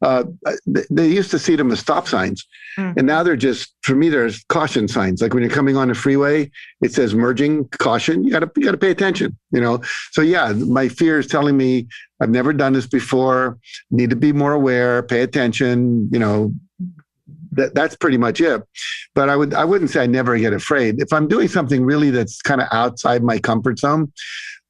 Uh, 0.00 0.24
they 0.66 1.08
used 1.08 1.30
to 1.32 1.38
see 1.38 1.56
them 1.56 1.70
as 1.70 1.80
stop 1.80 2.08
signs. 2.08 2.46
Mm. 2.78 2.96
And 2.96 3.06
now 3.06 3.22
they're 3.22 3.36
just, 3.36 3.74
for 3.82 3.94
me, 3.94 4.08
there's 4.08 4.42
caution 4.44 4.88
signs. 4.88 5.20
Like 5.20 5.34
when 5.34 5.42
you're 5.42 5.52
coming 5.52 5.76
on 5.76 5.90
a 5.90 5.94
freeway, 5.94 6.50
it 6.80 6.92
says 6.92 7.14
merging 7.14 7.68
caution. 7.68 8.24
You 8.24 8.30
gotta, 8.30 8.50
you 8.56 8.64
gotta 8.64 8.78
pay 8.78 8.90
attention, 8.90 9.36
you 9.50 9.60
know? 9.60 9.82
So 10.12 10.22
yeah, 10.22 10.52
my 10.52 10.88
fear 10.88 11.18
is 11.18 11.26
telling 11.26 11.58
me 11.58 11.86
I've 12.20 12.30
never 12.30 12.52
done 12.54 12.72
this 12.72 12.86
before, 12.86 13.58
need 13.90 14.10
to 14.10 14.16
be 14.16 14.32
more 14.32 14.52
aware, 14.52 15.02
pay 15.02 15.20
attention, 15.20 16.08
you 16.10 16.18
know, 16.18 16.52
that, 17.58 17.74
that's 17.74 17.96
pretty 17.96 18.16
much 18.16 18.40
it. 18.40 18.62
But 19.14 19.28
I 19.28 19.36
would 19.36 19.54
I 19.54 19.64
wouldn't 19.64 19.90
say 19.90 20.02
I 20.02 20.06
never 20.06 20.36
get 20.38 20.52
afraid. 20.52 21.00
If 21.00 21.12
I'm 21.12 21.28
doing 21.28 21.48
something 21.48 21.84
really 21.84 22.10
that's 22.10 22.40
kind 22.42 22.60
of 22.60 22.68
outside 22.72 23.22
my 23.22 23.38
comfort 23.38 23.78
zone, 23.78 24.12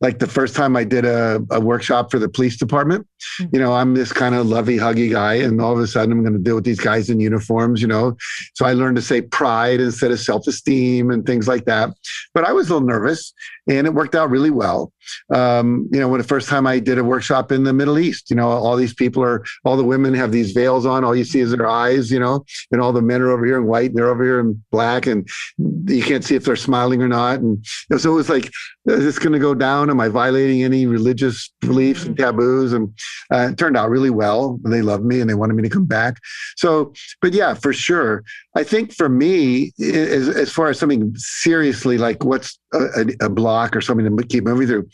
like 0.01 0.21
the 0.21 0.29
first 0.29 0.55
time 0.55 0.77
I 0.77 0.85
did 0.85 1.05
a, 1.05 1.45
a 1.51 1.61
workshop 1.61 2.11
for 2.11 2.19
the 2.19 2.29
police 2.29 2.57
department, 2.57 3.07
mm-hmm. 3.41 3.55
you 3.55 3.61
know, 3.61 3.75
I'm 3.75 3.95
this 3.95 4.13
kind 4.13 4.35
of 4.35 4.47
lovey 4.47 4.77
huggy 4.77 5.11
guy, 5.11 5.35
and 5.35 5.61
all 5.61 5.73
of 5.73 5.81
a 5.81 5.87
sudden 5.87 6.13
I'm 6.13 6.23
going 6.23 6.35
to 6.35 6.39
deal 6.39 6.55
with 6.55 6.65
these 6.65 6.81
guys 6.81 7.11
in 7.11 7.21
uniforms, 7.21 7.83
you 7.83 7.89
know. 7.89 8.17
So 8.55 8.65
I 8.65 8.75
learned 8.75 8.97
to 8.97 9.03
say 9.03 9.23
pride 9.23 9.81
instead 9.81 10.11
of 10.11 10.21
self 10.21 10.47
esteem 10.47 11.11
and 11.11 11.27
things 11.27 11.49
like 11.49 11.65
that. 11.65 11.91
But 12.33 12.45
I 12.45 12.53
was 12.53 12.69
a 12.69 12.75
little 12.75 12.87
nervous, 12.87 13.33
and 13.69 13.87
it 13.87 13.95
worked 13.95 14.15
out 14.15 14.31
really 14.31 14.51
well. 14.51 14.93
Um, 15.33 15.89
you 15.93 16.01
know, 16.01 16.09
when 16.09 16.19
the 16.19 16.27
first 16.27 16.49
time 16.49 16.67
I 16.67 16.79
did 16.79 16.99
a 16.99 17.05
workshop 17.05 17.53
in 17.53 17.65
the 17.65 17.73
Middle 17.73 17.99
East, 17.99 18.31
you 18.31 18.37
know, 18.37 18.49
all 18.49 18.77
these 18.77 18.95
people 18.95 19.23
are, 19.23 19.45
all 19.65 19.77
the 19.77 19.85
women 19.85 20.15
have 20.15 20.33
these 20.33 20.53
veils 20.53 20.87
on. 20.87 21.05
All 21.05 21.17
you 21.17 21.25
see 21.25 21.41
is 21.41 21.51
their 21.51 21.67
eyes, 21.67 22.11
you 22.11 22.19
know, 22.19 22.45
and 22.73 22.81
all 22.81 22.93
the 22.93 23.03
men 23.03 23.23
are 23.23 23.31
over 23.31 23.45
here 23.45 23.59
in 23.59 23.67
white 23.67 23.91
and 23.91 23.99
they're 23.99 24.11
over 24.11 24.25
here 24.25 24.41
in 24.41 24.63
black, 24.71 25.07
and 25.07 25.29
you 25.59 26.03
can't 26.03 26.25
see 26.25 26.35
if 26.35 26.45
they're 26.45 26.57
smiling 26.57 27.03
or 27.03 27.09
not. 27.09 27.41
And 27.41 27.59
you 27.59 27.95
know, 27.95 27.99
so 27.99 28.13
it 28.13 28.15
was 28.15 28.29
like, 28.29 28.51
is 28.87 29.05
this 29.05 29.19
going 29.19 29.33
to 29.33 29.39
go 29.39 29.55
down? 29.55 29.91
Am 29.91 30.01
I 30.01 30.09
violating 30.09 30.63
any 30.63 30.87
religious 30.87 31.51
beliefs 31.61 32.05
and 32.05 32.17
mm-hmm. 32.17 32.25
taboos? 32.25 32.73
And 32.73 32.93
uh, 33.33 33.49
it 33.51 33.59
turned 33.59 33.77
out 33.77 33.91
really 33.91 34.11
well. 34.11 34.59
They 34.65 34.83
loved 34.83 35.05
me 35.05 35.21
and 35.21 35.29
they 35.29 35.35
wanted 35.35 35.55
me 35.55 35.63
to 35.63 35.69
come 35.69 35.85
back. 35.85 36.19
So, 36.57 36.93
but 37.21 37.33
yeah, 37.33 37.55
for 37.55 37.73
sure. 37.73 38.25
I 38.59 38.65
think 38.65 38.93
for 38.93 39.09
me, 39.09 39.73
as, 39.81 40.29
as 40.29 40.51
far 40.51 40.67
as 40.67 40.81
something 40.81 41.15
seriously 41.17 41.97
like 41.97 42.25
what's 42.25 42.59
a, 42.75 43.07
a 43.21 43.29
block 43.29 43.77
or 43.77 43.81
something 43.81 44.17
to 44.17 44.27
keep 44.27 44.43
moving 44.43 44.67
through, 44.67 44.89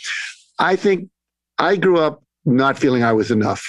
I 0.59 0.77
think 0.77 1.09
I 1.57 1.77
grew 1.77 1.98
up 1.98 2.22
not 2.44 2.79
feeling 2.79 3.03
I 3.03 3.14
was 3.14 3.31
enough. 3.31 3.64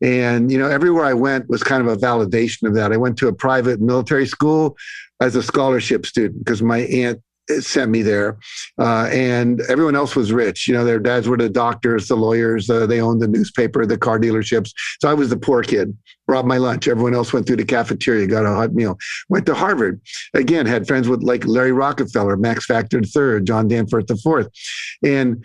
And, 0.00 0.50
you 0.50 0.58
know, 0.58 0.70
everywhere 0.70 1.04
I 1.04 1.12
went 1.12 1.50
was 1.50 1.62
kind 1.62 1.86
of 1.86 1.88
a 1.88 1.98
validation 1.98 2.66
of 2.66 2.74
that. 2.76 2.92
I 2.92 2.96
went 2.96 3.18
to 3.18 3.28
a 3.28 3.32
private 3.34 3.78
military 3.78 4.24
school 4.24 4.74
as 5.20 5.36
a 5.36 5.42
scholarship 5.42 6.06
student 6.06 6.42
because 6.42 6.62
my 6.62 6.78
aunt 6.78 7.20
sent 7.60 7.90
me 7.90 8.02
there. 8.02 8.38
Uh, 8.78 9.08
and 9.12 9.60
everyone 9.62 9.96
else 9.96 10.16
was 10.16 10.32
rich. 10.32 10.66
You 10.68 10.74
know, 10.74 10.84
their 10.84 10.98
dads 10.98 11.28
were 11.28 11.36
the 11.36 11.48
doctors, 11.48 12.08
the 12.08 12.16
lawyers, 12.16 12.68
uh, 12.68 12.86
they 12.86 13.00
owned 13.00 13.22
the 13.22 13.28
newspaper, 13.28 13.86
the 13.86 13.98
car 13.98 14.18
dealerships. 14.18 14.72
So 15.00 15.08
I 15.08 15.14
was 15.14 15.30
the 15.30 15.36
poor 15.36 15.62
kid, 15.62 15.96
brought 16.26 16.46
my 16.46 16.58
lunch. 16.58 16.88
Everyone 16.88 17.14
else 17.14 17.32
went 17.32 17.46
through 17.46 17.56
the 17.56 17.64
cafeteria, 17.64 18.26
got 18.26 18.46
a 18.46 18.54
hot 18.54 18.74
meal. 18.74 18.98
Went 19.28 19.46
to 19.46 19.54
Harvard. 19.54 20.00
Again, 20.34 20.66
had 20.66 20.86
friends 20.86 21.08
with 21.08 21.22
like 21.22 21.46
Larry 21.46 21.72
Rockefeller, 21.72 22.36
Max 22.36 22.66
Factor 22.66 23.00
III, 23.00 23.42
John 23.42 23.68
Danforth 23.68 24.10
IV. 24.10 24.48
And 25.02 25.44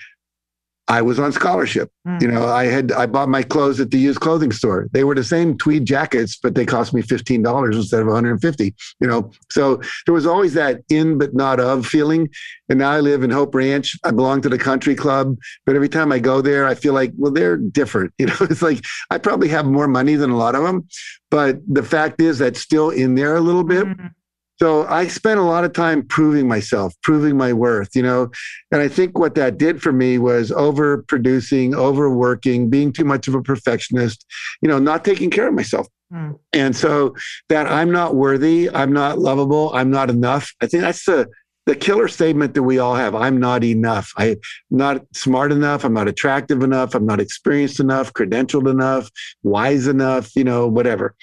I 0.92 1.02
was 1.02 1.20
on 1.20 1.32
scholarship. 1.32 1.90
Mm. 2.06 2.22
You 2.22 2.28
know, 2.28 2.48
I 2.48 2.66
had 2.66 2.92
I 2.92 3.06
bought 3.06 3.30
my 3.30 3.44
clothes 3.44 3.80
at 3.80 3.92
the 3.92 3.98
used 3.98 4.20
clothing 4.20 4.52
store. 4.52 4.90
They 4.92 5.06
were 5.06 5.16
the 5.16 5.24
same 5.24 5.58
tweed 5.58 5.86
jackets, 5.86 6.36
but 6.36 6.54
they 6.54 6.66
cost 6.66 6.94
me 6.94 7.02
fifteen 7.02 7.42
dollars 7.42 7.78
instead 7.78 8.02
of 8.02 8.08
one 8.08 8.16
hundred 8.16 8.32
and 8.32 8.42
fifty. 8.42 8.76
You 9.00 9.08
know, 9.08 9.32
so 9.50 9.80
there 10.06 10.14
was 10.14 10.26
always 10.26 10.54
that 10.56 10.82
in 10.90 11.18
but 11.18 11.34
not 11.34 11.62
of 11.62 11.86
feeling. 11.86 12.28
And 12.68 12.80
now 12.80 12.92
I 12.92 13.00
live 13.00 13.24
in 13.24 13.30
Hope 13.30 13.56
Ranch. 13.56 13.98
I 14.04 14.12
belong 14.12 14.42
to 14.42 14.50
the 14.50 14.58
country 14.58 14.94
club, 14.94 15.38
but 15.66 15.78
every 15.78 15.90
time 15.90 16.12
I 16.12 16.20
go 16.20 16.42
there, 16.42 16.68
I 16.68 16.76
feel 16.76 16.94
like 16.94 17.14
well, 17.18 17.32
they're 17.32 17.58
different. 17.58 18.14
You 18.22 18.28
know, 18.28 18.36
it's 18.42 18.62
like 18.62 18.84
I 19.10 19.18
probably 19.18 19.48
have 19.48 19.66
more 19.66 19.88
money 19.88 20.16
than 20.16 20.30
a 20.30 20.38
lot 20.38 20.56
of 20.56 20.64
them, 20.64 20.88
but 21.32 21.58
the 21.68 21.82
fact 21.82 22.22
is 22.22 22.38
that's 22.38 22.60
still 22.60 22.90
in 22.92 23.16
there 23.16 23.36
a 23.36 23.42
little 23.42 23.64
bit. 23.64 23.86
Mm. 23.86 24.12
So 24.62 24.86
I 24.86 25.08
spent 25.08 25.40
a 25.40 25.44
lot 25.44 25.64
of 25.64 25.74
time 25.74 26.06
proving 26.06 26.48
myself, 26.48 26.94
proving 27.02 27.36
my 27.36 27.52
worth, 27.52 27.96
you 27.96 28.04
know. 28.04 28.30
And 28.72 28.80
I 28.80 28.88
think 28.88 29.18
what 29.18 29.34
that 29.34 29.58
did 29.58 29.82
for 29.82 29.92
me 29.92 30.20
was 30.20 30.52
overproducing, 30.52 31.74
overworking, 31.74 32.70
being 32.70 32.94
too 32.94 33.04
much 33.04 33.28
of 33.28 33.34
a 33.34 33.42
perfectionist, 33.42 34.24
you 34.62 34.70
know, 34.70 34.78
not 34.78 35.04
taking 35.04 35.32
care 35.32 35.48
of 35.48 35.56
myself. 35.56 35.88
Mm. 36.14 36.38
And 36.54 36.76
so 36.76 37.16
that 37.50 37.66
I'm 37.66 37.92
not 37.92 38.14
worthy, 38.14 38.70
I'm 38.70 38.94
not 38.94 39.18
lovable, 39.18 39.74
I'm 39.74 39.90
not 39.90 40.12
enough. 40.12 40.54
I 40.62 40.68
think 40.68 40.82
that's 40.82 41.06
the 41.06 41.28
the 41.66 41.76
killer 41.76 42.08
statement 42.08 42.56
that 42.56 42.64
we 42.64 42.80
all 42.80 42.96
have 42.96 43.14
i'm 43.14 43.40
not 43.40 43.64
enough 43.64 44.12
i'm 44.18 44.36
not 44.72 45.06
smart 45.14 45.52
enough 45.52 45.84
i'm 45.84 45.94
not 45.94 46.08
attractive 46.08 46.64
enough 46.64 46.96
i'm 46.96 47.06
not 47.06 47.22
experienced 47.22 47.80
enough 47.80 48.12
credentialed 48.14 48.68
enough 48.68 49.12
wise 49.44 49.86
enough 49.86 50.36
you 50.36 50.44
know 50.44 50.68
whatever 50.68 51.14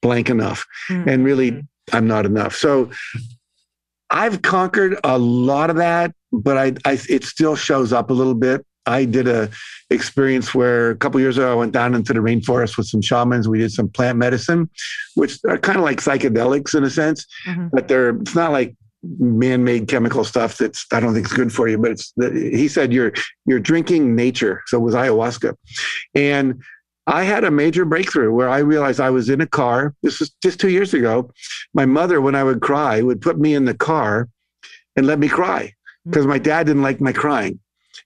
blank 0.00 0.30
enough 0.30 0.64
mm-hmm. 0.88 1.06
and 1.06 1.26
really 1.26 1.62
i'm 1.92 2.06
not 2.06 2.26
enough 2.26 2.54
so 2.54 2.90
i've 4.10 4.42
conquered 4.42 4.98
a 5.04 5.18
lot 5.18 5.70
of 5.70 5.76
that 5.76 6.12
but 6.32 6.56
I, 6.56 6.72
I 6.84 6.98
it 7.08 7.24
still 7.24 7.56
shows 7.56 7.92
up 7.92 8.10
a 8.10 8.14
little 8.14 8.34
bit 8.34 8.64
I 8.86 9.04
did 9.04 9.28
a 9.28 9.48
experience 9.90 10.54
where 10.54 10.90
a 10.90 10.96
couple 10.96 11.20
years 11.20 11.38
ago 11.38 11.52
I 11.52 11.54
went 11.54 11.72
down 11.72 11.94
into 11.94 12.12
the 12.12 12.20
rainforest 12.20 12.76
with 12.76 12.86
some 12.86 13.00
shamans. 13.00 13.48
We 13.48 13.58
did 13.58 13.72
some 13.72 13.88
plant 13.88 14.18
medicine, 14.18 14.68
which 15.14 15.38
are 15.48 15.58
kind 15.58 15.78
of 15.78 15.84
like 15.84 15.98
psychedelics 15.98 16.74
in 16.74 16.84
a 16.84 16.90
sense, 16.90 17.26
mm-hmm. 17.46 17.68
but 17.72 17.88
they're 17.88 18.10
it's 18.10 18.34
not 18.34 18.52
like 18.52 18.74
man-made 19.18 19.88
chemical 19.88 20.24
stuff 20.24 20.58
that's 20.58 20.86
I 20.92 21.00
don't 21.00 21.14
think 21.14 21.26
is 21.26 21.32
good 21.32 21.52
for 21.52 21.68
you. 21.68 21.78
But 21.78 21.92
it's 21.92 22.12
he 22.16 22.68
said 22.68 22.92
you're 22.92 23.12
you're 23.46 23.60
drinking 23.60 24.16
nature. 24.16 24.62
So 24.66 24.78
it 24.78 24.82
was 24.82 24.94
ayahuasca, 24.94 25.54
and 26.14 26.62
I 27.06 27.24
had 27.24 27.44
a 27.44 27.50
major 27.50 27.84
breakthrough 27.84 28.32
where 28.32 28.48
I 28.48 28.58
realized 28.58 29.00
I 29.00 29.10
was 29.10 29.28
in 29.28 29.40
a 29.40 29.46
car. 29.46 29.94
This 30.02 30.20
was 30.20 30.30
just 30.42 30.60
two 30.60 30.70
years 30.70 30.94
ago. 30.94 31.30
My 31.74 31.84
mother, 31.84 32.20
when 32.20 32.34
I 32.34 32.44
would 32.44 32.60
cry, 32.60 33.02
would 33.02 33.20
put 33.20 33.38
me 33.38 33.54
in 33.54 33.64
the 33.64 33.74
car 33.74 34.28
and 34.96 35.06
let 35.06 35.18
me 35.18 35.28
cry 35.28 35.72
because 36.06 36.26
my 36.26 36.38
dad 36.38 36.66
didn't 36.66 36.82
like 36.82 37.00
my 37.00 37.12
crying, 37.12 37.58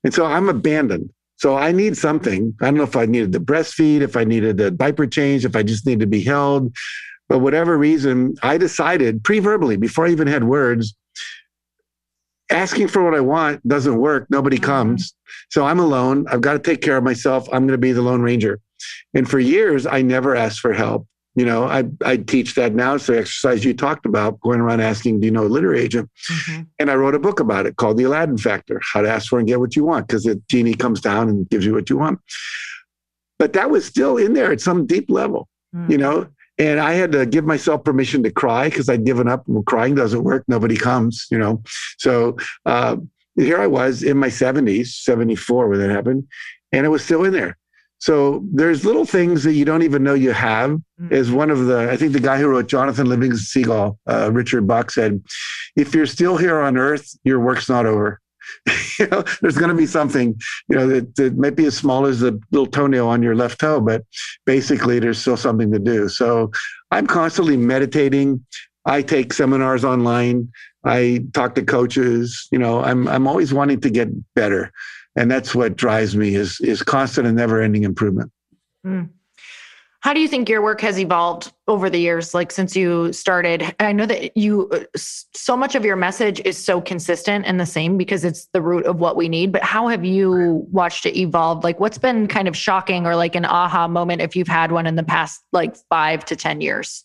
and 0.04 0.12
so 0.12 0.24
I'm 0.24 0.48
abandoned. 0.48 1.10
So 1.38 1.56
I 1.56 1.72
need 1.72 1.96
something. 1.96 2.54
I 2.62 2.66
don't 2.66 2.76
know 2.76 2.82
if 2.82 2.96
I 2.96 3.04
needed 3.04 3.32
to 3.32 3.40
breastfeed, 3.40 4.00
if 4.00 4.16
I 4.16 4.24
needed 4.24 4.58
a 4.60 4.70
diaper 4.70 5.06
change, 5.06 5.44
if 5.44 5.54
I 5.54 5.62
just 5.62 5.84
needed 5.84 6.00
to 6.00 6.06
be 6.06 6.22
held. 6.22 6.74
But 7.28 7.40
whatever 7.40 7.76
reason, 7.76 8.34
I 8.42 8.56
decided 8.56 9.22
pre-verbally, 9.22 9.76
before 9.76 10.06
I 10.06 10.10
even 10.10 10.28
had 10.28 10.44
words, 10.44 10.96
asking 12.50 12.88
for 12.88 13.04
what 13.04 13.14
I 13.14 13.20
want 13.20 13.66
doesn't 13.68 13.98
work. 13.98 14.28
Nobody 14.30 14.56
mm-hmm. 14.56 14.64
comes. 14.64 15.14
So 15.50 15.66
I'm 15.66 15.78
alone. 15.78 16.26
I've 16.28 16.40
got 16.40 16.54
to 16.54 16.58
take 16.58 16.80
care 16.80 16.96
of 16.96 17.04
myself. 17.04 17.48
I'm 17.48 17.66
going 17.66 17.72
to 17.72 17.78
be 17.78 17.92
the 17.92 18.02
Lone 18.02 18.22
Ranger. 18.22 18.60
And 19.14 19.28
for 19.28 19.38
years, 19.38 19.86
I 19.86 20.02
never 20.02 20.34
asked 20.34 20.60
for 20.60 20.72
help. 20.72 21.06
You 21.34 21.44
know, 21.44 21.64
I, 21.64 21.84
I 22.02 22.16
teach 22.16 22.54
that 22.54 22.74
now. 22.74 22.94
It's 22.94 23.06
the 23.06 23.18
exercise 23.18 23.62
you 23.62 23.74
talked 23.74 24.06
about, 24.06 24.40
going 24.40 24.58
around 24.58 24.80
asking, 24.80 25.20
do 25.20 25.26
you 25.26 25.30
know 25.30 25.44
a 25.44 25.48
literary 25.48 25.80
agent? 25.80 26.10
Mm-hmm. 26.32 26.62
And 26.78 26.90
I 26.90 26.94
wrote 26.94 27.14
a 27.14 27.18
book 27.18 27.40
about 27.40 27.66
it 27.66 27.76
called 27.76 27.98
The 27.98 28.04
Aladdin 28.04 28.38
Factor 28.38 28.80
How 28.92 29.02
to 29.02 29.08
Ask 29.10 29.28
for 29.28 29.38
and 29.38 29.46
Get 29.46 29.60
What 29.60 29.76
You 29.76 29.84
Want, 29.84 30.08
because 30.08 30.24
the 30.24 30.42
genie 30.50 30.74
comes 30.74 31.00
down 31.00 31.28
and 31.28 31.48
gives 31.50 31.66
you 31.66 31.74
what 31.74 31.90
you 31.90 31.98
want. 31.98 32.20
But 33.38 33.52
that 33.52 33.68
was 33.68 33.84
still 33.84 34.16
in 34.16 34.32
there 34.32 34.50
at 34.50 34.62
some 34.62 34.86
deep 34.86 35.10
level, 35.10 35.46
mm-hmm. 35.74 35.92
you 35.92 35.98
know? 35.98 36.26
And 36.58 36.80
I 36.80 36.94
had 36.94 37.12
to 37.12 37.26
give 37.26 37.44
myself 37.44 37.84
permission 37.84 38.22
to 38.22 38.30
cry 38.30 38.70
because 38.70 38.88
I'd 38.88 39.04
given 39.04 39.28
up. 39.28 39.44
Well, 39.46 39.62
crying 39.62 39.94
doesn't 39.94 40.24
work. 40.24 40.44
Nobody 40.48 40.76
comes, 40.76 41.26
you 41.30 41.38
know. 41.38 41.62
So 41.98 42.36
uh, 42.64 42.96
here 43.36 43.60
I 43.60 43.66
was 43.66 44.02
in 44.02 44.16
my 44.16 44.28
70s, 44.28 44.86
74 44.86 45.68
when 45.68 45.80
that 45.80 45.90
happened, 45.90 46.26
and 46.72 46.86
it 46.86 46.88
was 46.88 47.04
still 47.04 47.24
in 47.24 47.34
there. 47.34 47.58
So 48.06 48.44
there's 48.52 48.84
little 48.84 49.04
things 49.04 49.42
that 49.42 49.54
you 49.54 49.64
don't 49.64 49.82
even 49.82 50.04
know 50.04 50.14
you 50.14 50.30
have. 50.30 50.70
Mm-hmm. 50.70 51.12
Is 51.12 51.32
one 51.32 51.50
of 51.50 51.66
the 51.66 51.90
I 51.90 51.96
think 51.96 52.12
the 52.12 52.20
guy 52.20 52.38
who 52.38 52.46
wrote 52.46 52.68
Jonathan 52.68 53.08
Livingston 53.08 53.44
Seagull, 53.44 53.98
uh, 54.06 54.30
Richard 54.32 54.64
Bach 54.64 54.92
said, 54.92 55.20
"If 55.74 55.92
you're 55.92 56.06
still 56.06 56.36
here 56.36 56.60
on 56.60 56.76
Earth, 56.76 57.18
your 57.24 57.40
work's 57.40 57.68
not 57.68 57.84
over." 57.84 58.20
you 59.00 59.08
know, 59.08 59.24
there's 59.42 59.58
going 59.58 59.70
to 59.70 59.76
be 59.76 59.86
something, 59.86 60.40
you 60.68 60.76
know, 60.76 60.86
that, 60.86 61.16
that 61.16 61.36
might 61.36 61.56
be 61.56 61.64
as 61.64 61.76
small 61.76 62.06
as 62.06 62.22
a 62.22 62.38
little 62.52 62.68
toenail 62.68 63.08
on 63.08 63.24
your 63.24 63.34
left 63.34 63.58
toe, 63.58 63.80
but 63.80 64.04
basically 64.44 65.00
there's 65.00 65.18
still 65.18 65.36
something 65.36 65.72
to 65.72 65.80
do. 65.80 66.08
So 66.08 66.52
I'm 66.92 67.08
constantly 67.08 67.56
meditating. 67.56 68.46
I 68.84 69.02
take 69.02 69.32
seminars 69.32 69.84
online. 69.84 70.52
I 70.84 71.24
talk 71.32 71.56
to 71.56 71.64
coaches. 71.64 72.46
You 72.52 72.60
know, 72.60 72.84
I'm 72.84 73.08
I'm 73.08 73.26
always 73.26 73.52
wanting 73.52 73.80
to 73.80 73.90
get 73.90 74.08
better, 74.36 74.70
and 75.16 75.30
that's 75.30 75.54
what 75.54 75.76
drives 75.76 76.16
me 76.16 76.34
is 76.34 76.60
is 76.60 76.82
constant 76.82 77.26
and 77.26 77.36
never 77.36 77.60
ending 77.60 77.84
improvement. 77.84 78.30
Mm. 78.86 79.10
How 80.06 80.14
do 80.14 80.20
you 80.20 80.28
think 80.28 80.48
your 80.48 80.62
work 80.62 80.82
has 80.82 81.00
evolved 81.00 81.52
over 81.66 81.90
the 81.90 81.98
years, 81.98 82.32
like 82.32 82.52
since 82.52 82.76
you 82.76 83.12
started? 83.12 83.74
I 83.80 83.90
know 83.90 84.06
that 84.06 84.36
you, 84.36 84.68
uh, 84.68 84.84
so 84.94 85.56
much 85.56 85.74
of 85.74 85.84
your 85.84 85.96
message 85.96 86.40
is 86.44 86.56
so 86.56 86.80
consistent 86.80 87.44
and 87.44 87.58
the 87.58 87.66
same 87.66 87.96
because 87.96 88.24
it's 88.24 88.46
the 88.52 88.62
root 88.62 88.86
of 88.86 89.00
what 89.00 89.16
we 89.16 89.28
need. 89.28 89.50
But 89.50 89.64
how 89.64 89.88
have 89.88 90.04
you 90.04 90.64
watched 90.70 91.06
it 91.06 91.18
evolve? 91.18 91.64
Like, 91.64 91.80
what's 91.80 91.98
been 91.98 92.28
kind 92.28 92.46
of 92.46 92.56
shocking 92.56 93.04
or 93.04 93.16
like 93.16 93.34
an 93.34 93.46
aha 93.46 93.88
moment 93.88 94.22
if 94.22 94.36
you've 94.36 94.46
had 94.46 94.70
one 94.70 94.86
in 94.86 94.94
the 94.94 95.02
past 95.02 95.42
like 95.50 95.74
five 95.88 96.24
to 96.26 96.36
10 96.36 96.60
years? 96.60 97.04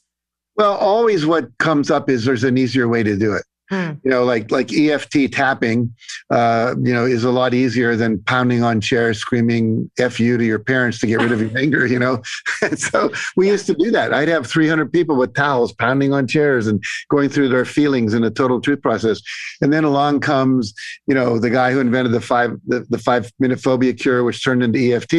Well, 0.56 0.76
always 0.76 1.26
what 1.26 1.58
comes 1.58 1.90
up 1.90 2.08
is 2.08 2.26
there's 2.26 2.44
an 2.44 2.56
easier 2.56 2.88
way 2.88 3.02
to 3.02 3.18
do 3.18 3.34
it. 3.34 3.46
Hmm. 3.72 3.92
You 4.04 4.12
know, 4.12 4.26
like 4.26 4.52
like 4.52 4.74
EFT 4.74 5.32
tapping, 5.32 5.96
uh, 6.30 6.76
you 6.84 6.94
know, 6.94 7.06
is 7.06 7.24
a 7.24 7.32
lot 7.32 7.54
easier 7.54 7.96
than 7.96 8.22
pounding 8.24 8.64
on 8.64 8.82
chairs, 8.82 9.18
screaming 9.18 9.90
"f 9.98 10.20
you" 10.20 10.38
to 10.38 10.44
your 10.44 10.60
parents 10.60 11.00
to 11.00 11.08
get 11.08 11.22
rid 11.22 11.32
of 11.32 11.40
your 11.40 11.58
anger. 11.58 11.88
You 11.88 11.98
know, 11.98 12.22
so 12.76 13.14
we 13.38 13.48
used 13.48 13.68
to 13.68 13.74
do 13.74 13.90
that. 13.92 14.14
I'd 14.14 14.28
have 14.28 14.46
300 14.46 14.92
people 14.92 15.16
with 15.16 15.34
towels 15.36 15.72
pounding 15.72 16.12
on 16.12 16.28
chairs 16.28 16.68
and 16.68 16.84
going 17.10 17.30
through 17.30 17.48
their 17.48 17.64
feelings 17.64 18.14
in 18.14 18.26
a 18.26 18.30
total 18.30 18.60
truth 18.60 18.82
process. 18.82 19.22
And 19.62 19.72
then 19.72 19.86
along 19.86 20.20
comes, 20.20 20.74
you 21.08 21.16
know, 21.16 21.40
the 21.40 21.50
guy 21.50 21.72
who 21.72 21.80
invented 21.80 22.12
the 22.12 22.20
five 22.20 22.58
the, 22.68 22.86
the 22.90 22.98
five 22.98 23.32
minute 23.40 23.62
phobia 23.62 23.94
cure, 23.94 24.26
which 24.26 24.44
turned 24.44 24.64
into 24.64 24.80
EFT, 24.80 25.14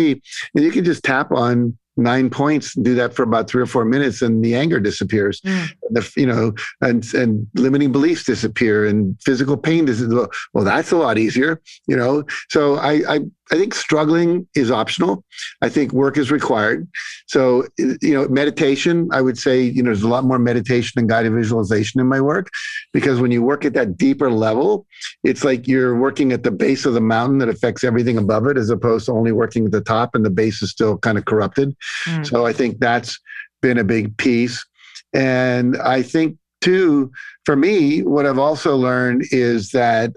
and 0.55 0.63
you 0.63 0.71
can 0.71 0.85
just 0.85 1.03
tap 1.03 1.33
on 1.33 1.79
nine 1.97 2.31
points 2.31 2.75
do 2.75 2.95
that 2.95 3.15
for 3.15 3.23
about 3.23 3.49
three 3.49 3.63
or 3.63 3.67
four 3.67 3.85
minutes 3.85 4.23
and 4.23 4.45
the 4.45 4.55
anger 4.55 4.81
disappears 4.81 5.41
mm. 5.43 5.69
the, 5.91 6.13
you 6.17 6.27
know 6.27 6.53
and 6.81 7.13
and 7.15 7.47
limiting 7.55 7.93
beliefs 7.93 8.25
disappear 8.25 8.87
and 8.87 9.21
physical 9.23 9.57
pain 9.57 9.85
disappears 9.85 10.29
well 10.55 10.65
that's 10.65 10.91
a 10.91 10.97
lot 10.97 11.19
easier 11.19 11.61
you 11.87 11.97
know 11.97 12.25
so 12.49 12.77
i 12.77 13.03
i 13.09 13.21
I 13.53 13.57
think 13.57 13.75
struggling 13.75 14.49
is 14.55 14.71
optional. 14.71 15.25
I 15.61 15.69
think 15.69 15.93
work 15.93 16.17
is 16.17 16.31
required. 16.31 16.89
So, 17.27 17.67
you 17.77 18.15
know, 18.15 18.27
meditation, 18.29 19.11
I 19.13 19.21
would 19.21 19.37
say, 19.37 19.61
you 19.61 19.83
know, 19.83 19.89
there's 19.89 20.03
a 20.03 20.09
lot 20.09 20.25
more 20.25 20.39
meditation 20.39 20.99
and 20.99 21.09
guided 21.09 21.35
visualization 21.35 22.01
in 22.01 22.07
my 22.07 22.21
work 22.21 22.49
because 22.95 23.21
when 23.21 23.31
you 23.31 23.43
work 23.43 23.67
at 23.67 23.75
that 23.75 23.99
deeper 23.99 24.31
level, 24.31 24.87
it's 25.23 25.45
like 25.45 25.69
you're 25.69 25.95
working 25.95 26.33
at 26.33 26.45
the 26.45 26.51
base 26.51 26.87
of 26.87 26.95
the 26.95 27.01
mountain 27.03 27.39
that 27.39 27.51
affects 27.51 27.85
everything 27.85 28.17
above 28.17 28.47
it 28.47 28.57
as 28.57 28.71
opposed 28.71 29.07
to 29.07 29.13
only 29.13 29.33
working 29.33 29.67
at 29.67 29.73
the 29.73 29.83
top 29.83 30.15
and 30.15 30.25
the 30.25 30.31
base 30.31 30.63
is 30.63 30.71
still 30.71 30.97
kind 30.97 31.19
of 31.19 31.27
corrupted. 31.27 31.77
Mm. 32.07 32.27
So, 32.27 32.47
I 32.47 32.55
think 32.55 32.79
that's 32.79 33.21
been 33.61 33.77
a 33.77 33.85
big 33.85 34.17
piece. 34.17 34.65
And 35.13 35.77
I 35.77 36.01
think, 36.01 36.39
too, 36.63 37.13
for 37.45 37.57
me, 37.57 38.03
what 38.03 38.25
I've 38.25 38.39
also 38.39 38.77
learned 38.77 39.25
is 39.31 39.71
that 39.71 40.17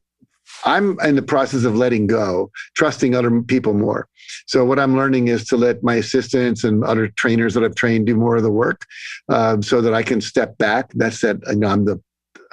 I'm 0.63 0.99
in 1.01 1.15
the 1.15 1.21
process 1.21 1.63
of 1.65 1.75
letting 1.75 2.07
go, 2.07 2.51
trusting 2.75 3.15
other 3.15 3.41
people 3.41 3.73
more. 3.73 4.07
So 4.47 4.65
what 4.65 4.79
I'm 4.79 4.95
learning 4.95 5.27
is 5.27 5.45
to 5.47 5.57
let 5.57 5.83
my 5.83 5.95
assistants 5.95 6.63
and 6.63 6.83
other 6.83 7.07
trainers 7.09 7.53
that 7.53 7.63
I've 7.63 7.75
trained 7.75 8.07
do 8.07 8.15
more 8.15 8.35
of 8.35 8.43
the 8.43 8.51
work, 8.51 8.85
um, 9.29 9.61
so 9.61 9.81
that 9.81 9.93
I 9.93 10.03
can 10.03 10.21
step 10.21 10.57
back. 10.57 10.91
That's 10.93 11.21
that. 11.21 11.37
You 11.47 11.55
know, 11.57 11.67
I'm 11.67 11.85
the 11.85 12.01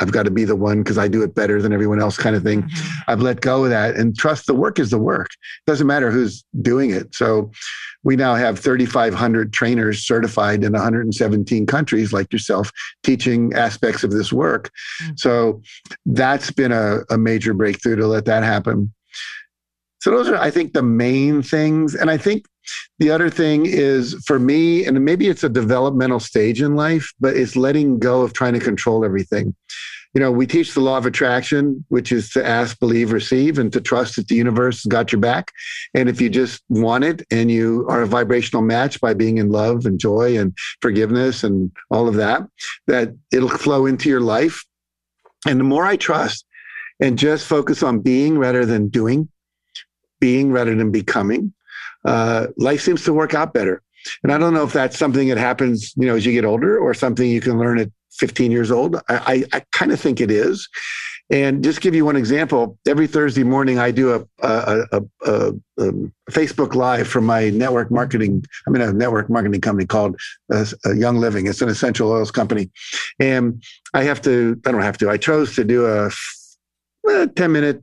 I've 0.03 0.13
got 0.13 0.25
to 0.25 0.31
be 0.31 0.45
the 0.45 0.57
one 0.57 0.83
because 0.83 0.99
I 0.99 1.09
do 1.09 1.23
it 1.23 1.35
better 1.35 1.63
than 1.63 1.73
everyone 1.73 2.01
else 2.01 2.17
kind 2.17 2.35
of 2.35 2.43
thing. 2.43 2.63
Mm-hmm. 2.63 3.11
I've 3.11 3.23
let 3.23 3.41
go 3.41 3.65
of 3.65 3.71
that 3.71 3.95
and 3.95 4.19
trust 4.19 4.47
the 4.47 4.55
work 4.55 4.79
is 4.79 4.91
the 4.91 4.99
work. 4.99 5.31
It 5.33 5.71
doesn't 5.71 5.87
matter 5.87 6.11
who's 6.11 6.45
doing 6.61 6.91
it. 6.91 7.15
So 7.15 7.51
we 8.03 8.17
now 8.17 8.35
have 8.35 8.59
3,500 8.59 9.53
trainers 9.53 10.05
certified 10.05 10.65
in 10.65 10.73
117 10.73 11.67
countries 11.67 12.13
like 12.13 12.33
yourself 12.33 12.73
teaching 13.05 13.53
aspects 13.55 14.03
of 14.03 14.11
this 14.11 14.33
work. 14.33 14.71
Mm-hmm. 15.03 15.13
So 15.17 15.63
that's 16.05 16.51
been 16.51 16.73
a, 16.73 17.01
a 17.11 17.17
major 17.17 17.55
breakthrough 17.55 17.97
to 17.97 18.07
let 18.07 18.25
that 18.25 18.43
happen. 18.43 18.93
So 20.03 20.11
those 20.11 20.29
are, 20.29 20.37
I 20.37 20.51
think, 20.51 20.73
the 20.73 20.83
main 20.83 21.43
things. 21.43 21.95
And 21.95 22.11
I 22.11 22.17
think 22.17 22.45
the 22.99 23.13
other 23.13 23.31
thing 23.31 23.67
is 23.67 24.21
for 24.27 24.41
me, 24.41 24.85
and 24.85 25.05
maybe 25.05 25.29
it's 25.29 25.45
a 25.45 25.49
developmental 25.49 26.19
stage 26.19 26.61
in 26.61 26.75
life, 26.75 27.13
but 27.21 27.37
it's 27.37 27.55
letting 27.55 28.01
go 28.01 28.23
of 28.23 28.33
trying 28.33 28.55
to 28.55 28.59
control 28.59 29.05
everything. 29.05 29.55
You 30.13 30.21
know, 30.21 30.33
we 30.33 30.45
teach 30.45 30.75
the 30.75 30.81
law 30.81 30.99
of 30.99 31.07
attraction, 31.07 31.85
which 31.89 32.11
is 32.11 32.31
to 32.31 32.45
ask, 32.45 32.81
believe, 32.81 33.13
receive, 33.13 33.61
and 33.61 33.73
to 33.73 33.81
trust 33.81 34.17
that 34.17 34.27
the 34.27 34.35
universe 34.35 34.83
has 34.83 34.91
got 34.91 35.13
your 35.13 35.21
back. 35.21 35.53
And 35.95 36.09
if 36.09 36.21
you 36.21 36.29
just 36.29 36.65
want 36.69 37.05
it 37.05 37.25
and 37.31 37.49
you 37.49 37.87
are 37.89 38.03
a 38.03 38.07
vibrational 38.07 38.63
match 38.63 39.01
by 39.01 39.15
being 39.15 39.39
in 39.39 39.51
love 39.51 39.87
and 39.87 40.01
joy 40.01 40.37
and 40.37 40.53
forgiveness 40.81 41.45
and 41.45 41.71
all 41.93 42.09
of 42.09 42.17
that, 42.17 42.43
that 42.89 43.15
it'll 43.33 43.49
flow 43.49 43.87
into 43.87 44.09
your 44.09 44.21
life. 44.21 44.65
And 45.47 45.61
the 45.61 45.65
more 45.65 45.87
I 45.87 45.95
trust 45.95 46.45
and 46.99 47.17
just 47.17 47.47
focus 47.47 47.85
on 47.85 48.01
being 48.01 48.37
rather 48.37 48.67
than 48.67 48.89
doing, 48.89 49.29
being 50.23 50.53
rather 50.53 50.73
than 50.73 50.93
becoming, 50.93 51.53
uh, 52.05 52.47
life 52.57 52.81
seems 52.81 53.03
to 53.03 53.13
work 53.13 53.35
out 53.35 53.53
better. 53.53 53.83
And 54.23 54.33
I 54.33 54.39
don't 54.39 54.55
know 54.55 54.63
if 54.63 54.73
that's 54.73 54.97
something 54.97 55.29
that 55.29 55.39
happens, 55.39 55.93
you 55.97 56.07
know, 56.07 56.15
as 56.15 56.25
you 56.25 56.33
get 56.33 56.45
older 56.45 56.79
or 56.79 56.95
something 56.95 57.29
you 57.29 57.41
can 57.41 57.59
learn 57.59 57.79
at 57.81 57.91
15 58.19 58.53
years 58.53 58.71
old. 58.71 58.95
I, 59.09 59.17
I, 59.33 59.45
I 59.57 59.63
kind 59.73 59.91
of 59.91 60.01
think 60.01 60.21
it 60.21 60.31
is. 60.31 60.69
And 61.29 61.65
just 61.65 61.81
give 61.81 61.95
you 61.95 62.05
one 62.05 62.15
example, 62.15 62.79
every 62.87 63.09
Thursday 63.09 63.43
morning 63.43 63.81
I 63.81 63.91
do 63.91 64.15
a, 64.15 64.47
a, 64.47 64.85
a, 64.93 65.03
a, 65.27 65.49
um, 65.79 66.13
Facebook 66.31 66.75
Live 66.77 67.09
from 67.09 67.27
my 67.27 67.51
network 67.51 67.91
marketing. 67.91 68.45
I'm 68.67 68.77
in 68.77 68.83
a 68.83 68.93
network 68.93 69.29
marketing 69.29 69.61
company 69.61 69.87
called 69.87 70.21
uh, 70.53 70.65
Young 70.95 71.17
Living. 71.17 71.49
It's 71.49 71.63
an 71.63 71.69
essential 71.69 72.11
oils 72.11 72.31
company, 72.31 72.71
and 73.19 73.63
I 73.95 74.03
have 74.03 74.21
to. 74.23 74.61
I 74.67 74.73
don't 74.73 74.83
have 74.83 74.99
to. 74.99 75.09
I 75.09 75.17
chose 75.17 75.55
to 75.57 75.65
do 75.65 75.87
a, 75.87 76.11
a 77.09 77.29
10 77.29 77.51
minute 77.51 77.83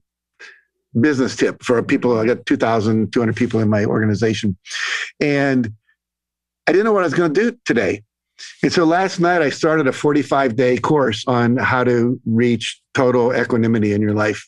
business 0.99 1.35
tip 1.35 1.63
for 1.63 1.81
people. 1.83 2.19
I 2.19 2.25
got 2.25 2.45
2,200 2.45 3.35
people 3.35 3.59
in 3.59 3.69
my 3.69 3.85
organization, 3.85 4.57
and 5.19 5.73
I 6.67 6.71
didn't 6.71 6.85
know 6.85 6.93
what 6.93 7.03
I 7.03 7.07
was 7.07 7.13
going 7.13 7.33
to 7.33 7.51
do 7.51 7.57
today. 7.65 8.03
And 8.63 8.71
so 8.71 8.85
last 8.85 9.19
night 9.19 9.41
I 9.41 9.49
started 9.49 9.87
a 9.87 9.91
45 9.91 10.55
day 10.55 10.77
course 10.77 11.25
on 11.27 11.57
how 11.57 11.83
to 11.83 12.19
reach 12.25 12.79
total 12.93 13.35
equanimity 13.35 13.93
in 13.93 14.01
your 14.01 14.13
life. 14.13 14.47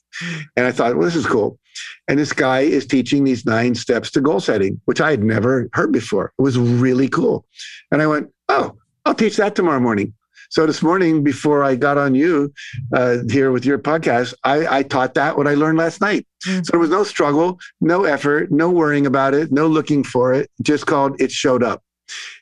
And 0.56 0.66
I 0.66 0.72
thought, 0.72 0.96
well, 0.96 1.06
this 1.06 1.16
is 1.16 1.26
cool. 1.26 1.60
And 2.08 2.20
this 2.20 2.34
guy 2.34 2.62
is 2.62 2.86
teaching 2.86 3.24
these 3.24 3.46
nine 3.46 3.76
steps 3.76 4.12
to 4.12 4.22
goal 4.22 4.40
setting, 4.40 4.80
which 4.86 5.02
I 5.02 5.12
had 5.12 5.24
never 5.24 5.70
heard 5.74 5.92
before. 5.92 6.34
It 6.38 6.42
was 6.42 6.58
really 6.58 7.08
cool. 7.08 7.46
And 7.92 8.02
I 8.02 8.08
went, 8.08 8.30
oh, 8.50 8.78
I'll 9.06 9.16
teach 9.16 9.38
that 9.38 9.56
tomorrow 9.56 9.80
morning. 9.80 10.14
So 10.52 10.66
this 10.66 10.82
morning, 10.82 11.24
before 11.24 11.64
I 11.64 11.76
got 11.76 11.98
on 11.98 12.14
you 12.14 12.54
uh, 12.94 13.20
here 13.30 13.54
with 13.54 13.66
your 13.66 13.80
podcast, 13.80 14.34
I, 14.44 14.80
I, 14.80 14.84
taught 14.84 15.14
that 15.14 15.38
what 15.38 15.48
I 15.48 15.54
learned 15.54 15.78
last 15.78 16.02
night. 16.02 16.28
Mm-hmm. 16.46 16.64
So 16.64 16.72
there 16.72 16.80
was 16.80 16.90
no 16.90 17.06
struggle, 17.06 17.58
no 17.80 18.04
effort, 18.04 18.52
no 18.52 18.70
worrying 18.70 19.06
about 19.06 19.34
it, 19.34 19.50
no 19.50 19.68
looking 19.68 20.04
for 20.04 20.34
it. 20.34 20.52
Just 20.62 20.88
called 20.88 21.22
it 21.22 21.32
showed 21.32 21.64
up. 21.64 21.82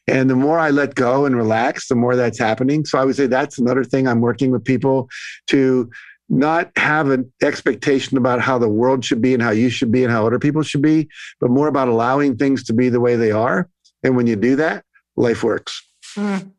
And 0.08 0.28
the 0.28 0.36
more 0.36 0.58
I 0.58 0.72
let 0.72 0.96
go 0.96 1.26
and 1.26 1.36
relax, 1.36 1.88
the 1.88 1.94
more 1.94 2.16
that's 2.16 2.40
happening. 2.40 2.84
So 2.84 2.98
I 2.98 3.06
would 3.06 3.16
say 3.16 3.28
that's 3.28 3.60
another 3.60 3.84
thing 3.84 4.08
I'm 4.08 4.22
working 4.22 4.50
with 4.50 4.66
people 4.66 5.08
to 5.48 5.88
not 6.30 6.72
have 6.78 7.12
an 7.12 7.32
expectation 7.44 8.18
about 8.18 8.42
how 8.42 8.58
the 8.58 8.70
world 8.70 9.06
should 9.06 9.22
be 9.22 9.36
and 9.36 9.44
how 9.44 9.52
you 9.52 9.70
should 9.70 9.92
be 9.92 10.04
and 10.04 10.12
how 10.12 10.26
other 10.26 10.40
people 10.40 10.64
should 10.64 10.82
be, 10.82 11.08
but 11.40 11.52
more 11.52 11.68
about 11.68 11.88
allowing 11.88 12.38
things 12.38 12.64
to 12.64 12.74
be 12.74 12.90
the 12.90 13.00
way 13.00 13.16
they 13.16 13.32
are. 13.32 13.70
And 14.02 14.18
when 14.18 14.26
you 14.26 14.36
do 14.36 14.56
that, 14.56 14.84
life 15.16 15.44
works. 15.44 15.80
Mm. 16.16 16.54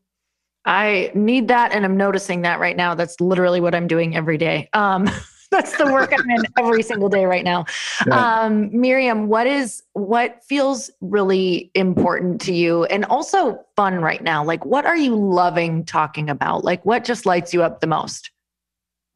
I 0.65 1.11
need 1.15 1.49
that. 1.49 1.73
And 1.73 1.85
I'm 1.85 1.97
noticing 1.97 2.43
that 2.43 2.61
right 2.61 2.77
now. 2.77 2.95
That's 2.95 3.21
literally 3.21 3.61
what 3.61 3.75
I'm 3.75 3.87
doing 3.87 4.15
every 4.15 4.39
day. 4.39 4.69
Um, 4.73 5.09
that's 5.51 5.77
the 5.77 5.87
work 5.87 6.13
I'm 6.17 6.31
in 6.31 6.45
every 6.59 6.83
single 6.83 7.09
day 7.09 7.25
right 7.25 7.45
now. 7.45 7.65
Yeah. 8.07 8.43
Um, 8.43 8.71
Miriam, 8.73 9.27
what 9.29 9.47
is 9.47 9.83
what 9.95 10.45
feels 10.45 10.91
really 11.01 11.71
important 11.75 12.41
to 12.43 12.53
you 12.53 12.85
and 12.85 13.05
also 13.07 13.59
fun 13.77 13.97
right 13.97 14.23
now? 14.23 14.45
Like, 14.45 14.65
what 14.65 14.87
are 14.87 14.97
you 14.97 15.17
loving 15.17 15.85
talking 15.85 16.31
about? 16.31 16.65
Like, 16.65 16.85
what 16.87 17.05
just 17.05 17.27
lights 17.27 17.53
you 17.53 17.63
up 17.63 17.81
the 17.81 17.87
most? 17.87 18.31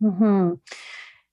Hmm. 0.01 0.55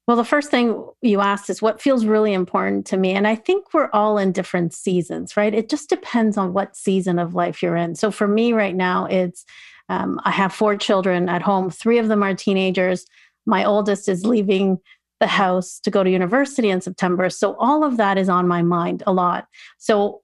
Well, 0.07 0.18
the 0.18 0.26
first 0.26 0.51
thing 0.51 0.84
you 1.01 1.22
asked 1.22 1.49
is 1.49 1.62
what 1.62 1.82
feels 1.82 2.05
really 2.05 2.34
important 2.34 2.86
to 2.88 2.97
me. 2.97 3.12
And 3.12 3.28
I 3.28 3.36
think 3.36 3.74
we're 3.74 3.89
all 3.93 4.18
in 4.18 4.32
different 4.32 4.74
seasons, 4.74 5.38
right? 5.38 5.53
It 5.53 5.70
just 5.70 5.89
depends 5.89 6.38
on 6.38 6.53
what 6.53 6.76
season 6.76 7.18
of 7.18 7.34
life 7.34 7.64
you're 7.64 7.78
in. 7.78 7.95
So 7.95 8.12
for 8.12 8.28
me 8.28 8.51
right 8.51 8.76
now, 8.76 9.05
it's 9.05 9.45
um, 9.92 10.22
I 10.24 10.32
have 10.32 10.54
four 10.54 10.78
children 10.78 11.28
at 11.28 11.42
home, 11.42 11.70
three 11.70 11.98
of 11.98 12.08
them 12.08 12.24
are 12.24 12.34
teenagers. 12.34 13.06
My 13.46 13.66
oldest 13.66 14.08
is 14.08 14.26
leaving 14.26 14.80
the 15.20 15.28
house 15.28 15.82
to 15.82 15.92
go 15.92 16.02
to 16.02 16.10
university 16.10 16.70
in 16.70 16.80
September. 16.80 17.30
So 17.30 17.58
all 17.60 17.84
of 17.84 17.98
that 17.98 18.18
is 18.18 18.30
on 18.30 18.48
my 18.48 18.62
mind 18.62 19.04
a 19.06 19.12
lot. 19.12 19.48
So 19.78 20.22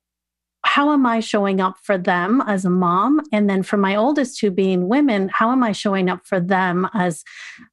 how 0.64 0.94
am 0.94 1.06
I 1.06 1.20
showing 1.20 1.60
up 1.60 1.76
for 1.84 1.98
them 1.98 2.42
as 2.48 2.64
a 2.64 2.70
mom? 2.70 3.22
And 3.34 3.50
then 3.50 3.62
for 3.62 3.76
my 3.76 3.96
oldest 3.96 4.40
two 4.40 4.52
being 4.52 4.88
women, 4.88 5.30
how 5.34 5.52
am 5.52 5.64
I 5.64 5.74
showing 5.74 6.10
up 6.10 6.26
for 6.26 6.40
them 6.40 6.88
as 6.94 7.26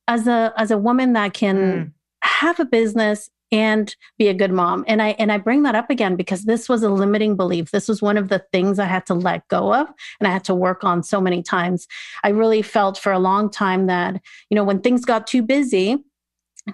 as 0.09 0.26
a 0.26 0.53
as 0.57 0.72
a 0.72 0.78
woman 0.78 1.12
that 1.12 1.32
can 1.32 1.57
mm. 1.57 1.92
have 2.22 2.59
a 2.59 2.64
business 2.64 3.30
and 3.55 3.94
be 4.18 4.26
a 4.26 4.34
good 4.34 4.50
mom 4.50 4.84
and 4.88 5.00
i 5.00 5.11
and 5.11 5.30
i 5.30 5.38
bring 5.38 5.62
that 5.62 5.76
up 5.76 5.88
again 5.88 6.16
because 6.16 6.42
this 6.42 6.68
was 6.68 6.82
a 6.82 6.90
limiting 6.90 7.36
belief 7.36 7.70
this 7.70 7.86
was 7.86 8.02
one 8.02 8.16
of 8.16 8.28
the 8.28 8.44
things 8.50 8.80
i 8.80 8.84
had 8.84 9.07
to 9.07 9.14
let 9.14 9.46
go 9.46 9.72
of 9.72 9.86
and 10.18 10.26
i 10.26 10.30
had 10.30 10.42
to 10.42 10.55
work 10.55 10.82
on 10.82 11.05
so 11.05 11.20
many 11.20 11.40
times 11.40 11.86
i 12.24 12.28
really 12.28 12.62
felt 12.62 12.98
for 12.98 13.12
a 13.12 13.18
long 13.18 13.48
time 13.48 13.86
that 13.86 14.20
you 14.50 14.57
know 14.57 14.64
when 14.64 14.80
things 14.80 15.05
got 15.05 15.26
too 15.26 15.42
busy 15.42 15.98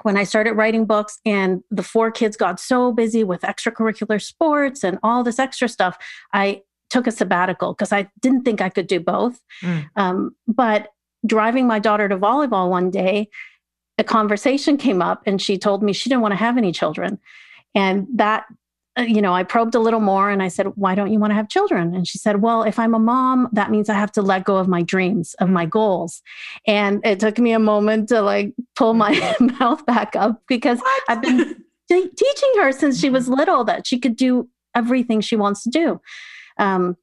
when 0.03 0.17
I 0.17 0.23
started 0.23 0.53
writing 0.53 0.87
books 0.87 1.19
and 1.27 1.65
the 1.69 1.83
four 1.83 2.13
kids 2.13 2.37
got 2.37 2.61
so 2.61 2.93
busy 2.93 3.25
with 3.25 3.41
extracurricular 3.41 4.23
sports 4.23 4.85
and 4.85 5.01
all 5.03 5.25
this 5.25 5.41
extra 5.41 5.69
stuff, 5.69 5.99
I 6.33 6.63
took 6.91 7.09
a 7.09 7.11
sabbatical 7.11 7.73
because 7.73 7.93
I 7.93 8.09
didn't 8.21 8.45
think 8.45 8.61
I 8.61 8.69
could 8.69 8.87
do 8.87 9.01
both. 9.01 9.41
Mm. 9.63 9.89
Um, 9.97 10.37
but 10.47 10.91
driving 11.27 11.67
my 11.67 11.79
daughter 11.79 12.09
to 12.09 12.17
volleyball 12.17 12.71
one 12.71 12.91
day, 12.91 13.29
a 14.01 14.05
conversation 14.05 14.79
came 14.79 15.03
up 15.03 15.23
and 15.27 15.41
she 15.41 15.59
told 15.59 15.83
me 15.83 15.93
she 15.93 16.09
didn't 16.09 16.23
want 16.23 16.33
to 16.33 16.37
have 16.37 16.57
any 16.57 16.73
children. 16.73 17.19
And 17.75 18.07
that, 18.15 18.47
uh, 18.99 19.03
you 19.03 19.21
know, 19.21 19.35
I 19.35 19.45
probed 19.45 19.75
a 19.75 19.79
little 19.79 20.01
more 20.01 20.31
and 20.31 20.43
I 20.43 20.49
said, 20.49 20.67
Why 20.75 20.95
don't 20.95 21.13
you 21.13 21.21
want 21.21 21.33
to 21.33 21.35
have 21.35 21.49
children? 21.49 21.95
And 21.95 22.09
she 22.09 22.17
said, 22.17 22.41
Well, 22.41 22.63
if 22.63 22.79
I'm 22.79 22.95
a 22.95 22.99
mom, 22.99 23.49
that 23.53 23.71
means 23.71 23.89
I 23.89 23.95
have 23.95 24.11
to 24.13 24.23
let 24.23 24.45
go 24.45 24.57
of 24.57 24.67
my 24.67 24.83
dreams, 24.83 25.35
of 25.35 25.51
my 25.51 25.67
goals. 25.67 26.23
And 26.67 27.05
it 27.05 27.21
took 27.21 27.39
me 27.39 27.53
a 27.53 27.59
moment 27.59 28.09
to 28.09 28.23
like 28.23 28.55
pull 28.75 28.95
my 28.95 29.37
mouth 29.61 29.85
back 29.85 30.17
up 30.17 30.43
because 30.49 30.79
what? 30.79 31.03
I've 31.09 31.23
been 31.23 31.63
t- 31.89 32.09
teaching 32.09 32.53
her 32.57 32.73
since 32.73 32.99
she 32.99 33.11
was 33.11 33.29
little 33.29 33.65
that 33.65 33.87
she 33.87 33.99
could 33.99 34.17
do 34.17 34.49
everything 34.75 35.21
she 35.21 35.37
wants 35.37 35.63
to 35.65 35.71
do. 35.71 36.01
Um, 36.59 36.97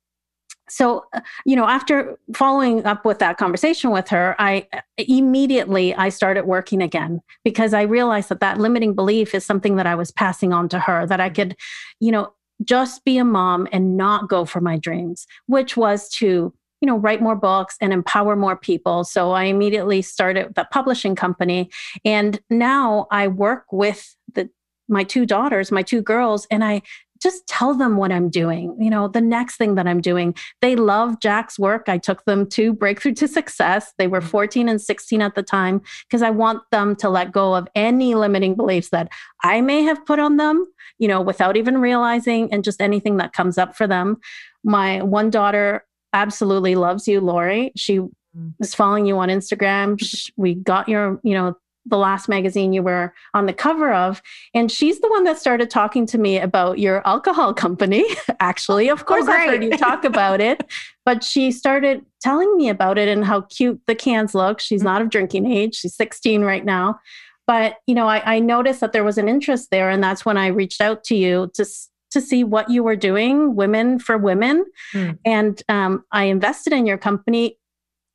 so 0.70 1.06
uh, 1.14 1.22
you 1.46 1.56
know 1.56 1.68
after 1.68 2.18
following 2.36 2.84
up 2.86 3.06
with 3.06 3.20
that 3.20 3.38
conversation 3.38 3.92
with 3.92 4.08
her 4.08 4.36
i 4.40 4.68
immediately 4.98 5.94
i 5.96 6.10
started 6.10 6.46
working 6.46 6.82
again 6.82 7.22
because 7.44 7.74
i 7.74 7.82
realized 7.82 8.30
that 8.30 8.40
that 8.40 8.58
limiting 8.58 8.94
belief 8.94 9.34
is 9.34 9.46
something 9.46 9.76
that 9.76 9.88
i 9.88 9.96
was 9.96 10.12
passing 10.12 10.54
on 10.54 10.68
to 10.70 10.80
her 10.80 11.06
that 11.06 11.20
i 11.20 11.30
could 11.30 11.56
you 12.00 12.12
know 12.12 12.32
just 12.64 13.06
be 13.06 13.18
a 13.18 13.24
mom 13.26 13.68
and 13.72 13.98
not 13.98 14.28
go 14.28 14.44
for 14.44 14.62
my 14.62 14.78
dreams 14.78 15.28
which 15.46 15.78
was 15.78 16.10
to 16.10 16.54
you 16.82 16.86
know 16.86 16.98
write 16.98 17.22
more 17.22 17.36
books 17.36 17.76
and 17.82 17.94
empower 17.94 18.36
more 18.36 18.56
people. 18.56 19.04
So 19.04 19.32
i 19.32 19.46
immediately 19.46 20.02
started 20.02 20.56
the 20.56 20.68
publishing 20.72 21.16
company 21.16 21.70
and 22.06 22.40
now 22.50 23.08
i 23.12 23.28
work 23.28 23.66
with 23.72 24.16
the 24.34 24.50
my 24.88 25.04
two 25.04 25.26
daughters 25.26 25.72
my 25.72 25.82
two 25.82 26.02
girls 26.02 26.48
and 26.50 26.64
i 26.64 26.82
just 27.22 27.46
tell 27.48 27.74
them 27.74 27.98
what 27.98 28.12
I'm 28.12 28.30
doing, 28.30 28.76
you 28.80 28.90
know, 28.90 29.08
the 29.08 29.22
next 29.22 29.58
thing 29.58 29.76
that 29.76 29.88
I'm 29.88 30.02
doing. 30.02 30.36
They 30.62 30.76
love 30.76 31.20
Jack's 31.20 31.58
work. 31.58 31.88
I 31.88 31.98
took 31.98 32.26
them 32.26 32.48
to 32.52 32.74
Breakthrough 32.74 33.14
to 33.16 33.28
Success. 33.28 33.94
They 33.98 34.08
were 34.08 34.20
mm-hmm. 34.20 34.30
14 34.30 34.70
and 34.70 34.82
16 34.82 35.22
at 35.22 35.36
the 35.36 35.44
time 35.44 35.82
because 36.08 36.22
I 36.22 36.30
want 36.30 36.62
them 36.72 36.96
to 36.98 37.10
let 37.10 37.32
go 37.32 37.56
of 37.56 37.68
any 37.76 38.16
limiting 38.16 38.56
beliefs 38.56 38.90
that 38.90 39.12
I 39.44 39.62
may 39.62 39.84
have 39.84 40.06
put 40.06 40.20
on 40.20 40.38
them, 40.38 40.66
you 41.00 41.08
know, 41.08 41.22
without 41.22 41.58
even 41.58 41.80
realizing 41.80 42.52
and 42.54 42.64
just 42.64 42.82
anything 42.82 43.18
that 43.18 43.34
comes 43.34 43.58
up 43.58 43.76
for 43.76 43.88
them. 43.88 44.18
My 44.64 45.02
one 45.02 45.30
daughter 45.30 45.86
absolutely 46.14 46.76
loves 46.76 47.08
you, 47.08 47.22
Lori. 47.22 47.72
She 47.76 48.00
mm. 48.00 48.12
is 48.60 48.74
following 48.74 49.06
you 49.06 49.18
on 49.20 49.30
Instagram. 49.30 50.02
We 50.36 50.56
got 50.56 50.90
your, 50.90 51.20
you 51.24 51.34
know, 51.34 51.56
the 51.90 51.98
last 51.98 52.28
magazine 52.28 52.74
you 52.74 52.84
were 52.84 53.14
on 53.34 53.46
the 53.46 53.54
cover 53.54 53.94
of. 53.94 54.22
And 54.54 54.72
she's 54.72 55.00
the 55.00 55.10
one 55.10 55.24
that 55.24 55.40
started 55.40 55.70
talking 55.70 56.06
to 56.08 56.18
me 56.18 56.38
about 56.38 56.80
your 56.80 57.06
alcohol 57.08 57.54
company, 57.54 58.06
actually. 58.40 58.90
Of 58.90 59.06
course, 59.06 59.26
oh, 59.28 59.32
I've 59.32 59.50
heard 59.50 59.64
you 59.64 59.72
talk 59.78 60.04
about 60.04 60.42
it, 60.42 60.64
but 61.06 61.24
she 61.24 61.52
started 61.52 62.06
telling 62.22 62.56
me 62.58 62.70
about 62.70 62.98
it 62.98 63.08
and 63.08 63.26
how 63.26 63.42
cute 63.42 63.82
the 63.88 63.96
cans 63.96 64.36
look. 64.36 64.60
She's 64.60 64.82
mm-hmm. 64.82 64.88
not 64.88 65.02
of 65.02 65.10
drinking 65.10 65.46
age, 65.46 65.76
she's 65.76 65.96
16 65.96 66.42
right 66.42 66.66
now. 66.66 67.00
But 67.46 67.78
you 67.88 67.96
know, 67.96 68.08
I, 68.08 68.36
I 68.36 68.40
noticed 68.40 68.82
that 68.82 68.92
there 68.92 69.06
was 69.06 69.18
an 69.18 69.30
interest 69.30 69.70
there, 69.72 69.90
and 69.90 70.04
that's 70.04 70.26
when 70.26 70.38
I 70.38 70.48
reached 70.48 70.82
out 70.82 71.04
to 71.06 71.16
you 71.16 71.50
to 71.56 71.66
to 72.12 72.22
see 72.22 72.44
what 72.44 72.70
you 72.70 72.84
were 72.84 72.96
doing, 72.96 73.56
women 73.56 74.00
for 74.00 74.18
women, 74.18 74.66
mm. 74.94 75.18
and 75.24 75.62
um, 75.70 76.04
I 76.12 76.26
invested 76.26 76.74
in 76.74 76.86
your 76.86 76.98
company 76.98 77.58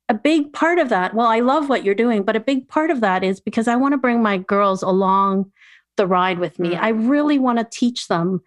a 0.09 0.13
big 0.13 0.51
part 0.53 0.79
of 0.79 0.89
that, 0.89 1.13
well, 1.13 1.27
I 1.27 1.39
love 1.39 1.69
what 1.69 1.83
you're 1.83 1.95
doing, 1.95 2.23
but 2.23 2.35
a 2.35 2.41
big 2.41 2.67
part 2.67 2.91
of 2.91 3.01
that 3.01 3.23
is 3.23 3.39
because 3.39 3.67
I 3.67 3.75
want 3.75 3.93
to 3.93 3.97
bring 3.97 4.21
my 4.21 4.37
girls 4.37 4.83
along 4.83 5.51
the 5.97 6.07
ride 6.07 6.39
with 6.39 6.59
me. 6.59 6.71
Mm-hmm. 6.71 6.83
I 6.83 6.89
really 6.89 7.39
want 7.39 7.59
to 7.59 7.67
teach 7.71 8.07
them, 8.07 8.41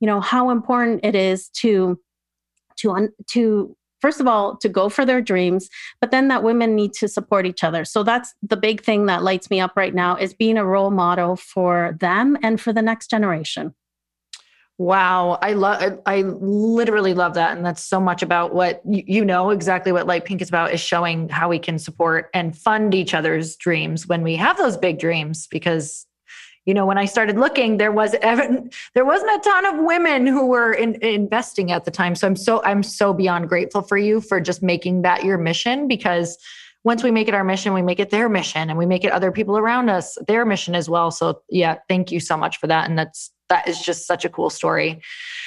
you 0.00 0.06
know, 0.06 0.20
how 0.20 0.50
important 0.50 1.00
it 1.04 1.14
is 1.14 1.48
to 1.60 1.98
to 2.78 3.08
to 3.28 3.76
first 4.00 4.20
of 4.20 4.26
all 4.28 4.56
to 4.56 4.68
go 4.68 4.88
for 4.88 5.04
their 5.04 5.20
dreams 5.20 5.68
but 6.00 6.12
then 6.12 6.28
that 6.28 6.44
women 6.44 6.76
need 6.76 6.92
to 6.92 7.08
support 7.08 7.44
each 7.44 7.64
other 7.64 7.84
so 7.84 8.04
that's 8.04 8.34
the 8.40 8.56
big 8.56 8.80
thing 8.80 9.06
that 9.06 9.24
lights 9.24 9.50
me 9.50 9.58
up 9.58 9.72
right 9.74 9.94
now 9.94 10.14
is 10.16 10.32
being 10.32 10.56
a 10.56 10.64
role 10.64 10.92
model 10.92 11.34
for 11.34 11.96
them 12.00 12.38
and 12.42 12.60
for 12.60 12.72
the 12.72 12.82
next 12.82 13.10
generation 13.10 13.74
Wow, 14.80 15.40
I 15.42 15.54
love 15.54 16.00
I 16.06 16.22
literally 16.22 17.12
love 17.12 17.34
that. 17.34 17.56
And 17.56 17.66
that's 17.66 17.82
so 17.82 18.00
much 18.00 18.22
about 18.22 18.54
what 18.54 18.80
you 18.86 19.24
know 19.24 19.50
exactly 19.50 19.90
what 19.90 20.06
Light 20.06 20.24
Pink 20.24 20.40
is 20.40 20.48
about 20.48 20.72
is 20.72 20.80
showing 20.80 21.28
how 21.28 21.48
we 21.48 21.58
can 21.58 21.80
support 21.80 22.30
and 22.32 22.56
fund 22.56 22.94
each 22.94 23.12
other's 23.12 23.56
dreams 23.56 24.06
when 24.06 24.22
we 24.22 24.36
have 24.36 24.56
those 24.56 24.76
big 24.76 25.00
dreams. 25.00 25.48
Because 25.48 26.06
you 26.64 26.74
know 26.74 26.86
when 26.86 26.96
I 26.96 27.06
started 27.06 27.38
looking 27.38 27.78
there 27.78 27.90
was 27.90 28.12
there 28.12 29.04
wasn't 29.04 29.30
a 29.32 29.40
ton 29.42 29.66
of 29.66 29.84
women 29.84 30.28
who 30.28 30.46
were 30.46 30.72
in, 30.72 30.94
investing 31.04 31.72
at 31.72 31.84
the 31.84 31.90
time. 31.90 32.14
So 32.14 32.28
I'm 32.28 32.36
so 32.36 32.62
I'm 32.62 32.84
so 32.84 33.12
beyond 33.12 33.48
grateful 33.48 33.82
for 33.82 33.98
you 33.98 34.20
for 34.20 34.40
just 34.40 34.62
making 34.62 35.02
that 35.02 35.24
your 35.24 35.38
mission. 35.38 35.88
Because 35.88 36.38
once 36.84 37.02
we 37.02 37.10
make 37.10 37.26
it 37.26 37.34
our 37.34 37.42
mission, 37.42 37.74
we 37.74 37.82
make 37.82 37.98
it 37.98 38.10
their 38.10 38.28
mission 38.28 38.70
and 38.70 38.78
we 38.78 38.86
make 38.86 39.02
it 39.02 39.10
other 39.10 39.32
people 39.32 39.58
around 39.58 39.88
us 39.88 40.16
their 40.28 40.44
mission 40.44 40.76
as 40.76 40.88
well. 40.88 41.10
So 41.10 41.42
yeah, 41.50 41.78
thank 41.88 42.12
you 42.12 42.20
so 42.20 42.36
much 42.36 42.58
for 42.58 42.68
that. 42.68 42.88
And 42.88 42.96
that's 42.96 43.32
that 43.48 43.68
is 43.68 43.80
just 43.80 44.06
such 44.06 44.24
a 44.24 44.28
cool 44.28 44.50
story. 44.50 45.00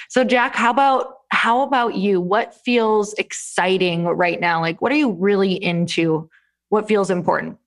So 0.09 0.23
Jack, 0.23 0.55
how 0.55 0.71
about 0.71 1.17
how 1.29 1.61
about 1.61 1.95
you? 1.95 2.19
What 2.19 2.53
feels 2.65 3.13
exciting 3.13 4.05
right 4.05 4.39
now? 4.39 4.61
Like 4.61 4.81
what 4.81 4.91
are 4.91 4.97
you 4.97 5.11
really 5.11 5.53
into? 5.53 6.29
What 6.69 6.87
feels 6.87 7.09
important? 7.09 7.57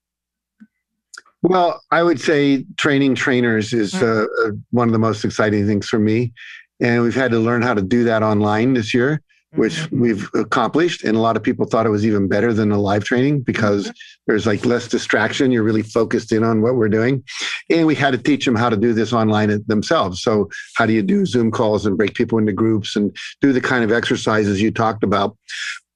Well, 1.41 1.81
I 1.91 2.01
would 2.01 2.19
say 2.19 2.65
training 2.77 3.15
trainers 3.15 3.71
is 3.71 3.93
mm. 3.93 4.01
uh, 4.01 4.47
uh, 4.47 4.51
one 4.71 4.87
of 4.87 4.93
the 4.93 4.99
most 4.99 5.23
exciting 5.23 5.67
things 5.67 5.87
for 5.87 5.99
me. 5.99 6.33
And 6.81 7.03
we've 7.03 7.15
had 7.15 7.31
to 7.31 7.39
learn 7.39 7.61
how 7.61 7.75
to 7.75 7.83
do 7.83 8.03
that 8.05 8.23
online 8.23 8.73
this 8.73 8.93
year 8.93 9.21
which 9.55 9.73
mm-hmm. 9.73 10.01
we've 10.01 10.29
accomplished. 10.33 11.03
And 11.03 11.17
a 11.17 11.19
lot 11.19 11.35
of 11.35 11.43
people 11.43 11.65
thought 11.65 11.85
it 11.85 11.89
was 11.89 12.05
even 12.05 12.27
better 12.27 12.53
than 12.53 12.69
the 12.69 12.77
live 12.77 13.03
training 13.03 13.41
because 13.41 13.85
mm-hmm. 13.85 13.93
there's 14.27 14.45
like 14.45 14.65
less 14.65 14.87
distraction. 14.87 15.51
You're 15.51 15.63
really 15.63 15.83
focused 15.83 16.31
in 16.31 16.43
on 16.43 16.61
what 16.61 16.75
we're 16.75 16.89
doing. 16.89 17.23
And 17.69 17.87
we 17.87 17.95
had 17.95 18.11
to 18.11 18.17
teach 18.17 18.45
them 18.45 18.55
how 18.55 18.69
to 18.69 18.77
do 18.77 18.93
this 18.93 19.13
online 19.13 19.63
themselves. 19.67 20.21
So, 20.21 20.49
how 20.75 20.85
do 20.85 20.93
you 20.93 21.01
do 21.01 21.25
Zoom 21.25 21.51
calls 21.51 21.85
and 21.85 21.97
break 21.97 22.13
people 22.13 22.37
into 22.37 22.53
groups 22.53 22.95
and 22.95 23.15
do 23.41 23.53
the 23.53 23.61
kind 23.61 23.83
of 23.83 23.91
exercises 23.91 24.61
you 24.61 24.71
talked 24.71 25.03
about? 25.03 25.37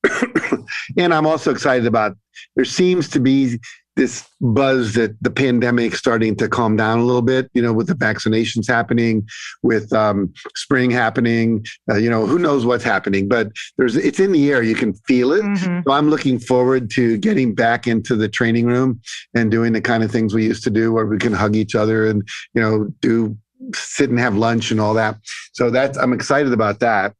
and 0.97 1.13
I'm 1.13 1.25
also 1.25 1.51
excited 1.51 1.85
about 1.85 2.17
there 2.55 2.65
seems 2.65 3.09
to 3.09 3.19
be 3.19 3.59
this 3.95 4.25
buzz 4.39 4.93
that 4.93 5.15
the 5.21 5.29
pandemic 5.29 5.93
starting 5.93 6.35
to 6.37 6.47
calm 6.47 6.77
down 6.77 6.99
a 6.99 7.03
little 7.03 7.21
bit, 7.21 7.49
you 7.53 7.61
know, 7.61 7.73
with 7.73 7.87
the 7.87 7.93
vaccinations 7.93 8.67
happening, 8.67 9.27
with 9.61 9.91
um, 9.91 10.33
spring 10.55 10.89
happening, 10.89 11.65
uh, 11.91 11.95
you 11.97 12.09
know, 12.09 12.25
who 12.25 12.39
knows 12.39 12.65
what's 12.65 12.83
happening, 12.83 13.27
but 13.27 13.51
there's, 13.77 13.97
it's 13.97 14.19
in 14.19 14.31
the 14.31 14.51
air. 14.51 14.63
You 14.63 14.75
can 14.75 14.93
feel 14.93 15.33
it. 15.33 15.43
Mm-hmm. 15.43 15.81
So 15.85 15.91
I'm 15.91 16.09
looking 16.09 16.39
forward 16.39 16.89
to 16.91 17.17
getting 17.17 17.53
back 17.53 17.87
into 17.87 18.15
the 18.15 18.29
training 18.29 18.67
room 18.67 19.01
and 19.33 19.51
doing 19.51 19.73
the 19.73 19.81
kind 19.81 20.03
of 20.03 20.11
things 20.11 20.33
we 20.33 20.45
used 20.45 20.63
to 20.63 20.69
do 20.69 20.93
where 20.93 21.05
we 21.05 21.17
can 21.17 21.33
hug 21.33 21.55
each 21.55 21.75
other 21.75 22.07
and, 22.07 22.25
you 22.53 22.61
know, 22.61 22.85
do 23.01 23.37
sit 23.73 24.09
and 24.09 24.19
have 24.19 24.35
lunch 24.35 24.71
and 24.71 24.79
all 24.79 24.93
that. 24.93 25.17
So 25.51 25.69
that's, 25.69 25.97
I'm 25.97 26.13
excited 26.13 26.53
about 26.53 26.79
that. 26.79 27.13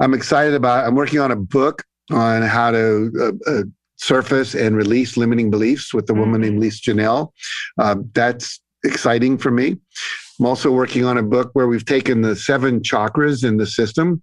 I'm 0.00 0.14
excited 0.14 0.54
about, 0.54 0.86
I'm 0.86 0.94
working 0.94 1.20
on 1.20 1.30
a 1.30 1.36
book 1.36 1.84
on 2.10 2.42
how 2.42 2.70
to 2.70 3.12
uh, 3.20 3.50
uh, 3.50 3.62
surface 4.02 4.54
and 4.54 4.76
release 4.76 5.16
limiting 5.16 5.48
beliefs 5.48 5.94
with 5.94 6.10
a 6.10 6.14
woman 6.14 6.40
mm-hmm. 6.40 6.50
named 6.50 6.60
Lisa 6.60 6.90
Janelle. 6.90 7.30
Um, 7.78 8.10
that's 8.14 8.60
exciting 8.84 9.38
for 9.38 9.52
me. 9.52 9.76
I'm 10.40 10.46
also 10.46 10.72
working 10.72 11.04
on 11.04 11.18
a 11.18 11.22
book 11.22 11.50
where 11.52 11.68
we've 11.68 11.84
taken 11.84 12.22
the 12.22 12.34
seven 12.34 12.80
chakras 12.80 13.44
in 13.44 13.58
the 13.58 13.66
system 13.66 14.20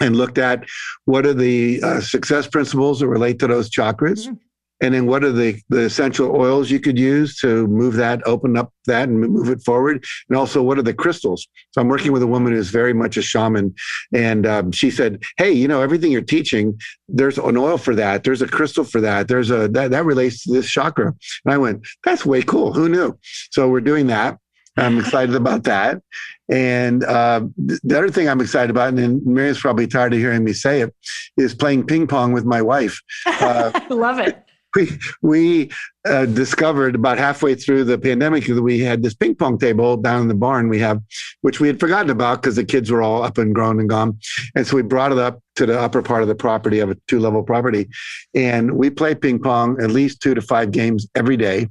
and 0.00 0.16
looked 0.16 0.38
at 0.38 0.64
what 1.06 1.24
are 1.24 1.34
the 1.34 1.82
uh, 1.82 2.00
success 2.00 2.46
principles 2.46 3.00
that 3.00 3.08
relate 3.08 3.38
to 3.38 3.46
those 3.46 3.70
chakras. 3.70 4.26
Mm-hmm. 4.26 4.34
And 4.80 4.94
then 4.94 5.06
what 5.06 5.24
are 5.24 5.32
the, 5.32 5.60
the 5.68 5.82
essential 5.82 6.34
oils 6.34 6.70
you 6.70 6.80
could 6.80 6.98
use 6.98 7.38
to 7.40 7.66
move 7.66 7.94
that, 7.94 8.26
open 8.26 8.56
up 8.56 8.72
that 8.86 9.08
and 9.08 9.20
move 9.20 9.50
it 9.50 9.62
forward? 9.62 10.04
And 10.28 10.38
also, 10.38 10.62
what 10.62 10.78
are 10.78 10.82
the 10.82 10.94
crystals? 10.94 11.46
So 11.72 11.80
I'm 11.80 11.88
working 11.88 12.12
with 12.12 12.22
a 12.22 12.26
woman 12.26 12.52
who's 12.52 12.70
very 12.70 12.94
much 12.94 13.16
a 13.16 13.22
shaman. 13.22 13.74
And 14.14 14.46
um, 14.46 14.72
she 14.72 14.90
said, 14.90 15.22
Hey, 15.36 15.52
you 15.52 15.68
know, 15.68 15.82
everything 15.82 16.12
you're 16.12 16.22
teaching, 16.22 16.80
there's 17.08 17.38
an 17.38 17.56
oil 17.56 17.76
for 17.76 17.94
that. 17.94 18.24
There's 18.24 18.42
a 18.42 18.48
crystal 18.48 18.84
for 18.84 19.00
that. 19.02 19.28
There's 19.28 19.50
a, 19.50 19.68
that, 19.68 19.90
that 19.90 20.04
relates 20.04 20.44
to 20.44 20.52
this 20.52 20.70
chakra. 20.70 21.14
And 21.44 21.54
I 21.54 21.58
went, 21.58 21.86
That's 22.04 22.24
way 22.24 22.42
cool. 22.42 22.72
Who 22.72 22.88
knew? 22.88 23.18
So 23.50 23.68
we're 23.68 23.80
doing 23.80 24.06
that. 24.06 24.38
I'm 24.76 24.98
excited 24.98 25.34
about 25.34 25.64
that. 25.64 26.00
And 26.48 27.04
uh, 27.04 27.42
the 27.58 27.98
other 27.98 28.10
thing 28.10 28.28
I'm 28.28 28.40
excited 28.40 28.70
about, 28.70 28.94
and 28.94 29.24
Miriam's 29.26 29.60
probably 29.60 29.86
tired 29.86 30.14
of 30.14 30.18
hearing 30.18 30.42
me 30.42 30.52
say 30.52 30.80
it, 30.80 30.94
is 31.36 31.54
playing 31.54 31.86
ping 31.86 32.06
pong 32.06 32.32
with 32.32 32.44
my 32.44 32.62
wife. 32.62 33.00
Uh, 33.26 33.78
Love 33.90 34.20
it 34.20 34.49
we 34.74 34.90
we 35.22 35.70
uh, 36.06 36.26
discovered 36.26 36.94
about 36.94 37.18
halfway 37.18 37.54
through 37.54 37.84
the 37.84 37.98
pandemic 37.98 38.46
that 38.46 38.62
we 38.62 38.80
had 38.80 39.02
this 39.02 39.14
ping 39.14 39.34
pong 39.34 39.58
table 39.58 39.96
down 39.96 40.22
in 40.22 40.28
the 40.28 40.34
barn 40.34 40.68
we 40.68 40.78
have, 40.78 41.00
which 41.42 41.60
we 41.60 41.66
had 41.66 41.78
forgotten 41.78 42.10
about 42.10 42.40
because 42.40 42.56
the 42.56 42.64
kids 42.64 42.90
were 42.90 43.02
all 43.02 43.22
up 43.22 43.38
and 43.38 43.54
grown 43.54 43.80
and 43.80 43.88
gone, 43.88 44.18
and 44.54 44.66
so 44.66 44.76
we 44.76 44.82
brought 44.82 45.12
it 45.12 45.18
up 45.18 45.40
to 45.56 45.66
the 45.66 45.78
upper 45.78 46.00
part 46.00 46.22
of 46.22 46.28
the 46.28 46.34
property 46.34 46.78
of 46.78 46.90
a 46.90 46.96
two 47.06 47.20
level 47.20 47.42
property, 47.42 47.88
and 48.34 48.72
we 48.76 48.90
play 48.90 49.14
ping 49.14 49.38
pong 49.38 49.80
at 49.82 49.90
least 49.90 50.20
two 50.20 50.34
to 50.34 50.40
five 50.40 50.70
games 50.70 51.06
every 51.14 51.36
day, 51.36 51.68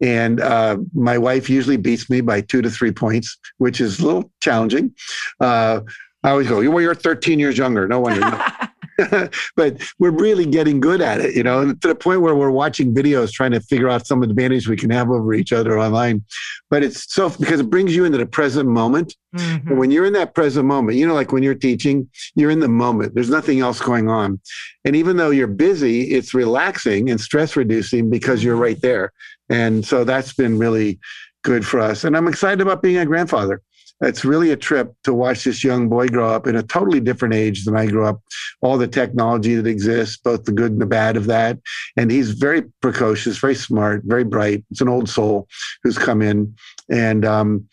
and 0.00 0.40
uh, 0.40 0.76
my 0.94 1.18
wife 1.18 1.48
usually 1.48 1.76
beats 1.76 2.10
me 2.10 2.20
by 2.20 2.40
two 2.40 2.62
to 2.62 2.70
three 2.70 2.92
points, 2.92 3.38
which 3.58 3.80
is 3.80 4.00
a 4.00 4.04
little 4.04 4.30
challenging. 4.40 4.94
Uh, 5.40 5.80
I 6.22 6.30
always 6.30 6.48
go, 6.48 6.56
well, 6.70 6.82
you're 6.82 6.94
13 6.94 7.38
years 7.38 7.56
younger. 7.56 7.88
No 7.88 8.00
wonder. 8.00 8.20
but 9.56 9.80
we're 9.98 10.10
really 10.10 10.46
getting 10.46 10.80
good 10.80 11.00
at 11.00 11.20
it, 11.20 11.34
you 11.34 11.42
know, 11.42 11.72
to 11.72 11.88
the 11.88 11.94
point 11.94 12.20
where 12.20 12.34
we're 12.34 12.50
watching 12.50 12.94
videos 12.94 13.32
trying 13.32 13.52
to 13.52 13.60
figure 13.60 13.88
out 13.88 14.06
some 14.06 14.22
advantage 14.22 14.68
we 14.68 14.76
can 14.76 14.90
have 14.90 15.10
over 15.10 15.34
each 15.34 15.52
other 15.52 15.78
online. 15.78 16.24
But 16.68 16.82
it's 16.82 17.12
so 17.12 17.30
because 17.30 17.60
it 17.60 17.70
brings 17.70 17.94
you 17.94 18.04
into 18.04 18.18
the 18.18 18.26
present 18.26 18.68
moment. 18.68 19.16
Mm-hmm. 19.34 19.68
And 19.68 19.78
when 19.78 19.90
you're 19.90 20.06
in 20.06 20.12
that 20.14 20.34
present 20.34 20.66
moment, 20.66 20.98
you 20.98 21.06
know, 21.06 21.14
like 21.14 21.32
when 21.32 21.42
you're 21.42 21.54
teaching, 21.54 22.08
you're 22.34 22.50
in 22.50 22.60
the 22.60 22.68
moment. 22.68 23.14
There's 23.14 23.30
nothing 23.30 23.60
else 23.60 23.80
going 23.80 24.08
on. 24.08 24.40
And 24.84 24.96
even 24.96 25.16
though 25.16 25.30
you're 25.30 25.46
busy, 25.46 26.12
it's 26.12 26.34
relaxing 26.34 27.10
and 27.10 27.20
stress 27.20 27.56
reducing 27.56 28.10
because 28.10 28.42
you're 28.42 28.56
right 28.56 28.80
there. 28.80 29.12
And 29.48 29.84
so 29.84 30.04
that's 30.04 30.32
been 30.32 30.58
really 30.58 30.98
good 31.42 31.66
for 31.66 31.80
us. 31.80 32.04
And 32.04 32.16
I'm 32.16 32.28
excited 32.28 32.60
about 32.60 32.82
being 32.82 32.98
a 32.98 33.06
grandfather 33.06 33.62
it's 34.00 34.24
really 34.24 34.50
a 34.50 34.56
trip 34.56 34.94
to 35.04 35.12
watch 35.12 35.44
this 35.44 35.62
young 35.62 35.88
boy 35.88 36.08
grow 36.08 36.30
up 36.30 36.46
in 36.46 36.56
a 36.56 36.62
totally 36.62 37.00
different 37.00 37.34
age 37.34 37.64
than 37.64 37.76
I 37.76 37.86
grew 37.86 38.06
up. 38.06 38.22
All 38.62 38.78
the 38.78 38.88
technology 38.88 39.54
that 39.54 39.66
exists, 39.66 40.16
both 40.16 40.44
the 40.44 40.52
good 40.52 40.72
and 40.72 40.80
the 40.80 40.86
bad 40.86 41.16
of 41.16 41.26
that. 41.26 41.58
And 41.96 42.10
he's 42.10 42.30
very 42.30 42.62
precocious, 42.80 43.38
very 43.38 43.54
smart, 43.54 44.02
very 44.04 44.24
bright. 44.24 44.64
It's 44.70 44.80
an 44.80 44.88
old 44.88 45.08
soul 45.08 45.48
who's 45.82 45.98
come 45.98 46.22
in. 46.22 46.54
And 46.90 47.24
um, 47.24 47.68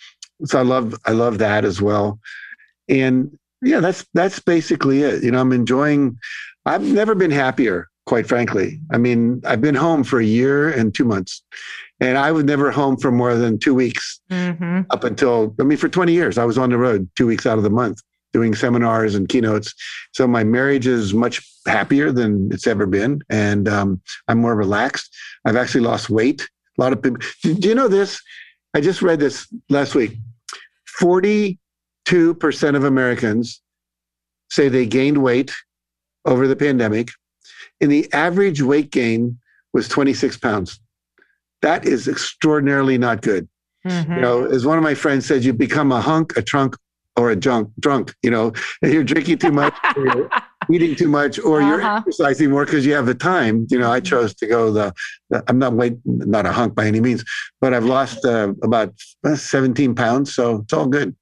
so 0.45 0.59
I 0.59 0.63
love 0.63 0.95
I 1.05 1.11
love 1.11 1.37
that 1.37 1.65
as 1.65 1.81
well. 1.81 2.19
And 2.89 3.37
yeah, 3.61 3.79
that's 3.79 4.05
that's 4.13 4.39
basically 4.39 5.03
it. 5.03 5.23
You 5.23 5.31
know, 5.31 5.39
I'm 5.39 5.51
enjoying 5.51 6.17
I've 6.65 6.83
never 6.83 7.15
been 7.15 7.31
happier, 7.31 7.87
quite 8.05 8.27
frankly. 8.27 8.81
I 8.91 8.97
mean, 8.97 9.41
I've 9.45 9.61
been 9.61 9.75
home 9.75 10.03
for 10.03 10.19
a 10.19 10.25
year 10.25 10.69
and 10.69 10.93
two 10.93 11.05
months. 11.05 11.41
And 11.99 12.17
I 12.17 12.31
was 12.31 12.43
never 12.43 12.69
home 12.71 12.97
for 12.97 13.11
more 13.11 13.35
than 13.35 13.57
two 13.57 13.73
weeks 13.73 14.19
mm-hmm. 14.29 14.81
up 14.91 15.03
until, 15.03 15.55
I 15.59 15.63
mean, 15.63 15.77
for 15.77 15.89
20 15.89 16.13
years, 16.13 16.37
I 16.37 16.45
was 16.45 16.57
on 16.57 16.69
the 16.69 16.77
road 16.77 17.09
two 17.15 17.25
weeks 17.25 17.45
out 17.45 17.57
of 17.57 17.63
the 17.63 17.69
month 17.69 18.01
doing 18.33 18.53
seminars 18.53 19.15
and 19.15 19.29
keynotes. 19.29 19.73
So 20.13 20.27
my 20.27 20.43
marriage 20.43 20.85
is 20.85 21.13
much 21.13 21.41
happier 21.65 22.11
than 22.11 22.51
it's 22.51 22.67
ever 22.67 22.85
been. 22.85 23.21
And 23.29 23.67
um, 23.67 24.01
I'm 24.27 24.37
more 24.37 24.55
relaxed. 24.55 25.15
I've 25.45 25.55
actually 25.55 25.81
lost 25.81 26.09
weight. 26.09 26.47
A 26.77 26.81
lot 26.81 26.93
of 26.93 27.01
people, 27.01 27.19
do, 27.41 27.55
do 27.55 27.69
you 27.69 27.75
know 27.75 27.87
this? 27.87 28.21
I 28.75 28.81
just 28.81 29.01
read 29.01 29.19
this 29.19 29.47
last 29.69 29.95
week. 29.95 30.17
42% 31.01 31.57
of 32.75 32.83
Americans 32.83 33.61
say 34.51 34.69
they 34.69 34.85
gained 34.85 35.23
weight 35.23 35.51
over 36.25 36.47
the 36.47 36.55
pandemic. 36.55 37.09
And 37.81 37.91
the 37.91 38.11
average 38.13 38.61
weight 38.61 38.91
gain 38.91 39.39
was 39.73 39.87
26 39.87 40.37
pounds 40.37 40.79
that 41.61 41.85
is 41.85 42.07
extraordinarily 42.07 42.97
not 42.97 43.21
good. 43.21 43.47
Mm-hmm. 43.85 44.13
You 44.13 44.21
know, 44.21 44.45
as 44.45 44.65
one 44.65 44.77
of 44.77 44.83
my 44.83 44.93
friends 44.93 45.25
said, 45.25 45.43
you 45.43 45.53
become 45.53 45.91
a 45.91 46.01
hunk, 46.01 46.35
a 46.37 46.41
trunk, 46.41 46.75
or 47.15 47.31
a 47.31 47.35
junk 47.35 47.69
drunk. 47.79 48.13
You 48.21 48.31
know, 48.31 48.53
you're 48.81 49.03
drinking 49.03 49.39
too 49.39 49.51
much, 49.51 49.73
or 49.95 50.05
you're 50.05 50.29
eating 50.71 50.95
too 50.95 51.07
much, 51.07 51.39
or 51.39 51.61
uh-huh. 51.61 51.69
you're 51.69 51.97
exercising 51.97 52.49
more 52.49 52.65
because 52.65 52.85
you 52.85 52.93
have 52.93 53.05
the 53.05 53.15
time. 53.15 53.67
You 53.69 53.79
know, 53.79 53.91
I 53.91 53.99
mm-hmm. 53.99 54.05
chose 54.05 54.33
to 54.35 54.47
go 54.47 54.71
the. 54.71 54.93
I'm 55.47 55.59
not 55.59 55.73
weight, 55.73 55.97
not 56.05 56.45
a 56.45 56.51
hunk 56.51 56.75
by 56.75 56.85
any 56.85 56.99
means, 56.99 57.23
but 57.61 57.73
I've 57.73 57.85
lost 57.85 58.25
uh, 58.25 58.53
about 58.61 58.93
uh, 59.23 59.35
17 59.35 59.95
pounds, 59.95 60.33
so 60.33 60.57
it's 60.57 60.73
all 60.73 60.87
good. 60.87 61.15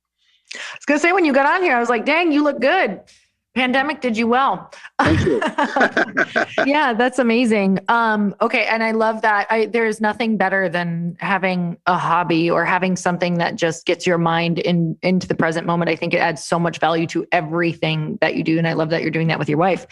I 0.54 0.58
was 0.78 0.86
gonna 0.86 1.00
say 1.00 1.12
when 1.12 1.26
you 1.26 1.34
got 1.34 1.46
on 1.46 1.64
here, 1.64 1.76
I 1.76 1.80
was 1.80 1.90
like, 1.90 2.06
"Dang, 2.06 2.32
you 2.32 2.44
look 2.44 2.60
good." 2.60 3.02
Pandemic 3.56 4.02
did 4.02 4.18
you 4.18 4.28
well. 4.28 4.72
Thank 5.00 5.26
you. 5.26 5.42
yeah 6.66 6.94
that's 6.94 7.20
amazing. 7.20 7.80
Um, 7.88 8.36
okay 8.42 8.66
and 8.66 8.84
i 8.84 8.92
love 8.92 9.22
that. 9.22 9.48
I, 9.50 9.66
there's 9.68 10.02
nothing 10.02 10.38
better 10.38 10.70
than 10.70 11.16
having 11.20 11.78
a 11.86 11.98
hobby 11.98 12.50
or 12.50 12.66
having 12.66 12.96
something 12.96 13.36
that 13.36 13.56
just 13.56 13.86
gets 13.86 14.06
your 14.06 14.18
mind 14.18 14.60
in 14.60 14.98
into 15.02 15.28
the 15.28 15.36
present 15.36 15.66
moment. 15.66 15.90
I 15.90 15.96
think 15.96 16.14
it 16.14 16.18
adds 16.18 16.44
so 16.44 16.60
much 16.60 16.80
value 16.80 17.08
to 17.08 17.26
everything 17.32 18.18
that 18.22 18.36
you 18.36 18.44
do 18.44 18.58
and 18.58 18.68
i 18.68 18.74
love 18.74 18.90
that 18.90 19.02
you're 19.02 19.12
doing 19.12 19.28
that 19.28 19.40
with 19.40 19.50
your 19.50 19.58
wife. 19.58 19.88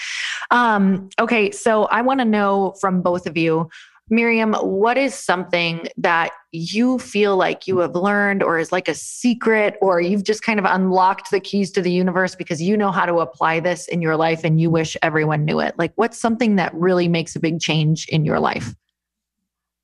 Um, 0.51 1.09
okay 1.19 1.51
so 1.51 1.85
i 1.85 2.01
want 2.01 2.19
to 2.19 2.25
know 2.25 2.73
from 2.79 3.01
both 3.01 3.25
of 3.27 3.37
you 3.37 3.69
Miriam, 4.09 4.53
what 4.53 4.97
is 4.97 5.13
something 5.13 5.87
that 5.97 6.31
you 6.51 6.99
feel 6.99 7.37
like 7.37 7.67
you 7.67 7.79
have 7.79 7.95
learned 7.95 8.43
or 8.43 8.59
is 8.59 8.71
like 8.71 8.87
a 8.87 8.93
secret, 8.93 9.75
or 9.81 10.01
you've 10.01 10.23
just 10.23 10.43
kind 10.43 10.59
of 10.59 10.65
unlocked 10.65 11.31
the 11.31 11.39
keys 11.39 11.71
to 11.71 11.81
the 11.81 11.91
universe 11.91 12.35
because 12.35 12.61
you 12.61 12.75
know 12.75 12.91
how 12.91 13.05
to 13.05 13.19
apply 13.19 13.59
this 13.59 13.87
in 13.87 14.01
your 14.01 14.17
life 14.17 14.43
and 14.43 14.59
you 14.59 14.69
wish 14.69 14.97
everyone 15.01 15.45
knew 15.45 15.59
it? 15.59 15.77
Like, 15.77 15.93
what's 15.95 16.17
something 16.17 16.57
that 16.57 16.73
really 16.73 17.07
makes 17.07 17.35
a 17.35 17.39
big 17.39 17.59
change 17.59 18.07
in 18.09 18.25
your 18.25 18.39
life? 18.39 18.75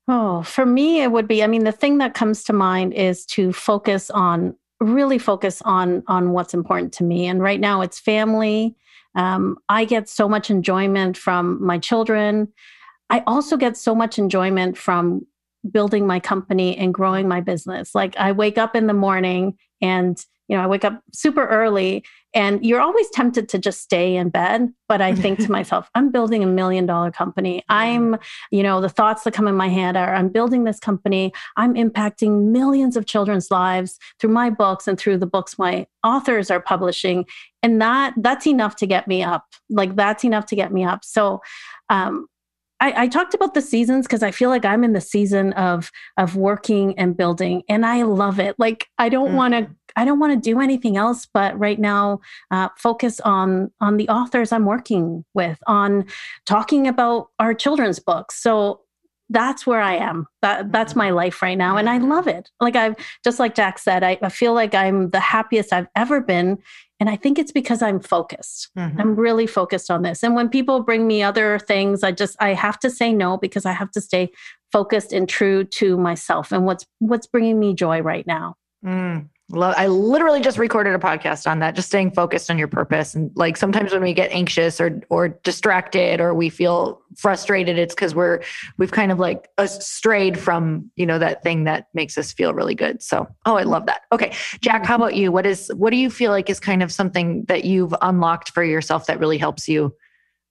Oh, 0.06 0.42
for 0.42 0.66
me, 0.66 1.02
it 1.02 1.12
would 1.12 1.26
be 1.26 1.42
I 1.42 1.46
mean, 1.46 1.64
the 1.64 1.72
thing 1.72 1.98
that 1.98 2.14
comes 2.14 2.44
to 2.44 2.52
mind 2.52 2.92
is 2.92 3.24
to 3.26 3.52
focus 3.52 4.10
on 4.10 4.54
really 4.80 5.18
focus 5.18 5.60
on 5.64 6.02
on 6.06 6.32
what's 6.32 6.54
important 6.54 6.92
to 6.94 7.04
me 7.04 7.26
and 7.26 7.42
right 7.42 7.60
now 7.60 7.82
it's 7.82 7.98
family 7.98 8.74
um, 9.14 9.58
i 9.68 9.84
get 9.84 10.08
so 10.08 10.28
much 10.28 10.50
enjoyment 10.50 11.16
from 11.16 11.62
my 11.64 11.78
children 11.78 12.48
I 13.10 13.22
also 13.26 13.56
get 13.56 13.76
so 13.76 13.94
much 13.94 14.18
enjoyment 14.18 14.78
from 14.78 15.26
building 15.70 16.06
my 16.06 16.20
company 16.20 16.76
and 16.78 16.94
growing 16.94 17.28
my 17.28 17.40
business. 17.40 17.94
Like 17.94 18.16
I 18.16 18.32
wake 18.32 18.56
up 18.56 18.74
in 18.74 18.86
the 18.86 18.94
morning 18.94 19.58
and 19.82 20.18
you 20.50 20.56
know, 20.56 20.64
I 20.64 20.66
wake 20.66 20.84
up 20.84 21.00
super 21.12 21.46
early 21.46 22.04
and 22.34 22.66
you're 22.66 22.80
always 22.80 23.08
tempted 23.10 23.48
to 23.50 23.58
just 23.58 23.82
stay 23.82 24.16
in 24.16 24.30
bed. 24.30 24.72
But 24.88 25.00
I 25.00 25.14
think 25.14 25.38
to 25.38 25.50
myself, 25.58 25.88
I'm 25.94 26.10
building 26.10 26.42
a 26.42 26.46
million 26.48 26.86
dollar 26.86 27.12
company. 27.12 27.62
I'm, 27.68 28.16
you 28.50 28.64
know, 28.64 28.80
the 28.80 28.88
thoughts 28.88 29.22
that 29.22 29.32
come 29.32 29.46
in 29.46 29.54
my 29.54 29.68
head 29.68 29.96
are 29.96 30.12
I'm 30.12 30.28
building 30.28 30.64
this 30.64 30.80
company. 30.80 31.32
I'm 31.56 31.74
impacting 31.74 32.50
millions 32.50 32.96
of 32.96 33.06
children's 33.06 33.48
lives 33.52 33.96
through 34.18 34.30
my 34.30 34.50
books 34.50 34.88
and 34.88 34.98
through 34.98 35.18
the 35.18 35.26
books 35.26 35.56
my 35.56 35.86
authors 36.02 36.50
are 36.50 36.60
publishing. 36.60 37.26
And 37.62 37.80
that 37.80 38.14
that's 38.16 38.48
enough 38.48 38.74
to 38.76 38.88
get 38.88 39.06
me 39.06 39.22
up. 39.22 39.46
Like 39.68 39.94
that's 39.94 40.24
enough 40.24 40.46
to 40.46 40.56
get 40.56 40.72
me 40.72 40.82
up. 40.82 41.04
So 41.04 41.42
um, 41.90 42.26
I, 42.80 43.02
I, 43.02 43.08
talked 43.08 43.34
about 43.34 43.54
the 43.54 43.60
seasons 43.60 44.06
because 44.06 44.22
I 44.22 44.30
feel 44.30 44.48
like 44.48 44.64
I'm 44.64 44.84
in 44.84 44.94
the 44.94 45.00
season 45.00 45.52
of 45.52 45.90
of 46.16 46.36
working 46.36 46.98
and 46.98 47.16
building, 47.16 47.62
and 47.68 47.84
I 47.84 48.02
love 48.02 48.40
it. 48.40 48.56
Like 48.58 48.86
I 48.98 49.08
don't 49.08 49.28
mm-hmm. 49.28 49.36
want 49.36 49.54
to 49.54 49.70
I 49.96 50.04
don't 50.04 50.18
want 50.18 50.32
to 50.32 50.50
do 50.50 50.60
anything 50.60 50.96
else 50.96 51.26
but 51.32 51.58
right 51.58 51.78
now 51.78 52.20
uh, 52.50 52.68
focus 52.76 53.20
on 53.20 53.70
on 53.80 53.96
the 53.96 54.08
authors 54.08 54.52
I'm 54.52 54.64
working 54.64 55.24
with, 55.34 55.58
on 55.66 56.06
talking 56.46 56.86
about 56.88 57.28
our 57.38 57.54
children's 57.54 57.98
books. 57.98 58.42
So 58.42 58.80
that's 59.30 59.66
where 59.66 59.80
I 59.80 59.94
am. 59.94 60.26
That 60.42 60.72
that's 60.72 60.96
my 60.96 61.10
life 61.10 61.40
right 61.40 61.56
now, 61.56 61.76
and 61.76 61.88
I 61.88 61.98
love 61.98 62.26
it. 62.26 62.50
Like 62.60 62.76
I've 62.76 62.96
just 63.24 63.38
like 63.38 63.54
Jack 63.54 63.78
said, 63.78 64.02
I, 64.02 64.18
I 64.20 64.28
feel 64.28 64.52
like 64.52 64.74
I'm 64.74 65.10
the 65.10 65.20
happiest 65.20 65.72
I've 65.72 65.86
ever 65.96 66.20
been, 66.20 66.58
and 66.98 67.08
I 67.08 67.16
think 67.16 67.38
it's 67.38 67.52
because 67.52 67.80
I'm 67.80 68.00
focused. 68.00 68.70
Mm-hmm. 68.76 69.00
I'm 69.00 69.16
really 69.16 69.46
focused 69.46 69.90
on 69.90 70.02
this. 70.02 70.22
And 70.22 70.34
when 70.34 70.48
people 70.48 70.82
bring 70.82 71.06
me 71.06 71.22
other 71.22 71.58
things, 71.60 72.02
I 72.02 72.10
just 72.10 72.36
I 72.40 72.54
have 72.54 72.78
to 72.80 72.90
say 72.90 73.12
no 73.12 73.36
because 73.36 73.64
I 73.64 73.72
have 73.72 73.92
to 73.92 74.00
stay 74.00 74.30
focused 74.72 75.12
and 75.12 75.28
true 75.28 75.64
to 75.64 75.96
myself 75.96 76.52
and 76.52 76.66
what's 76.66 76.84
what's 76.98 77.26
bringing 77.26 77.58
me 77.60 77.72
joy 77.72 78.00
right 78.02 78.26
now. 78.26 78.56
Mm. 78.84 79.28
I 79.54 79.86
literally 79.88 80.40
just 80.40 80.58
recorded 80.58 80.94
a 80.94 80.98
podcast 80.98 81.50
on 81.50 81.58
that, 81.60 81.74
just 81.74 81.88
staying 81.88 82.12
focused 82.12 82.50
on 82.50 82.58
your 82.58 82.68
purpose. 82.68 83.14
And 83.14 83.30
like 83.34 83.56
sometimes 83.56 83.92
when 83.92 84.02
we 84.02 84.12
get 84.12 84.30
anxious 84.30 84.80
or 84.80 85.00
or 85.08 85.28
distracted 85.28 86.20
or 86.20 86.34
we 86.34 86.48
feel 86.48 87.00
frustrated, 87.16 87.78
it's 87.78 87.94
because 87.94 88.14
we're 88.14 88.42
we've 88.78 88.92
kind 88.92 89.10
of 89.10 89.18
like 89.18 89.48
strayed 89.66 90.38
from 90.38 90.90
you 90.96 91.06
know 91.06 91.18
that 91.18 91.42
thing 91.42 91.64
that 91.64 91.88
makes 91.94 92.16
us 92.16 92.32
feel 92.32 92.54
really 92.54 92.74
good. 92.74 93.02
So 93.02 93.26
oh, 93.46 93.56
I 93.56 93.62
love 93.62 93.86
that. 93.86 94.02
Okay, 94.12 94.32
Jack, 94.60 94.86
how 94.86 94.96
about 94.96 95.16
you? 95.16 95.32
What 95.32 95.46
is 95.46 95.70
what 95.74 95.90
do 95.90 95.96
you 95.96 96.10
feel 96.10 96.30
like 96.30 96.48
is 96.50 96.60
kind 96.60 96.82
of 96.82 96.92
something 96.92 97.44
that 97.46 97.64
you've 97.64 97.94
unlocked 98.02 98.50
for 98.50 98.62
yourself 98.62 99.06
that 99.06 99.18
really 99.18 99.38
helps 99.38 99.68
you 99.68 99.94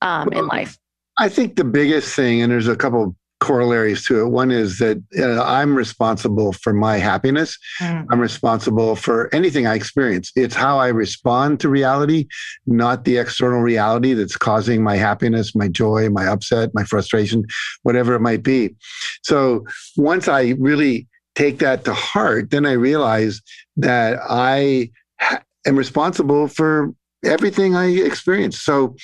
um, 0.02 0.30
in 0.34 0.48
life? 0.48 0.78
I 1.18 1.30
think 1.30 1.58
the 1.58 1.66
biggest 1.66 2.16
thing, 2.16 2.42
and 2.42 2.52
there's 2.52 2.68
a 2.68 2.76
couple 2.76 3.16
corollaries 3.40 4.06
to 4.06 4.20
it. 4.20 4.30
One 4.30 4.52
is 4.52 4.80
that 4.80 5.02
uh, 5.18 5.42
I'm 5.44 5.76
responsible 5.76 6.52
for 6.54 6.74
my 6.74 6.98
happiness. 6.98 7.58
Mm. 7.80 8.06
I'm 8.12 8.20
responsible 8.20 8.96
for 8.96 9.34
anything 9.34 9.66
I 9.66 9.76
experience. 9.76 10.32
It's 10.36 10.56
how 10.56 10.78
I 10.78 10.90
respond 10.90 11.60
to 11.62 11.70
reality, 11.70 12.28
not 12.68 13.06
the 13.06 13.18
external 13.18 13.62
reality 13.62 14.14
that's 14.14 14.36
causing 14.36 14.84
my 14.84 14.98
happiness, 14.98 15.56
my 15.56 15.68
joy, 15.68 16.10
my 16.10 16.28
upset, 16.28 16.72
my 16.74 16.84
frustration, 16.84 17.46
whatever 17.84 18.14
it 18.14 18.20
might 18.20 18.44
be. 18.44 18.76
So 19.24 19.66
once 19.96 20.28
I 20.28 20.56
really 20.60 21.08
take 21.36 21.60
that 21.60 21.86
to 21.86 21.94
heart, 21.94 22.50
then 22.50 22.66
I 22.66 22.74
realize 22.74 23.42
that 23.78 24.20
I 24.30 24.92
ha- 25.22 25.42
am 25.66 25.78
responsible 25.78 26.50
for 26.50 26.94
everything 27.24 27.76
I 27.76 27.88
experience. 27.88 28.60
So 28.62 28.96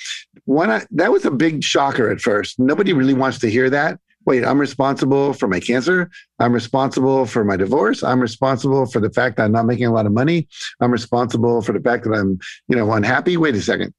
when 0.44 0.70
I, 0.70 0.86
that 0.90 1.12
was 1.12 1.24
a 1.24 1.30
big 1.30 1.64
shocker 1.64 2.10
at 2.10 2.20
first. 2.20 2.58
Nobody 2.58 2.92
really 2.92 3.14
wants 3.14 3.38
to 3.40 3.50
hear 3.50 3.68
that 3.70 3.98
wait, 4.26 4.44
I'm 4.44 4.58
responsible 4.58 5.32
for 5.32 5.48
my 5.48 5.60
cancer. 5.60 6.10
I'm 6.40 6.52
responsible 6.52 7.26
for 7.26 7.44
my 7.44 7.56
divorce. 7.56 8.02
I'm 8.02 8.20
responsible 8.20 8.86
for 8.86 9.00
the 9.00 9.10
fact 9.10 9.36
that 9.36 9.44
I'm 9.44 9.52
not 9.52 9.66
making 9.66 9.86
a 9.86 9.92
lot 9.92 10.06
of 10.06 10.12
money. 10.12 10.48
I'm 10.80 10.90
responsible 10.90 11.62
for 11.62 11.72
the 11.72 11.80
fact 11.80 12.04
that 12.04 12.12
I'm, 12.12 12.38
you 12.68 12.76
know, 12.76 12.92
unhappy. 12.92 13.36
Wait 13.36 13.54
a 13.54 13.62
second. 13.62 13.94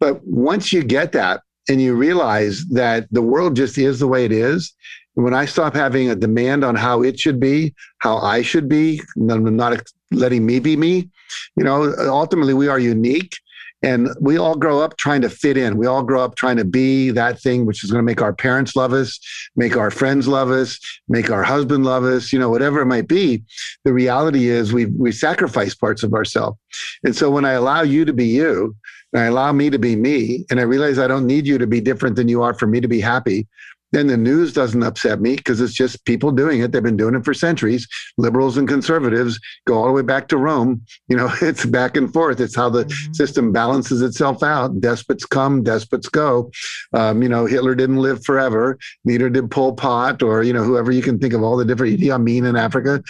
But 0.00 0.26
once 0.26 0.72
you 0.72 0.82
get 0.82 1.12
that 1.12 1.42
and 1.68 1.82
you 1.82 1.94
realize 1.94 2.64
that 2.66 3.06
the 3.12 3.22
world 3.22 3.56
just 3.56 3.76
is 3.76 4.00
the 4.00 4.08
way 4.08 4.24
it 4.24 4.32
is, 4.32 4.74
when 5.14 5.34
I 5.34 5.44
stop 5.44 5.74
having 5.74 6.08
a 6.08 6.14
demand 6.14 6.64
on 6.64 6.76
how 6.76 7.02
it 7.02 7.18
should 7.18 7.40
be, 7.40 7.74
how 7.98 8.18
I 8.18 8.40
should 8.40 8.68
be, 8.68 9.02
not 9.16 9.82
letting 10.12 10.46
me 10.46 10.60
be 10.60 10.76
me, 10.76 11.10
you 11.56 11.64
know, 11.64 11.92
ultimately 11.98 12.54
we 12.54 12.68
are 12.68 12.78
unique 12.78 13.36
and 13.82 14.08
we 14.20 14.38
all 14.38 14.56
grow 14.56 14.80
up 14.80 14.96
trying 14.96 15.20
to 15.22 15.30
fit 15.30 15.56
in. 15.56 15.76
We 15.76 15.86
all 15.86 16.02
grow 16.02 16.22
up 16.22 16.34
trying 16.34 16.56
to 16.56 16.64
be 16.64 17.10
that 17.10 17.40
thing 17.40 17.64
which 17.64 17.84
is 17.84 17.90
going 17.90 18.00
to 18.00 18.06
make 18.06 18.20
our 18.20 18.32
parents 18.32 18.74
love 18.74 18.92
us, 18.92 19.20
make 19.56 19.76
our 19.76 19.90
friends 19.90 20.26
love 20.26 20.50
us, 20.50 20.78
make 21.08 21.30
our 21.30 21.44
husband 21.44 21.84
love 21.84 22.04
us, 22.04 22.32
you 22.32 22.38
know, 22.38 22.50
whatever 22.50 22.80
it 22.80 22.86
might 22.86 23.08
be. 23.08 23.42
The 23.84 23.92
reality 23.92 24.48
is 24.48 24.72
we 24.72 24.86
we 24.86 25.12
sacrifice 25.12 25.74
parts 25.74 26.02
of 26.02 26.12
ourselves. 26.14 26.58
And 27.04 27.14
so 27.14 27.30
when 27.30 27.44
I 27.44 27.52
allow 27.52 27.82
you 27.82 28.04
to 28.04 28.12
be 28.12 28.26
you, 28.26 28.74
and 29.12 29.22
I 29.22 29.26
allow 29.26 29.52
me 29.52 29.70
to 29.70 29.78
be 29.78 29.96
me, 29.96 30.44
and 30.50 30.60
I 30.60 30.64
realize 30.64 30.98
I 30.98 31.06
don't 31.06 31.26
need 31.26 31.46
you 31.46 31.56
to 31.58 31.66
be 31.66 31.80
different 31.80 32.16
than 32.16 32.28
you 32.28 32.42
are 32.42 32.54
for 32.54 32.66
me 32.66 32.80
to 32.80 32.88
be 32.88 33.00
happy, 33.00 33.46
then 33.92 34.06
the 34.06 34.16
news 34.16 34.52
doesn't 34.52 34.82
upset 34.82 35.20
me 35.20 35.36
because 35.36 35.60
it's 35.60 35.72
just 35.72 36.04
people 36.04 36.30
doing 36.30 36.60
it. 36.60 36.72
They've 36.72 36.82
been 36.82 36.96
doing 36.96 37.14
it 37.14 37.24
for 37.24 37.32
centuries. 37.32 37.88
Liberals 38.18 38.56
and 38.56 38.68
conservatives 38.68 39.40
go 39.66 39.78
all 39.78 39.86
the 39.86 39.92
way 39.92 40.02
back 40.02 40.28
to 40.28 40.36
Rome. 40.36 40.82
You 41.08 41.16
know, 41.16 41.30
it's 41.42 41.64
back 41.64 41.96
and 41.96 42.12
forth. 42.12 42.40
It's 42.40 42.56
how 42.56 42.68
the 42.68 42.84
mm-hmm. 42.84 43.12
system 43.12 43.52
balances 43.52 44.02
itself 44.02 44.42
out. 44.42 44.80
Despots 44.80 45.24
come, 45.24 45.62
despots 45.62 46.08
go. 46.08 46.50
Um, 46.92 47.22
you 47.22 47.28
know, 47.28 47.46
Hitler 47.46 47.74
didn't 47.74 47.98
live 47.98 48.24
forever. 48.24 48.78
Neither 49.04 49.30
did 49.30 49.50
Pol 49.50 49.74
Pot 49.74 50.22
or, 50.22 50.42
you 50.42 50.52
know, 50.52 50.64
whoever 50.64 50.92
you 50.92 51.02
can 51.02 51.18
think 51.18 51.32
of 51.32 51.42
all 51.42 51.56
the 51.56 51.64
different 51.64 51.98
Idi 51.98 52.10
Amin 52.10 52.44
in 52.44 52.56
Africa. 52.56 53.02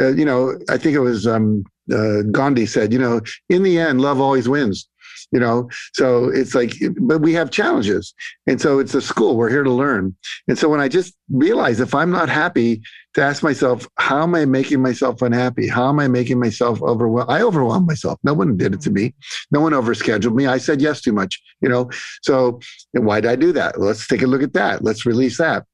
Uh, 0.00 0.08
you 0.08 0.24
know, 0.24 0.58
I 0.70 0.78
think 0.78 0.94
it 0.94 1.00
was 1.00 1.26
um, 1.26 1.64
uh, 1.92 2.22
Gandhi 2.30 2.66
said, 2.66 2.92
you 2.92 2.98
know, 2.98 3.20
in 3.48 3.62
the 3.62 3.78
end, 3.78 4.00
love 4.00 4.20
always 4.20 4.48
wins 4.48 4.88
you 5.32 5.40
know? 5.40 5.68
So 5.94 6.28
it's 6.28 6.54
like 6.54 6.74
but 7.00 7.20
we 7.20 7.32
have 7.34 7.50
challenges. 7.50 8.14
And 8.46 8.60
so 8.60 8.78
it's 8.78 8.94
a 8.94 9.02
school. 9.02 9.36
We're 9.36 9.50
here 9.50 9.64
to 9.64 9.72
learn. 9.72 10.16
And 10.48 10.58
so 10.58 10.68
when 10.68 10.80
i 10.80 10.88
just 10.88 11.14
realize 11.30 11.80
if 11.80 11.94
i'm 11.94 12.10
not 12.10 12.28
happy 12.28 12.82
to 13.14 13.22
ask 13.22 13.42
myself 13.42 13.88
how 13.96 14.22
am 14.22 14.34
i 14.34 14.44
making 14.44 14.82
myself 14.82 15.22
unhappy? 15.22 15.68
How 15.68 15.88
am 15.88 15.98
i 15.98 16.08
making 16.08 16.38
myself 16.38 16.82
overwhelmed 16.82 17.30
i 17.30 17.42
overwhelmed 17.42 17.86
myself. 17.86 18.18
No 18.22 18.34
one 18.34 18.56
did 18.56 18.74
it 18.74 18.80
to 18.82 18.90
mm-hmm. 18.90 19.06
me. 19.06 19.14
No 19.50 19.60
one 19.60 19.72
overscheduled 19.72 20.34
me. 20.34 20.46
I 20.46 20.58
said 20.58 20.80
yes 20.80 21.00
too 21.00 21.12
much 21.12 21.40
you 21.62 21.68
know? 21.68 21.88
So 22.22 22.60
why 22.92 23.20
did 23.20 23.30
i 23.30 23.36
do 23.36 23.52
that? 23.52 23.80
Let's 23.80 24.06
take 24.06 24.22
a 24.22 24.26
look 24.26 24.42
at 24.42 24.52
that. 24.52 24.84
Let's 24.84 25.06
release 25.06 25.38
that. 25.38 25.64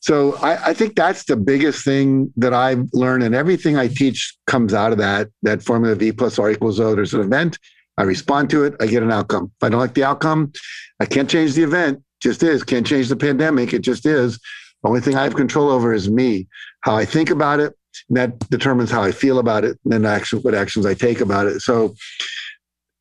So 0.00 0.36
I, 0.36 0.68
I, 0.68 0.74
think 0.74 0.94
that's 0.94 1.24
the 1.24 1.36
biggest 1.36 1.84
thing 1.84 2.32
that 2.36 2.54
I've 2.54 2.88
learned, 2.92 3.24
and 3.24 3.34
everything 3.34 3.76
I 3.76 3.88
teach 3.88 4.36
comes 4.46 4.72
out 4.72 4.92
of 4.92 4.98
that. 4.98 5.28
That 5.42 5.60
formula 5.62 5.96
V 5.96 6.12
plus 6.12 6.38
R 6.38 6.50
equals 6.50 6.78
O. 6.78 6.94
There's 6.94 7.14
an 7.14 7.20
event, 7.20 7.58
I 7.98 8.04
respond 8.04 8.48
to 8.50 8.64
it, 8.64 8.74
I 8.80 8.86
get 8.86 9.02
an 9.02 9.10
outcome. 9.10 9.50
If 9.56 9.64
I 9.64 9.68
don't 9.68 9.80
like 9.80 9.94
the 9.94 10.04
outcome, 10.04 10.52
I 11.00 11.04
can't 11.04 11.28
change 11.28 11.54
the 11.54 11.64
event. 11.64 12.02
Just 12.20 12.42
is. 12.42 12.62
Can't 12.62 12.86
change 12.86 13.08
the 13.08 13.16
pandemic. 13.16 13.72
It 13.72 13.80
just 13.80 14.06
is. 14.06 14.38
The 14.82 14.88
only 14.88 15.00
thing 15.00 15.16
I 15.16 15.24
have 15.24 15.34
control 15.34 15.68
over 15.68 15.92
is 15.92 16.08
me, 16.08 16.46
how 16.82 16.96
I 16.96 17.04
think 17.04 17.28
about 17.28 17.60
it. 17.60 17.76
And 18.08 18.16
that 18.16 18.38
determines 18.50 18.90
how 18.90 19.02
I 19.02 19.10
feel 19.10 19.40
about 19.40 19.64
it 19.64 19.78
and 19.84 19.92
then 19.92 20.06
action, 20.06 20.38
what 20.40 20.54
actions 20.54 20.86
I 20.86 20.94
take 20.94 21.20
about 21.20 21.46
it. 21.46 21.60
So 21.60 21.94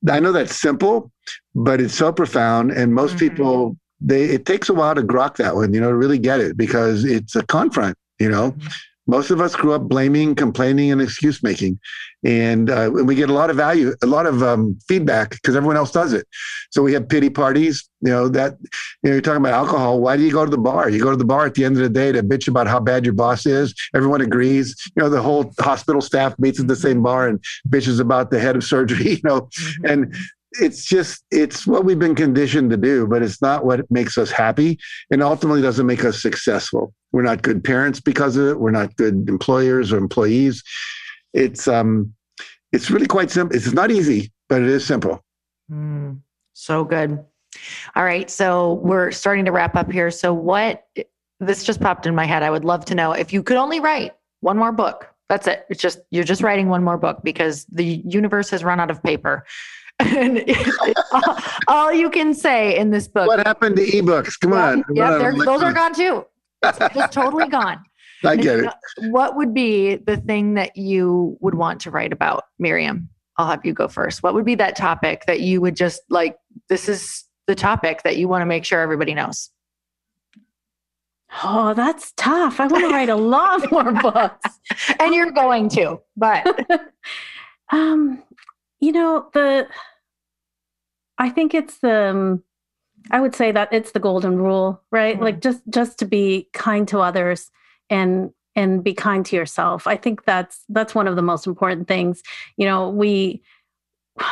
I 0.10 0.20
know 0.20 0.32
that's 0.32 0.56
simple, 0.56 1.12
but 1.54 1.80
it's 1.80 1.94
so 1.94 2.12
profound. 2.12 2.72
And 2.72 2.96
most 2.96 3.18
mm-hmm. 3.18 3.30
people, 3.30 3.78
they 4.02 4.26
it 4.26 4.46
takes 4.46 4.70
a 4.70 4.74
while 4.74 4.96
to 4.96 5.04
grok 5.04 5.36
that 5.38 5.56
one, 5.56 5.74
you 5.74 5.80
know, 5.80 5.90
to 5.90 5.96
really 5.96 6.20
get 6.20 6.40
it 6.40 6.58
because 6.58 7.06
it's 7.06 7.36
a 7.36 7.44
confront, 7.44 7.96
you 8.20 8.30
know. 8.30 8.52
Mm-hmm 8.52 8.68
most 9.08 9.32
of 9.32 9.42
us 9.42 9.56
grew 9.56 9.74
up 9.74 9.84
blaming, 9.84 10.36
complaining, 10.36 10.92
and 10.92 11.02
excuse 11.02 11.42
making, 11.42 11.80
and, 12.24 12.70
uh, 12.70 12.92
and 12.94 13.08
we 13.08 13.16
get 13.16 13.30
a 13.30 13.34
lot 13.34 13.50
of 13.50 13.56
value, 13.56 13.94
a 14.04 14.08
lot 14.08 14.26
of 14.26 14.44
um, 14.44 14.78
feedback 14.88 15.32
because 15.32 15.56
everyone 15.56 15.78
else 15.78 15.92
does 15.92 16.14
it. 16.14 16.28
So 16.72 16.84
we 16.84 16.94
have 16.94 17.08
pity 17.08 17.30
parties. 17.30 17.88
You 18.02 18.12
know 18.12 18.28
that 18.30 18.58
you 18.62 19.10
know 19.10 19.14
you're 19.14 19.22
talking 19.22 19.42
about 19.42 19.54
alcohol. 19.54 20.00
Why 20.00 20.18
do 20.18 20.24
you 20.24 20.32
go 20.32 20.46
to 20.46 20.52
the 20.52 20.58
bar? 20.58 20.90
You 20.90 21.02
go 21.02 21.10
to 21.10 21.18
the 21.18 21.26
bar 21.26 21.46
at 21.46 21.56
the 21.56 21.66
end 21.66 21.78
of 21.78 21.82
the 21.82 21.90
day 21.90 22.12
to 22.12 22.22
bitch 22.22 22.48
about 22.48 22.68
how 22.68 22.80
bad 22.80 23.06
your 23.06 23.16
boss 23.16 23.46
is. 23.46 23.74
Everyone 23.96 24.22
agrees. 24.22 24.76
You 24.96 25.04
know 25.04 25.10
the 25.10 25.22
whole 25.22 25.52
hospital 25.60 26.02
staff 26.02 26.38
meets 26.38 26.60
at 26.60 26.68
the 26.68 26.76
same 26.76 27.02
bar 27.02 27.28
and 27.28 27.44
bitches 27.70 28.00
about 28.00 28.30
the 28.30 28.40
head 28.40 28.56
of 28.56 28.64
surgery. 28.64 28.98
You 29.18 29.22
know, 29.24 29.42
mm-hmm. 29.42 29.86
and 29.86 30.16
it's 30.54 30.86
just 30.86 31.24
it's 31.32 31.68
what 31.68 31.86
we've 31.86 32.00
been 32.00 32.16
conditioned 32.16 32.70
to 32.70 32.78
do 32.78 33.06
but 33.06 33.22
it's 33.22 33.42
not 33.42 33.66
what 33.66 33.90
makes 33.92 34.18
us 34.18 34.32
happy 34.32 34.80
and 35.12 35.22
ultimately 35.22 35.62
doesn't 35.62 35.86
make 35.86 36.04
us 36.04 36.22
successful. 36.22 36.94
We're 37.12 37.24
not 37.24 37.42
good 37.42 37.64
parents 37.64 38.00
because 38.00 38.38
of 38.38 38.48
it. 38.48 38.60
We're 38.60 38.72
not 38.72 38.96
good 38.96 39.28
employers 39.28 39.92
or 39.92 39.98
employees. 39.98 40.64
It's 41.34 41.68
um 41.68 42.14
it's 42.72 42.90
really 42.90 43.08
quite 43.08 43.32
simple. 43.32 43.56
It's 43.56 43.72
not 43.74 43.92
easy 43.92 44.32
but 44.50 44.62
it 44.62 44.70
is 44.70 44.86
simple. 44.86 45.24
Mm, 45.72 46.22
so 46.54 46.84
good. 46.84 47.24
All 47.96 48.04
right. 48.04 48.30
So 48.30 48.74
we're 48.76 49.12
starting 49.12 49.46
to 49.46 49.52
wrap 49.52 49.76
up 49.76 49.92
here. 49.92 50.12
So 50.12 50.34
what 50.34 50.86
this 51.40 51.64
just 51.64 51.82
popped 51.82 52.06
in 52.06 52.16
my 52.16 52.26
head. 52.26 52.44
I 52.44 52.50
would 52.50 52.66
love 52.66 52.86
to 52.86 52.96
know 52.96 53.12
if 53.12 53.32
you 53.32 53.44
could 53.44 53.58
only 53.58 53.80
write 53.80 54.14
one 54.42 54.58
more 54.58 54.72
book. 54.72 55.14
That's 55.30 55.48
it. 55.48 55.66
It's 55.70 55.82
just 55.82 56.00
you're 56.10 56.24
just 56.24 56.42
writing 56.42 56.70
one 56.70 56.84
more 56.84 56.98
book 56.98 57.20
because 57.24 57.66
the 57.66 58.02
universe 58.06 58.50
has 58.50 58.64
run 58.64 58.80
out 58.80 58.90
of 58.90 59.04
paper 59.04 59.46
and 60.00 60.44
all, 61.12 61.38
all, 61.68 61.94
you 61.94 62.10
can 62.10 62.34
say 62.34 62.78
in 62.78 62.92
this 62.92 63.08
book. 63.08 63.28
What 63.28 63.46
happened 63.46 63.76
to 63.78 63.86
ebooks? 63.86 64.40
Come 64.40 64.54
yeah, 64.54 64.70
on. 64.70 64.84
Yeah, 64.94 65.32
those 65.46 65.64
are 65.64 65.74
gone 65.74 65.94
too. 65.94 66.26
It's 66.64 66.80
just 66.94 67.14
totally 67.14 67.48
gone. 67.50 67.84
I 68.24 68.36
get 68.36 68.60
it. 68.60 68.74
What 69.10 69.36
would 69.36 69.54
be 69.54 69.96
the 69.96 70.18
thing 70.18 70.56
that 70.56 70.76
you 70.76 71.38
would 71.40 71.56
want 71.56 71.82
to 71.82 71.92
write 71.92 72.12
about, 72.12 72.46
Miriam? 72.58 73.10
I'll 73.38 73.48
have 73.48 73.64
you 73.64 73.74
go 73.74 73.88
first. 73.88 74.24
What 74.24 74.34
would 74.34 74.46
be 74.46 74.56
that 74.56 74.76
topic 74.76 75.26
that 75.28 75.42
you 75.42 75.62
would 75.62 75.76
just 75.76 76.02
like? 76.10 76.38
This 76.70 76.90
is 76.90 77.26
the 77.46 77.54
topic 77.56 78.02
that 78.04 78.18
you 78.18 78.28
want 78.28 78.42
to 78.42 78.46
make 78.48 78.66
sure 78.66 78.82
everybody 78.82 79.14
knows. 79.14 79.52
Oh, 81.44 81.74
that's 81.74 82.14
tough. 82.18 82.60
I 82.60 82.68
want 82.68 82.86
to 82.86 82.90
write 82.90 83.10
a 83.10 83.16
lot 83.16 83.72
more 83.72 83.92
books. 84.02 84.60
and 85.00 85.14
you're 85.14 85.32
going 85.32 85.70
to, 85.70 86.02
but 86.16 86.82
um 87.72 88.24
you 88.80 88.92
know, 88.92 89.30
the 89.34 89.68
I 91.18 91.30
think 91.30 91.54
it's 91.54 91.80
the 91.80 92.10
um, 92.10 92.44
I 93.12 93.20
would 93.22 93.36
say 93.36 93.52
that 93.52 93.70
it's 93.72 93.92
the 93.92 94.00
golden 94.00 94.38
rule, 94.38 94.82
right? 94.92 95.16
Mm-hmm. 95.16 95.24
Like 95.24 95.42
just 95.42 95.62
just 95.70 96.00
to 96.00 96.06
be 96.06 96.50
kind 96.54 96.88
to 96.90 97.00
others 97.00 97.50
and 97.90 98.32
and 98.56 98.84
be 98.84 98.94
kind 98.94 99.26
to 99.28 99.36
yourself. 99.36 99.88
I 99.88 99.96
think 99.96 100.26
that's 100.26 100.64
that's 100.70 100.96
one 100.96 101.08
of 101.08 101.16
the 101.16 101.22
most 101.22 101.48
important 101.48 101.88
things. 101.88 102.22
You 102.58 102.66
know, 102.66 102.90
we 102.90 103.42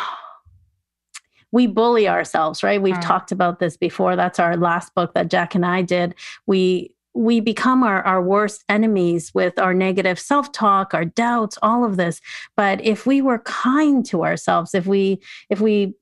we 1.52 1.68
bully 1.68 2.08
ourselves, 2.08 2.64
right? 2.64 2.82
We've 2.82 2.96
mm. 2.96 3.06
talked 3.06 3.32
about 3.32 3.60
this 3.60 3.78
before. 3.78 4.16
That's 4.16 4.40
our 4.40 4.58
last 4.58 4.94
book 4.94 5.14
that 5.14 5.30
Jack 5.30 5.56
and 5.56 5.66
I 5.66 5.82
did. 5.84 6.16
We 6.46 6.95
we 7.16 7.40
become 7.40 7.82
our, 7.82 8.04
our 8.04 8.22
worst 8.22 8.64
enemies 8.70 9.34
with 9.34 9.58
our 9.58 9.74
negative 9.74 10.20
self-talk 10.20 10.94
our 10.94 11.06
doubts 11.06 11.58
all 11.62 11.84
of 11.84 11.98
this 11.98 12.22
but 12.56 12.84
if 12.84 13.06
we 13.06 13.22
were 13.22 13.40
kind 13.40 14.06
to 14.06 14.24
ourselves 14.24 14.76
if 14.76 14.86
we 14.86 15.20
if 15.50 15.60
we 15.62 15.96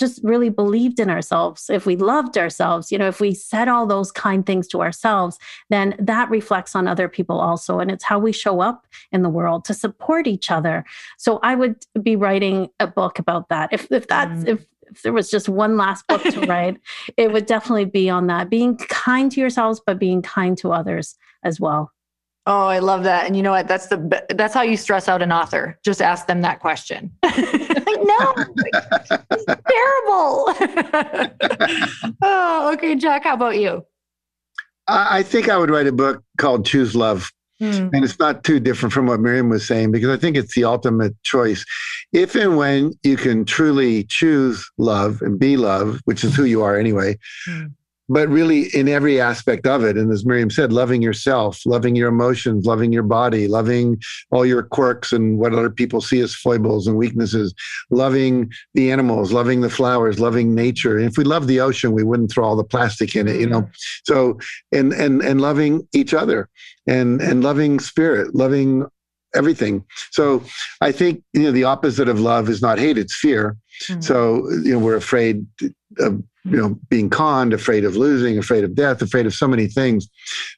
just 0.00 0.18
really 0.24 0.48
believed 0.48 0.98
in 0.98 1.10
ourselves, 1.10 1.68
if 1.70 1.84
we 1.84 1.94
loved 1.94 2.36
ourselves, 2.38 2.90
you 2.90 2.98
know, 2.98 3.06
if 3.06 3.20
we 3.20 3.34
said 3.34 3.68
all 3.68 3.86
those 3.86 4.10
kind 4.10 4.44
things 4.44 4.66
to 4.66 4.80
ourselves, 4.80 5.38
then 5.68 5.94
that 5.98 6.28
reflects 6.30 6.74
on 6.74 6.88
other 6.88 7.06
people 7.06 7.38
also. 7.38 7.78
And 7.78 7.90
it's 7.90 8.02
how 8.02 8.18
we 8.18 8.32
show 8.32 8.60
up 8.60 8.86
in 9.12 9.22
the 9.22 9.28
world 9.28 9.64
to 9.66 9.74
support 9.74 10.26
each 10.26 10.50
other. 10.50 10.84
So 11.18 11.38
I 11.42 11.54
would 11.54 11.84
be 12.02 12.16
writing 12.16 12.70
a 12.80 12.86
book 12.86 13.18
about 13.18 13.50
that. 13.50 13.68
If 13.72 13.92
if 13.92 14.08
that's 14.08 14.44
mm. 14.44 14.48
if 14.48 14.66
if 14.90 15.02
there 15.02 15.12
was 15.12 15.30
just 15.30 15.48
one 15.48 15.76
last 15.76 16.06
book 16.06 16.22
to 16.22 16.40
write, 16.46 16.78
it 17.16 17.32
would 17.32 17.46
definitely 17.46 17.84
be 17.84 18.10
on 18.10 18.26
that. 18.28 18.50
Being 18.50 18.76
kind 18.76 19.30
to 19.32 19.40
yourselves, 19.40 19.80
but 19.84 19.98
being 19.98 20.22
kind 20.22 20.56
to 20.58 20.72
others 20.72 21.16
as 21.42 21.60
well. 21.60 21.92
Oh, 22.46 22.66
I 22.66 22.78
love 22.78 23.04
that. 23.04 23.26
And 23.26 23.36
you 23.36 23.42
know 23.42 23.50
what? 23.50 23.68
That's 23.68 23.88
the 23.88 24.24
that's 24.34 24.54
how 24.54 24.62
you 24.62 24.76
stress 24.76 25.08
out 25.08 25.22
an 25.22 25.30
author. 25.30 25.78
Just 25.84 26.00
ask 26.00 26.26
them 26.26 26.40
that 26.40 26.60
question. 26.60 27.12
no, 27.22 28.34
It's 29.30 29.44
terrible. 29.68 30.46
oh, 32.22 32.72
okay, 32.74 32.96
Jack. 32.96 33.24
How 33.24 33.34
about 33.34 33.58
you? 33.58 33.84
I 34.88 35.22
think 35.22 35.48
I 35.48 35.56
would 35.56 35.70
write 35.70 35.86
a 35.86 35.92
book 35.92 36.24
called 36.38 36.66
Choose 36.66 36.96
Love. 36.96 37.30
Mm. 37.60 37.90
And 37.92 38.04
it's 38.04 38.18
not 38.18 38.42
too 38.42 38.58
different 38.58 38.92
from 38.92 39.06
what 39.06 39.20
Miriam 39.20 39.50
was 39.50 39.66
saying 39.66 39.92
because 39.92 40.08
I 40.08 40.16
think 40.16 40.36
it's 40.36 40.54
the 40.54 40.64
ultimate 40.64 41.20
choice. 41.22 41.64
If 42.12 42.34
and 42.34 42.56
when 42.56 42.92
you 43.02 43.16
can 43.16 43.44
truly 43.44 44.04
choose 44.04 44.68
love 44.78 45.20
and 45.20 45.38
be 45.38 45.56
love, 45.56 46.00
which 46.04 46.24
is 46.24 46.34
who 46.34 46.44
you 46.44 46.62
are 46.62 46.78
anyway, 46.78 47.18
mm 47.48 47.72
but 48.10 48.28
really 48.28 48.62
in 48.74 48.88
every 48.88 49.20
aspect 49.20 49.68
of 49.68 49.84
it. 49.84 49.96
And 49.96 50.10
as 50.10 50.26
Miriam 50.26 50.50
said, 50.50 50.72
loving 50.72 51.00
yourself, 51.00 51.64
loving 51.64 51.94
your 51.94 52.08
emotions, 52.08 52.66
loving 52.66 52.92
your 52.92 53.04
body, 53.04 53.46
loving 53.46 54.02
all 54.32 54.44
your 54.44 54.64
quirks 54.64 55.12
and 55.12 55.38
what 55.38 55.52
other 55.52 55.70
people 55.70 56.00
see 56.00 56.18
as 56.20 56.34
foibles 56.34 56.88
and 56.88 56.96
weaknesses, 56.96 57.54
loving 57.90 58.50
the 58.74 58.90
animals, 58.90 59.32
loving 59.32 59.60
the 59.60 59.70
flowers, 59.70 60.18
loving 60.18 60.56
nature. 60.56 60.98
And 60.98 61.06
if 61.06 61.16
we 61.16 61.22
love 61.22 61.46
the 61.46 61.60
ocean, 61.60 61.92
we 61.92 62.02
wouldn't 62.02 62.32
throw 62.32 62.44
all 62.44 62.56
the 62.56 62.64
plastic 62.64 63.14
in 63.14 63.28
it, 63.28 63.40
you 63.40 63.46
know. 63.48 63.70
So 64.04 64.40
and 64.72 64.92
and 64.92 65.22
and 65.22 65.40
loving 65.40 65.86
each 65.92 66.12
other 66.12 66.48
and 66.88 67.20
and 67.20 67.44
loving 67.44 67.78
spirit, 67.78 68.34
loving 68.34 68.86
everything. 69.36 69.84
So 70.10 70.42
I 70.80 70.90
think 70.90 71.22
you 71.32 71.44
know 71.44 71.52
the 71.52 71.64
opposite 71.64 72.08
of 72.08 72.18
love 72.18 72.48
is 72.48 72.60
not 72.60 72.80
hate; 72.80 72.98
it's 72.98 73.14
fear. 73.14 73.56
Mm-hmm. 73.88 74.00
So 74.00 74.50
you 74.50 74.72
know 74.72 74.80
we're 74.80 74.96
afraid 74.96 75.46
of 75.98 76.22
you 76.44 76.56
know 76.56 76.78
being 76.88 77.10
conned 77.10 77.52
afraid 77.52 77.84
of 77.84 77.96
losing 77.96 78.38
afraid 78.38 78.64
of 78.64 78.74
death 78.74 79.02
afraid 79.02 79.26
of 79.26 79.34
so 79.34 79.46
many 79.46 79.66
things. 79.66 80.08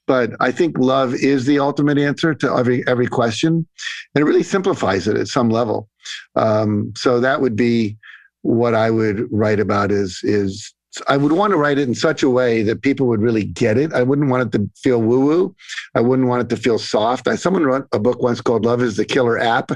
But 0.07 0.33
i 0.41 0.53
think 0.53 0.79
love 0.79 1.15
is 1.15 1.47
the 1.47 1.59
ultimate 1.59 1.99
answer 1.99 2.35
to 2.35 2.57
every 2.57 2.87
every 2.87 3.07
question 3.07 3.67
and 4.15 4.23
it 4.23 4.25
really 4.25 4.43
simplifies 4.43 5.09
it 5.09 5.17
at 5.17 5.29
some 5.29 5.51
level. 5.51 5.89
Um, 6.37 6.93
so 6.97 7.21
that 7.21 7.41
would 7.41 7.57
be 7.57 7.97
what 8.43 8.75
i 8.75 8.91
would 8.91 9.27
write 9.31 9.61
about 9.61 9.93
is 9.93 10.21
is 10.23 10.73
I 11.09 11.17
would 11.17 11.33
want 11.33 11.53
to 11.53 11.57
write 11.57 11.79
it 11.79 11.89
in 11.89 11.95
such 11.95 12.23
a 12.23 12.29
way 12.29 12.63
that 12.63 12.83
people 12.83 13.07
would 13.07 13.23
really 13.23 13.45
get 13.45 13.79
it. 13.79 13.93
I 13.95 14.03
wouldn't 14.03 14.29
want 14.29 14.55
it 14.55 14.59
to 14.59 14.71
feel 14.77 15.01
woo 15.01 15.25
woo. 15.25 15.57
I 15.95 16.01
wouldn't 16.01 16.29
want 16.29 16.43
it 16.43 16.55
to 16.55 16.61
feel 16.61 16.79
soft. 16.79 17.29
I, 17.29 17.37
someone 17.37 17.65
wrote 17.65 17.89
a 17.93 17.99
book 17.99 18.23
once 18.23 18.43
called 18.43 18.67
Love 18.67 18.83
is 18.83 18.97
the 18.97 19.05
Killer 19.05 19.39
App. 19.39 19.73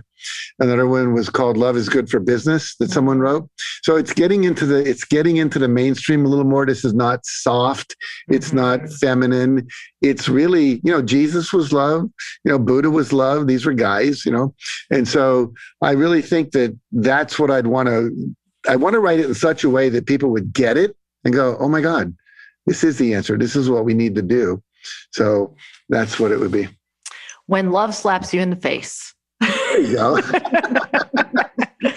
Another 0.58 0.86
one 0.86 1.14
was 1.14 1.30
called 1.30 1.56
Love 1.56 1.76
is 1.76 1.88
Good 1.88 2.10
for 2.10 2.20
Business 2.20 2.76
that 2.76 2.90
someone 2.90 3.18
wrote. 3.18 3.48
So 3.82 3.96
it's 3.96 4.12
getting 4.12 4.44
into 4.44 4.66
the 4.66 4.84
it's 4.84 5.04
getting 5.04 5.38
into 5.38 5.58
the 5.58 5.68
mainstream 5.68 6.26
a 6.26 6.28
little 6.28 6.44
more. 6.44 6.66
This 6.66 6.84
is 6.84 6.92
not 6.92 7.24
soft. 7.24 7.96
It's 8.28 8.48
mm-hmm. 8.48 8.56
not 8.56 8.92
feminine. 9.00 9.68
It's 10.02 10.28
really, 10.28 10.80
you 10.84 10.92
know, 10.92 11.02
Jesus 11.02 11.52
was 11.52 11.72
love. 11.72 12.10
You 12.44 12.52
know, 12.52 12.58
Buddha 12.58 12.90
was 12.90 13.12
love. 13.12 13.46
These 13.46 13.64
were 13.64 13.74
guys, 13.74 14.26
you 14.26 14.32
know. 14.32 14.54
And 14.90 15.08
so 15.08 15.54
I 15.80 15.92
really 15.92 16.22
think 16.22 16.52
that 16.52 16.78
that's 16.92 17.38
what 17.38 17.50
I'd 17.50 17.68
want 17.68 17.88
to 17.88 18.10
I 18.68 18.76
want 18.76 18.94
to 18.94 19.00
write 19.00 19.20
it 19.20 19.26
in 19.26 19.34
such 19.34 19.64
a 19.64 19.70
way 19.70 19.88
that 19.90 20.06
people 20.06 20.30
would 20.30 20.52
get 20.52 20.76
it 20.76 20.96
and 21.26 21.34
go, 21.34 21.56
oh 21.58 21.68
my 21.68 21.80
God, 21.80 22.14
this 22.66 22.84
is 22.84 22.98
the 22.98 23.12
answer. 23.12 23.36
This 23.36 23.56
is 23.56 23.68
what 23.68 23.84
we 23.84 23.94
need 23.94 24.14
to 24.14 24.22
do. 24.22 24.62
So 25.10 25.56
that's 25.88 26.20
what 26.20 26.30
it 26.30 26.38
would 26.38 26.52
be. 26.52 26.68
When 27.46 27.72
love 27.72 27.96
slaps 27.96 28.32
you 28.32 28.40
in 28.40 28.50
the 28.50 28.56
face. 28.56 29.12
There 29.40 29.80
you 29.80 29.96
go. 29.96 30.20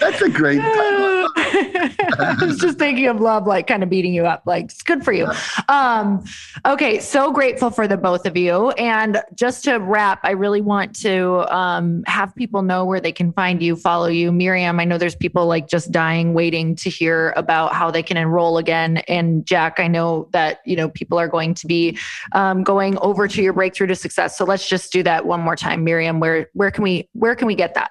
That's 0.00 0.20
a 0.20 0.28
great 0.28 0.60
title. 0.60 1.28
I 2.18 2.36
was 2.40 2.58
just 2.58 2.78
thinking 2.78 3.06
of 3.08 3.20
love, 3.20 3.46
like 3.46 3.66
kind 3.66 3.82
of 3.82 3.90
beating 3.90 4.14
you 4.14 4.26
up. 4.26 4.42
Like 4.46 4.64
it's 4.64 4.82
good 4.82 5.04
for 5.04 5.12
you. 5.12 5.28
Um, 5.68 6.24
okay, 6.66 7.00
so 7.00 7.32
grateful 7.32 7.70
for 7.70 7.86
the 7.86 7.96
both 7.96 8.26
of 8.26 8.36
you. 8.36 8.70
And 8.72 9.22
just 9.34 9.64
to 9.64 9.76
wrap, 9.76 10.20
I 10.22 10.30
really 10.30 10.60
want 10.60 10.94
to 11.00 11.46
um, 11.54 12.02
have 12.06 12.34
people 12.34 12.62
know 12.62 12.84
where 12.84 13.00
they 13.00 13.12
can 13.12 13.32
find 13.32 13.62
you, 13.62 13.76
follow 13.76 14.06
you, 14.06 14.32
Miriam. 14.32 14.80
I 14.80 14.84
know 14.84 14.98
there's 14.98 15.14
people 15.14 15.46
like 15.46 15.68
just 15.68 15.92
dying, 15.92 16.34
waiting 16.34 16.74
to 16.76 16.90
hear 16.90 17.32
about 17.36 17.74
how 17.74 17.90
they 17.90 18.02
can 18.02 18.16
enroll 18.16 18.58
again. 18.58 18.98
And 19.08 19.44
Jack, 19.46 19.78
I 19.78 19.88
know 19.88 20.28
that 20.32 20.60
you 20.64 20.76
know 20.76 20.88
people 20.88 21.18
are 21.18 21.28
going 21.28 21.54
to 21.54 21.66
be 21.66 21.98
um, 22.32 22.62
going 22.62 22.98
over 22.98 23.28
to 23.28 23.42
your 23.42 23.52
breakthrough 23.52 23.88
to 23.88 23.94
success. 23.94 24.36
So 24.38 24.44
let's 24.44 24.68
just 24.68 24.92
do 24.92 25.02
that 25.02 25.26
one 25.26 25.40
more 25.40 25.56
time, 25.56 25.84
Miriam. 25.84 26.20
Where 26.20 26.48
where 26.54 26.70
can 26.70 26.84
we 26.84 27.08
where 27.12 27.34
can 27.34 27.46
we 27.46 27.54
get 27.54 27.74
that? 27.74 27.90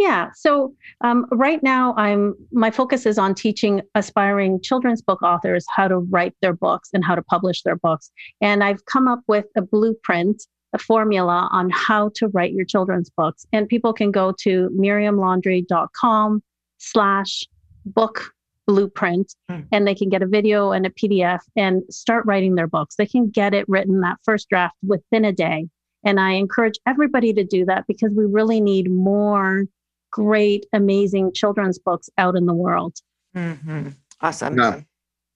Yeah. 0.00 0.30
So 0.34 0.74
um, 1.02 1.26
right 1.30 1.62
now, 1.62 1.94
I'm 1.98 2.34
my 2.52 2.70
focus 2.70 3.04
is 3.04 3.18
on 3.18 3.34
teaching 3.34 3.82
aspiring 3.94 4.62
children's 4.62 5.02
book 5.02 5.20
authors 5.22 5.66
how 5.68 5.88
to 5.88 5.98
write 5.98 6.32
their 6.40 6.54
books 6.54 6.88
and 6.94 7.04
how 7.04 7.14
to 7.14 7.22
publish 7.22 7.62
their 7.64 7.76
books. 7.76 8.10
And 8.40 8.64
I've 8.64 8.82
come 8.86 9.06
up 9.06 9.20
with 9.28 9.44
a 9.58 9.60
blueprint, 9.60 10.42
a 10.72 10.78
formula 10.78 11.50
on 11.52 11.68
how 11.68 12.12
to 12.14 12.28
write 12.28 12.54
your 12.54 12.64
children's 12.64 13.10
books. 13.10 13.44
And 13.52 13.68
people 13.68 13.92
can 13.92 14.10
go 14.10 14.32
to 14.40 14.70
miriamlaundry.com 14.70 16.42
slash 16.78 17.44
book 17.84 18.32
blueprint 18.66 19.34
hmm. 19.50 19.60
and 19.70 19.86
they 19.86 19.94
can 19.94 20.08
get 20.08 20.22
a 20.22 20.26
video 20.26 20.72
and 20.72 20.86
a 20.86 20.90
PDF 20.90 21.40
and 21.56 21.82
start 21.90 22.24
writing 22.24 22.54
their 22.54 22.68
books. 22.68 22.94
They 22.96 23.06
can 23.06 23.28
get 23.28 23.52
it 23.52 23.68
written 23.68 24.00
that 24.00 24.16
first 24.24 24.48
draft 24.48 24.76
within 24.82 25.26
a 25.26 25.32
day. 25.32 25.68
And 26.04 26.18
I 26.18 26.30
encourage 26.30 26.78
everybody 26.86 27.34
to 27.34 27.44
do 27.44 27.66
that 27.66 27.84
because 27.86 28.12
we 28.16 28.24
really 28.24 28.62
need 28.62 28.90
more 28.90 29.66
great, 30.10 30.66
amazing 30.72 31.32
children's 31.32 31.78
books 31.78 32.08
out 32.18 32.36
in 32.36 32.46
the 32.46 32.54
world. 32.54 32.96
Mm-hmm. 33.34 33.90
Awesome. 34.20 34.58
Yeah. 34.58 34.80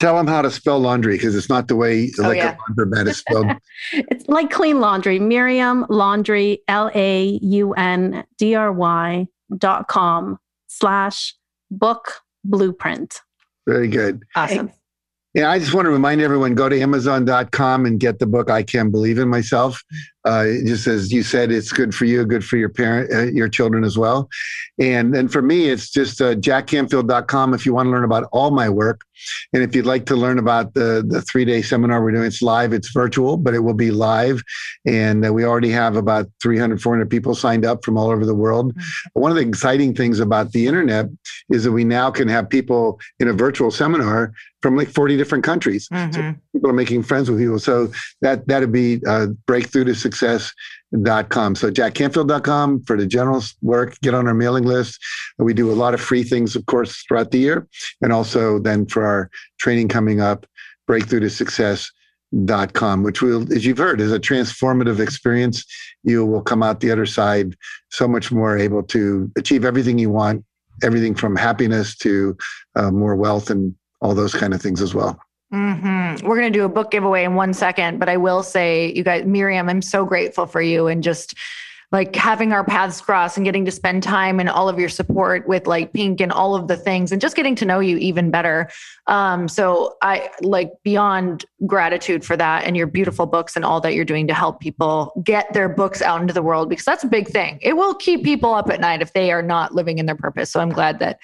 Tell 0.00 0.16
them 0.16 0.26
how 0.26 0.42
to 0.42 0.50
spell 0.50 0.80
laundry 0.80 1.16
because 1.16 1.36
it's 1.36 1.48
not 1.48 1.68
the 1.68 1.76
way 1.76 2.10
oh, 2.18 2.22
like 2.22 2.36
yeah. 2.36 2.56
a 2.56 2.72
laundromat 2.72 3.06
is 3.06 3.18
spelled. 3.18 3.46
it's 3.92 4.28
like 4.28 4.50
clean 4.50 4.80
laundry. 4.80 5.18
Miriam 5.18 5.86
Laundry, 5.88 6.60
L 6.68 6.90
A 6.94 7.38
U 7.40 7.72
N 7.74 8.24
D 8.36 8.54
R 8.54 8.72
Y 8.72 9.26
dot 9.56 9.88
com 9.88 10.38
slash 10.66 11.34
book 11.70 12.12
blueprint. 12.44 13.20
Very 13.66 13.88
good. 13.88 14.22
Awesome. 14.34 14.72
Yeah, 15.32 15.50
I 15.50 15.58
just 15.58 15.74
want 15.74 15.86
to 15.86 15.90
remind 15.90 16.20
everyone 16.20 16.54
go 16.54 16.68
to 16.68 16.80
Amazon.com 16.80 17.86
and 17.86 17.98
get 17.98 18.20
the 18.20 18.26
book 18.26 18.50
I 18.50 18.62
Can 18.62 18.90
Believe 18.90 19.18
in 19.18 19.28
Myself. 19.28 19.82
Uh, 20.24 20.46
just 20.64 20.86
as 20.86 21.12
you 21.12 21.22
said, 21.22 21.52
it's 21.52 21.72
good 21.72 21.94
for 21.94 22.06
you, 22.06 22.24
good 22.24 22.44
for 22.44 22.56
your 22.56 22.68
parent, 22.68 23.12
uh, 23.12 23.24
your 23.24 23.48
children 23.48 23.84
as 23.84 23.98
well. 23.98 24.28
And 24.78 25.14
then 25.14 25.28
for 25.28 25.42
me, 25.42 25.68
it's 25.68 25.90
just 25.90 26.20
uh, 26.20 26.34
jackcanfield.com 26.34 27.54
if 27.54 27.66
you 27.66 27.74
want 27.74 27.86
to 27.86 27.90
learn 27.90 28.04
about 28.04 28.28
all 28.32 28.50
my 28.50 28.68
work. 28.68 29.02
And 29.52 29.62
if 29.62 29.74
you'd 29.74 29.86
like 29.86 30.06
to 30.06 30.16
learn 30.16 30.38
about 30.38 30.74
the, 30.74 31.04
the 31.06 31.22
three 31.22 31.44
day 31.44 31.62
seminar 31.62 32.02
we're 32.02 32.12
doing, 32.12 32.24
it's 32.24 32.42
live, 32.42 32.72
it's 32.72 32.90
virtual, 32.90 33.36
but 33.36 33.54
it 33.54 33.60
will 33.60 33.74
be 33.74 33.90
live. 33.90 34.42
And 34.86 35.26
uh, 35.26 35.32
we 35.32 35.44
already 35.44 35.70
have 35.70 35.96
about 35.96 36.28
300, 36.42 36.80
400 36.80 37.08
people 37.08 37.34
signed 37.34 37.64
up 37.64 37.84
from 37.84 37.96
all 37.96 38.10
over 38.10 38.26
the 38.26 38.34
world. 38.34 38.74
Mm-hmm. 38.74 39.20
One 39.20 39.30
of 39.30 39.36
the 39.36 39.46
exciting 39.46 39.94
things 39.94 40.20
about 40.20 40.52
the 40.52 40.66
internet 40.66 41.06
is 41.50 41.64
that 41.64 41.72
we 41.72 41.84
now 41.84 42.10
can 42.10 42.28
have 42.28 42.48
people 42.48 42.98
in 43.20 43.28
a 43.28 43.32
virtual 43.32 43.70
seminar 43.70 44.32
from 44.62 44.76
like 44.76 44.88
40 44.88 45.16
different 45.16 45.44
countries. 45.44 45.88
Mm-hmm. 45.90 46.12
So 46.12 46.34
people 46.52 46.70
are 46.70 46.74
making 46.74 47.02
friends 47.02 47.30
with 47.30 47.38
people. 47.38 47.58
So 47.58 47.92
that, 48.22 48.48
that'd 48.48 48.72
be 48.72 49.02
uh, 49.06 49.26
breakthrough 49.46 49.84
to 49.84 49.94
success.com. 50.14 51.56
So 51.56 51.70
jackcanfield.com 51.70 52.82
for 52.82 52.96
the 52.96 53.06
general 53.06 53.42
work, 53.62 53.98
get 54.00 54.14
on 54.14 54.26
our 54.26 54.34
mailing 54.34 54.64
list. 54.64 54.98
We 55.38 55.54
do 55.54 55.70
a 55.70 55.74
lot 55.74 55.94
of 55.94 56.00
free 56.00 56.22
things, 56.22 56.56
of 56.56 56.66
course, 56.66 57.02
throughout 57.06 57.30
the 57.30 57.38
year. 57.38 57.66
And 58.02 58.12
also 58.12 58.58
then 58.58 58.86
for 58.86 59.04
our 59.04 59.30
training 59.58 59.88
coming 59.88 60.20
up, 60.20 60.46
breakthrough 60.86 61.20
to 61.20 61.30
success.com, 61.30 63.02
which 63.02 63.22
will, 63.22 63.52
as 63.52 63.64
you've 63.64 63.78
heard, 63.78 64.00
is 64.00 64.12
a 64.12 64.20
transformative 64.20 65.00
experience. 65.00 65.64
You 66.02 66.24
will 66.24 66.42
come 66.42 66.62
out 66.62 66.80
the 66.80 66.90
other 66.90 67.06
side 67.06 67.56
so 67.90 68.06
much 68.06 68.30
more 68.30 68.56
able 68.56 68.82
to 68.84 69.30
achieve 69.36 69.64
everything 69.64 69.98
you 69.98 70.10
want, 70.10 70.44
everything 70.82 71.14
from 71.14 71.36
happiness 71.36 71.96
to 71.98 72.36
uh, 72.76 72.90
more 72.90 73.16
wealth 73.16 73.50
and 73.50 73.74
all 74.00 74.14
those 74.14 74.34
kind 74.34 74.52
of 74.52 74.60
things 74.60 74.82
as 74.82 74.94
well. 74.94 75.18
Mm-hmm. 75.52 76.26
We're 76.26 76.38
going 76.38 76.52
to 76.52 76.58
do 76.58 76.64
a 76.64 76.68
book 76.68 76.90
giveaway 76.90 77.24
in 77.24 77.34
one 77.34 77.52
second, 77.52 77.98
but 77.98 78.08
I 78.08 78.16
will 78.16 78.42
say, 78.42 78.92
you 78.92 79.04
guys, 79.04 79.24
Miriam, 79.24 79.68
I'm 79.68 79.82
so 79.82 80.04
grateful 80.04 80.46
for 80.46 80.60
you 80.60 80.86
and 80.86 81.02
just 81.02 81.34
like 81.94 82.16
having 82.16 82.52
our 82.52 82.64
paths 82.64 83.00
cross 83.00 83.36
and 83.36 83.44
getting 83.46 83.64
to 83.64 83.70
spend 83.70 84.02
time 84.02 84.40
and 84.40 84.48
all 84.48 84.68
of 84.68 84.80
your 84.80 84.88
support 84.88 85.46
with 85.46 85.68
like 85.68 85.92
pink 85.92 86.20
and 86.20 86.32
all 86.32 86.56
of 86.56 86.66
the 86.66 86.76
things 86.76 87.12
and 87.12 87.20
just 87.20 87.36
getting 87.36 87.54
to 87.54 87.64
know 87.64 87.78
you 87.78 87.96
even 87.98 88.32
better. 88.32 88.68
Um, 89.06 89.46
so 89.46 89.94
i 90.02 90.28
like 90.40 90.72
beyond 90.82 91.44
gratitude 91.66 92.24
for 92.24 92.36
that 92.36 92.64
and 92.64 92.76
your 92.76 92.88
beautiful 92.88 93.26
books 93.26 93.54
and 93.54 93.64
all 93.64 93.80
that 93.80 93.94
you're 93.94 94.04
doing 94.04 94.26
to 94.26 94.34
help 94.34 94.58
people 94.58 95.12
get 95.24 95.52
their 95.52 95.68
books 95.68 96.02
out 96.02 96.20
into 96.20 96.34
the 96.34 96.42
world 96.42 96.68
because 96.68 96.84
that's 96.84 97.04
a 97.04 97.08
big 97.08 97.28
thing. 97.28 97.60
It 97.62 97.74
will 97.74 97.94
keep 97.94 98.24
people 98.24 98.54
up 98.54 98.70
at 98.70 98.80
night 98.80 99.00
if 99.00 99.12
they 99.12 99.30
are 99.30 99.42
not 99.42 99.72
living 99.72 99.98
in 99.98 100.06
their 100.06 100.16
purpose. 100.16 100.50
So 100.50 100.58
i'm 100.58 100.70
glad 100.70 100.98
that 100.98 101.20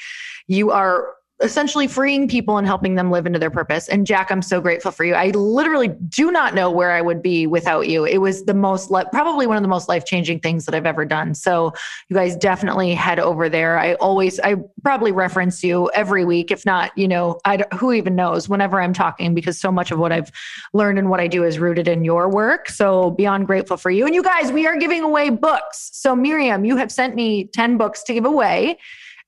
you 0.47 0.71
are 0.71 1.15
essentially 1.43 1.87
freeing 1.87 2.29
people 2.29 2.59
and 2.59 2.67
helping 2.67 2.95
them 2.95 3.11
live 3.11 3.27
into 3.27 3.39
their 3.39 3.51
purpose. 3.51 3.89
And 3.89 4.07
Jack, 4.07 4.31
I'm 4.31 4.43
so 4.43 4.61
grateful 4.61 4.91
for 4.91 5.05
you. 5.05 5.15
I 5.15 5.29
literally 5.29 5.89
do 5.89 6.31
not 6.31 6.55
know 6.55 6.71
where 6.71 6.91
I 6.91 7.01
would 7.01 7.23
be 7.23 7.47
without 7.47 7.89
you. 7.89 8.05
It 8.05 8.19
was 8.19 8.45
the 8.45 8.55
most, 8.55 8.91
probably 9.11 9.47
one 9.47 9.57
of 9.57 9.63
the 9.63 9.69
most 9.69 9.89
life 9.89 10.05
changing 10.05 10.41
things 10.41 10.67
that 10.67 10.75
I've 10.75 10.87
ever 10.87 11.05
done. 11.05 11.35
So 11.35 11.73
you 12.09 12.17
guys 12.17 12.37
definitely 12.37 12.95
head 12.95 13.19
over 13.19 13.49
there. 13.49 13.79
I 13.79 13.95
always, 13.95 14.39
I 14.41 14.57
probably 14.83 15.13
reference 15.13 15.65
you 15.65 15.91
every 15.95 16.25
week, 16.25 16.51
if 16.51 16.67
not, 16.67 16.97
you 16.97 17.09
know, 17.09 17.41
I 17.45 17.65
who 17.75 17.93
even 17.93 18.15
knows 18.15 18.49
whenever 18.49 18.81
I'm 18.81 18.93
talking, 18.93 19.35
because 19.35 19.59
so 19.59 19.73
much 19.73 19.91
of 19.91 19.99
what 19.99 20.13
I've 20.13 20.31
learned 20.73 20.99
and 20.99 21.09
what 21.09 21.21
I 21.21 21.27
do 21.27 21.45
is 21.45 21.59
rooted 21.59 21.89
in 21.89 22.05
your 22.05 22.29
work. 22.29 22.69
So 22.69 23.13
beyond 23.13 23.47
grateful 23.47 23.77
for 23.77 23.91
you. 23.91 24.05
And 24.05 24.15
you 24.15 24.23
guys, 24.23 24.53
we 24.53 24.67
are 24.67 24.77
giving 24.77 25.03
away 25.03 25.31
books. 25.31 25.91
So 25.93 26.15
Miriam, 26.15 26.65
you 26.65 26.77
have 26.77 26.93
sent 26.93 27.15
me 27.15 27.45
10 27.45 27.79
books 27.79 28.03
to 28.05 28.13
give 28.13 28.25
away. 28.25 28.79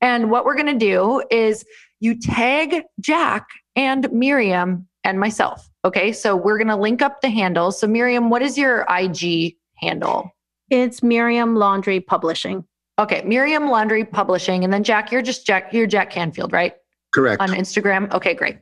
And 0.01 0.31
what 0.31 0.45
we're 0.45 0.57
going 0.57 0.67
to 0.67 0.75
do 0.75 1.23
is 1.31 1.65
you 2.03 2.19
tag 2.19 2.83
Jack 3.01 3.49
and 3.77 4.11
Miriam 4.13 4.89
and 5.05 5.21
myself. 5.21 5.71
Okay. 5.85 6.13
So 6.13 6.35
we're 6.35 6.59
going 6.59 6.69
to 6.69 6.77
link 6.77 7.01
up 7.01 7.21
the 7.21 7.31
handles. 7.31 7.79
So, 7.79 7.87
Miriam, 7.87 8.29
what 8.29 8.43
is 8.43 8.59
your 8.59 8.85
IG 8.91 9.57
handle? 9.77 10.31
It's 10.69 11.03
Miriam 11.03 11.55
Laundry 11.55 12.01
Publishing. 12.01 12.65
Okay. 12.99 13.23
Miriam 13.23 13.69
Laundry 13.69 14.05
Publishing. 14.05 14.65
And 14.65 14.73
then, 14.73 14.83
Jack, 14.83 15.13
you're 15.13 15.23
just 15.23 15.47
Jack, 15.47 15.73
you're 15.73 15.87
Jack 15.87 16.11
Canfield, 16.11 16.53
right? 16.53 16.75
Correct. 17.15 17.41
On 17.41 17.51
Instagram. 17.51 18.13
Okay, 18.13 18.35
great. 18.35 18.59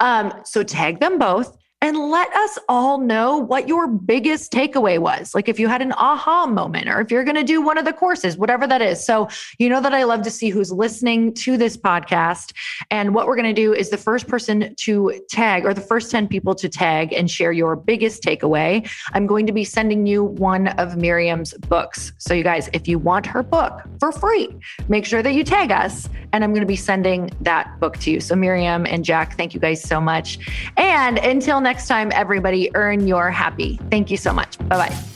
Um, 0.00 0.32
so 0.44 0.62
tag 0.62 1.00
them 1.00 1.18
both 1.18 1.56
and 1.82 1.98
let 1.98 2.34
us 2.34 2.58
all 2.68 2.98
know 2.98 3.36
what 3.36 3.68
your 3.68 3.86
biggest 3.86 4.50
takeaway 4.50 4.98
was. 4.98 5.34
Like 5.34 5.48
if 5.48 5.60
you 5.60 5.68
had 5.68 5.82
an 5.82 5.92
aha 5.92 6.46
moment, 6.46 6.88
or 6.88 7.00
if 7.00 7.10
you're 7.10 7.24
going 7.24 7.36
to 7.36 7.44
do 7.44 7.60
one 7.60 7.76
of 7.76 7.84
the 7.84 7.92
courses, 7.92 8.38
whatever 8.38 8.66
that 8.66 8.80
is. 8.80 9.04
So, 9.04 9.28
you 9.58 9.68
know 9.68 9.80
that 9.82 9.92
I 9.92 10.04
love 10.04 10.22
to 10.22 10.30
see 10.30 10.48
who's 10.48 10.72
listening 10.72 11.34
to 11.34 11.58
this 11.58 11.76
podcast. 11.76 12.54
And 12.90 13.14
what 13.14 13.26
we're 13.26 13.36
going 13.36 13.54
to 13.54 13.60
do 13.60 13.74
is 13.74 13.90
the 13.90 13.98
first 13.98 14.26
person 14.26 14.74
to 14.76 15.20
tag, 15.28 15.66
or 15.66 15.74
the 15.74 15.82
first 15.82 16.10
10 16.10 16.28
people 16.28 16.54
to 16.54 16.68
tag 16.68 17.12
and 17.12 17.30
share 17.30 17.52
your 17.52 17.76
biggest 17.76 18.22
takeaway. 18.22 18.88
I'm 19.12 19.26
going 19.26 19.46
to 19.46 19.52
be 19.52 19.64
sending 19.64 20.06
you 20.06 20.24
one 20.24 20.68
of 20.68 20.96
Miriam's 20.96 21.52
books. 21.54 22.12
So, 22.18 22.32
you 22.32 22.42
guys, 22.42 22.70
if 22.72 22.88
you 22.88 22.98
want 22.98 23.26
her 23.26 23.42
book 23.42 23.82
for 24.00 24.12
free, 24.12 24.48
make 24.88 25.04
sure 25.04 25.22
that 25.22 25.34
you 25.34 25.44
tag 25.44 25.70
us. 25.70 26.08
And 26.32 26.42
I'm 26.42 26.52
going 26.52 26.62
to 26.62 26.66
be 26.66 26.76
sending 26.76 27.30
that 27.42 27.78
book 27.80 27.98
to 27.98 28.10
you. 28.10 28.20
So, 28.20 28.34
Miriam 28.34 28.86
and 28.86 29.04
Jack, 29.04 29.36
thank 29.36 29.52
you 29.52 29.60
guys 29.60 29.82
so 29.82 30.00
much. 30.00 30.38
And 30.78 31.18
until 31.18 31.60
next 31.60 31.75
time, 31.84 32.10
everybody, 32.14 32.70
earn 32.74 33.06
your 33.06 33.30
happy. 33.30 33.78
Thank 33.90 34.10
you 34.10 34.16
so 34.16 34.32
much. 34.32 34.58
Bye 34.68 34.88
bye. 34.88 35.15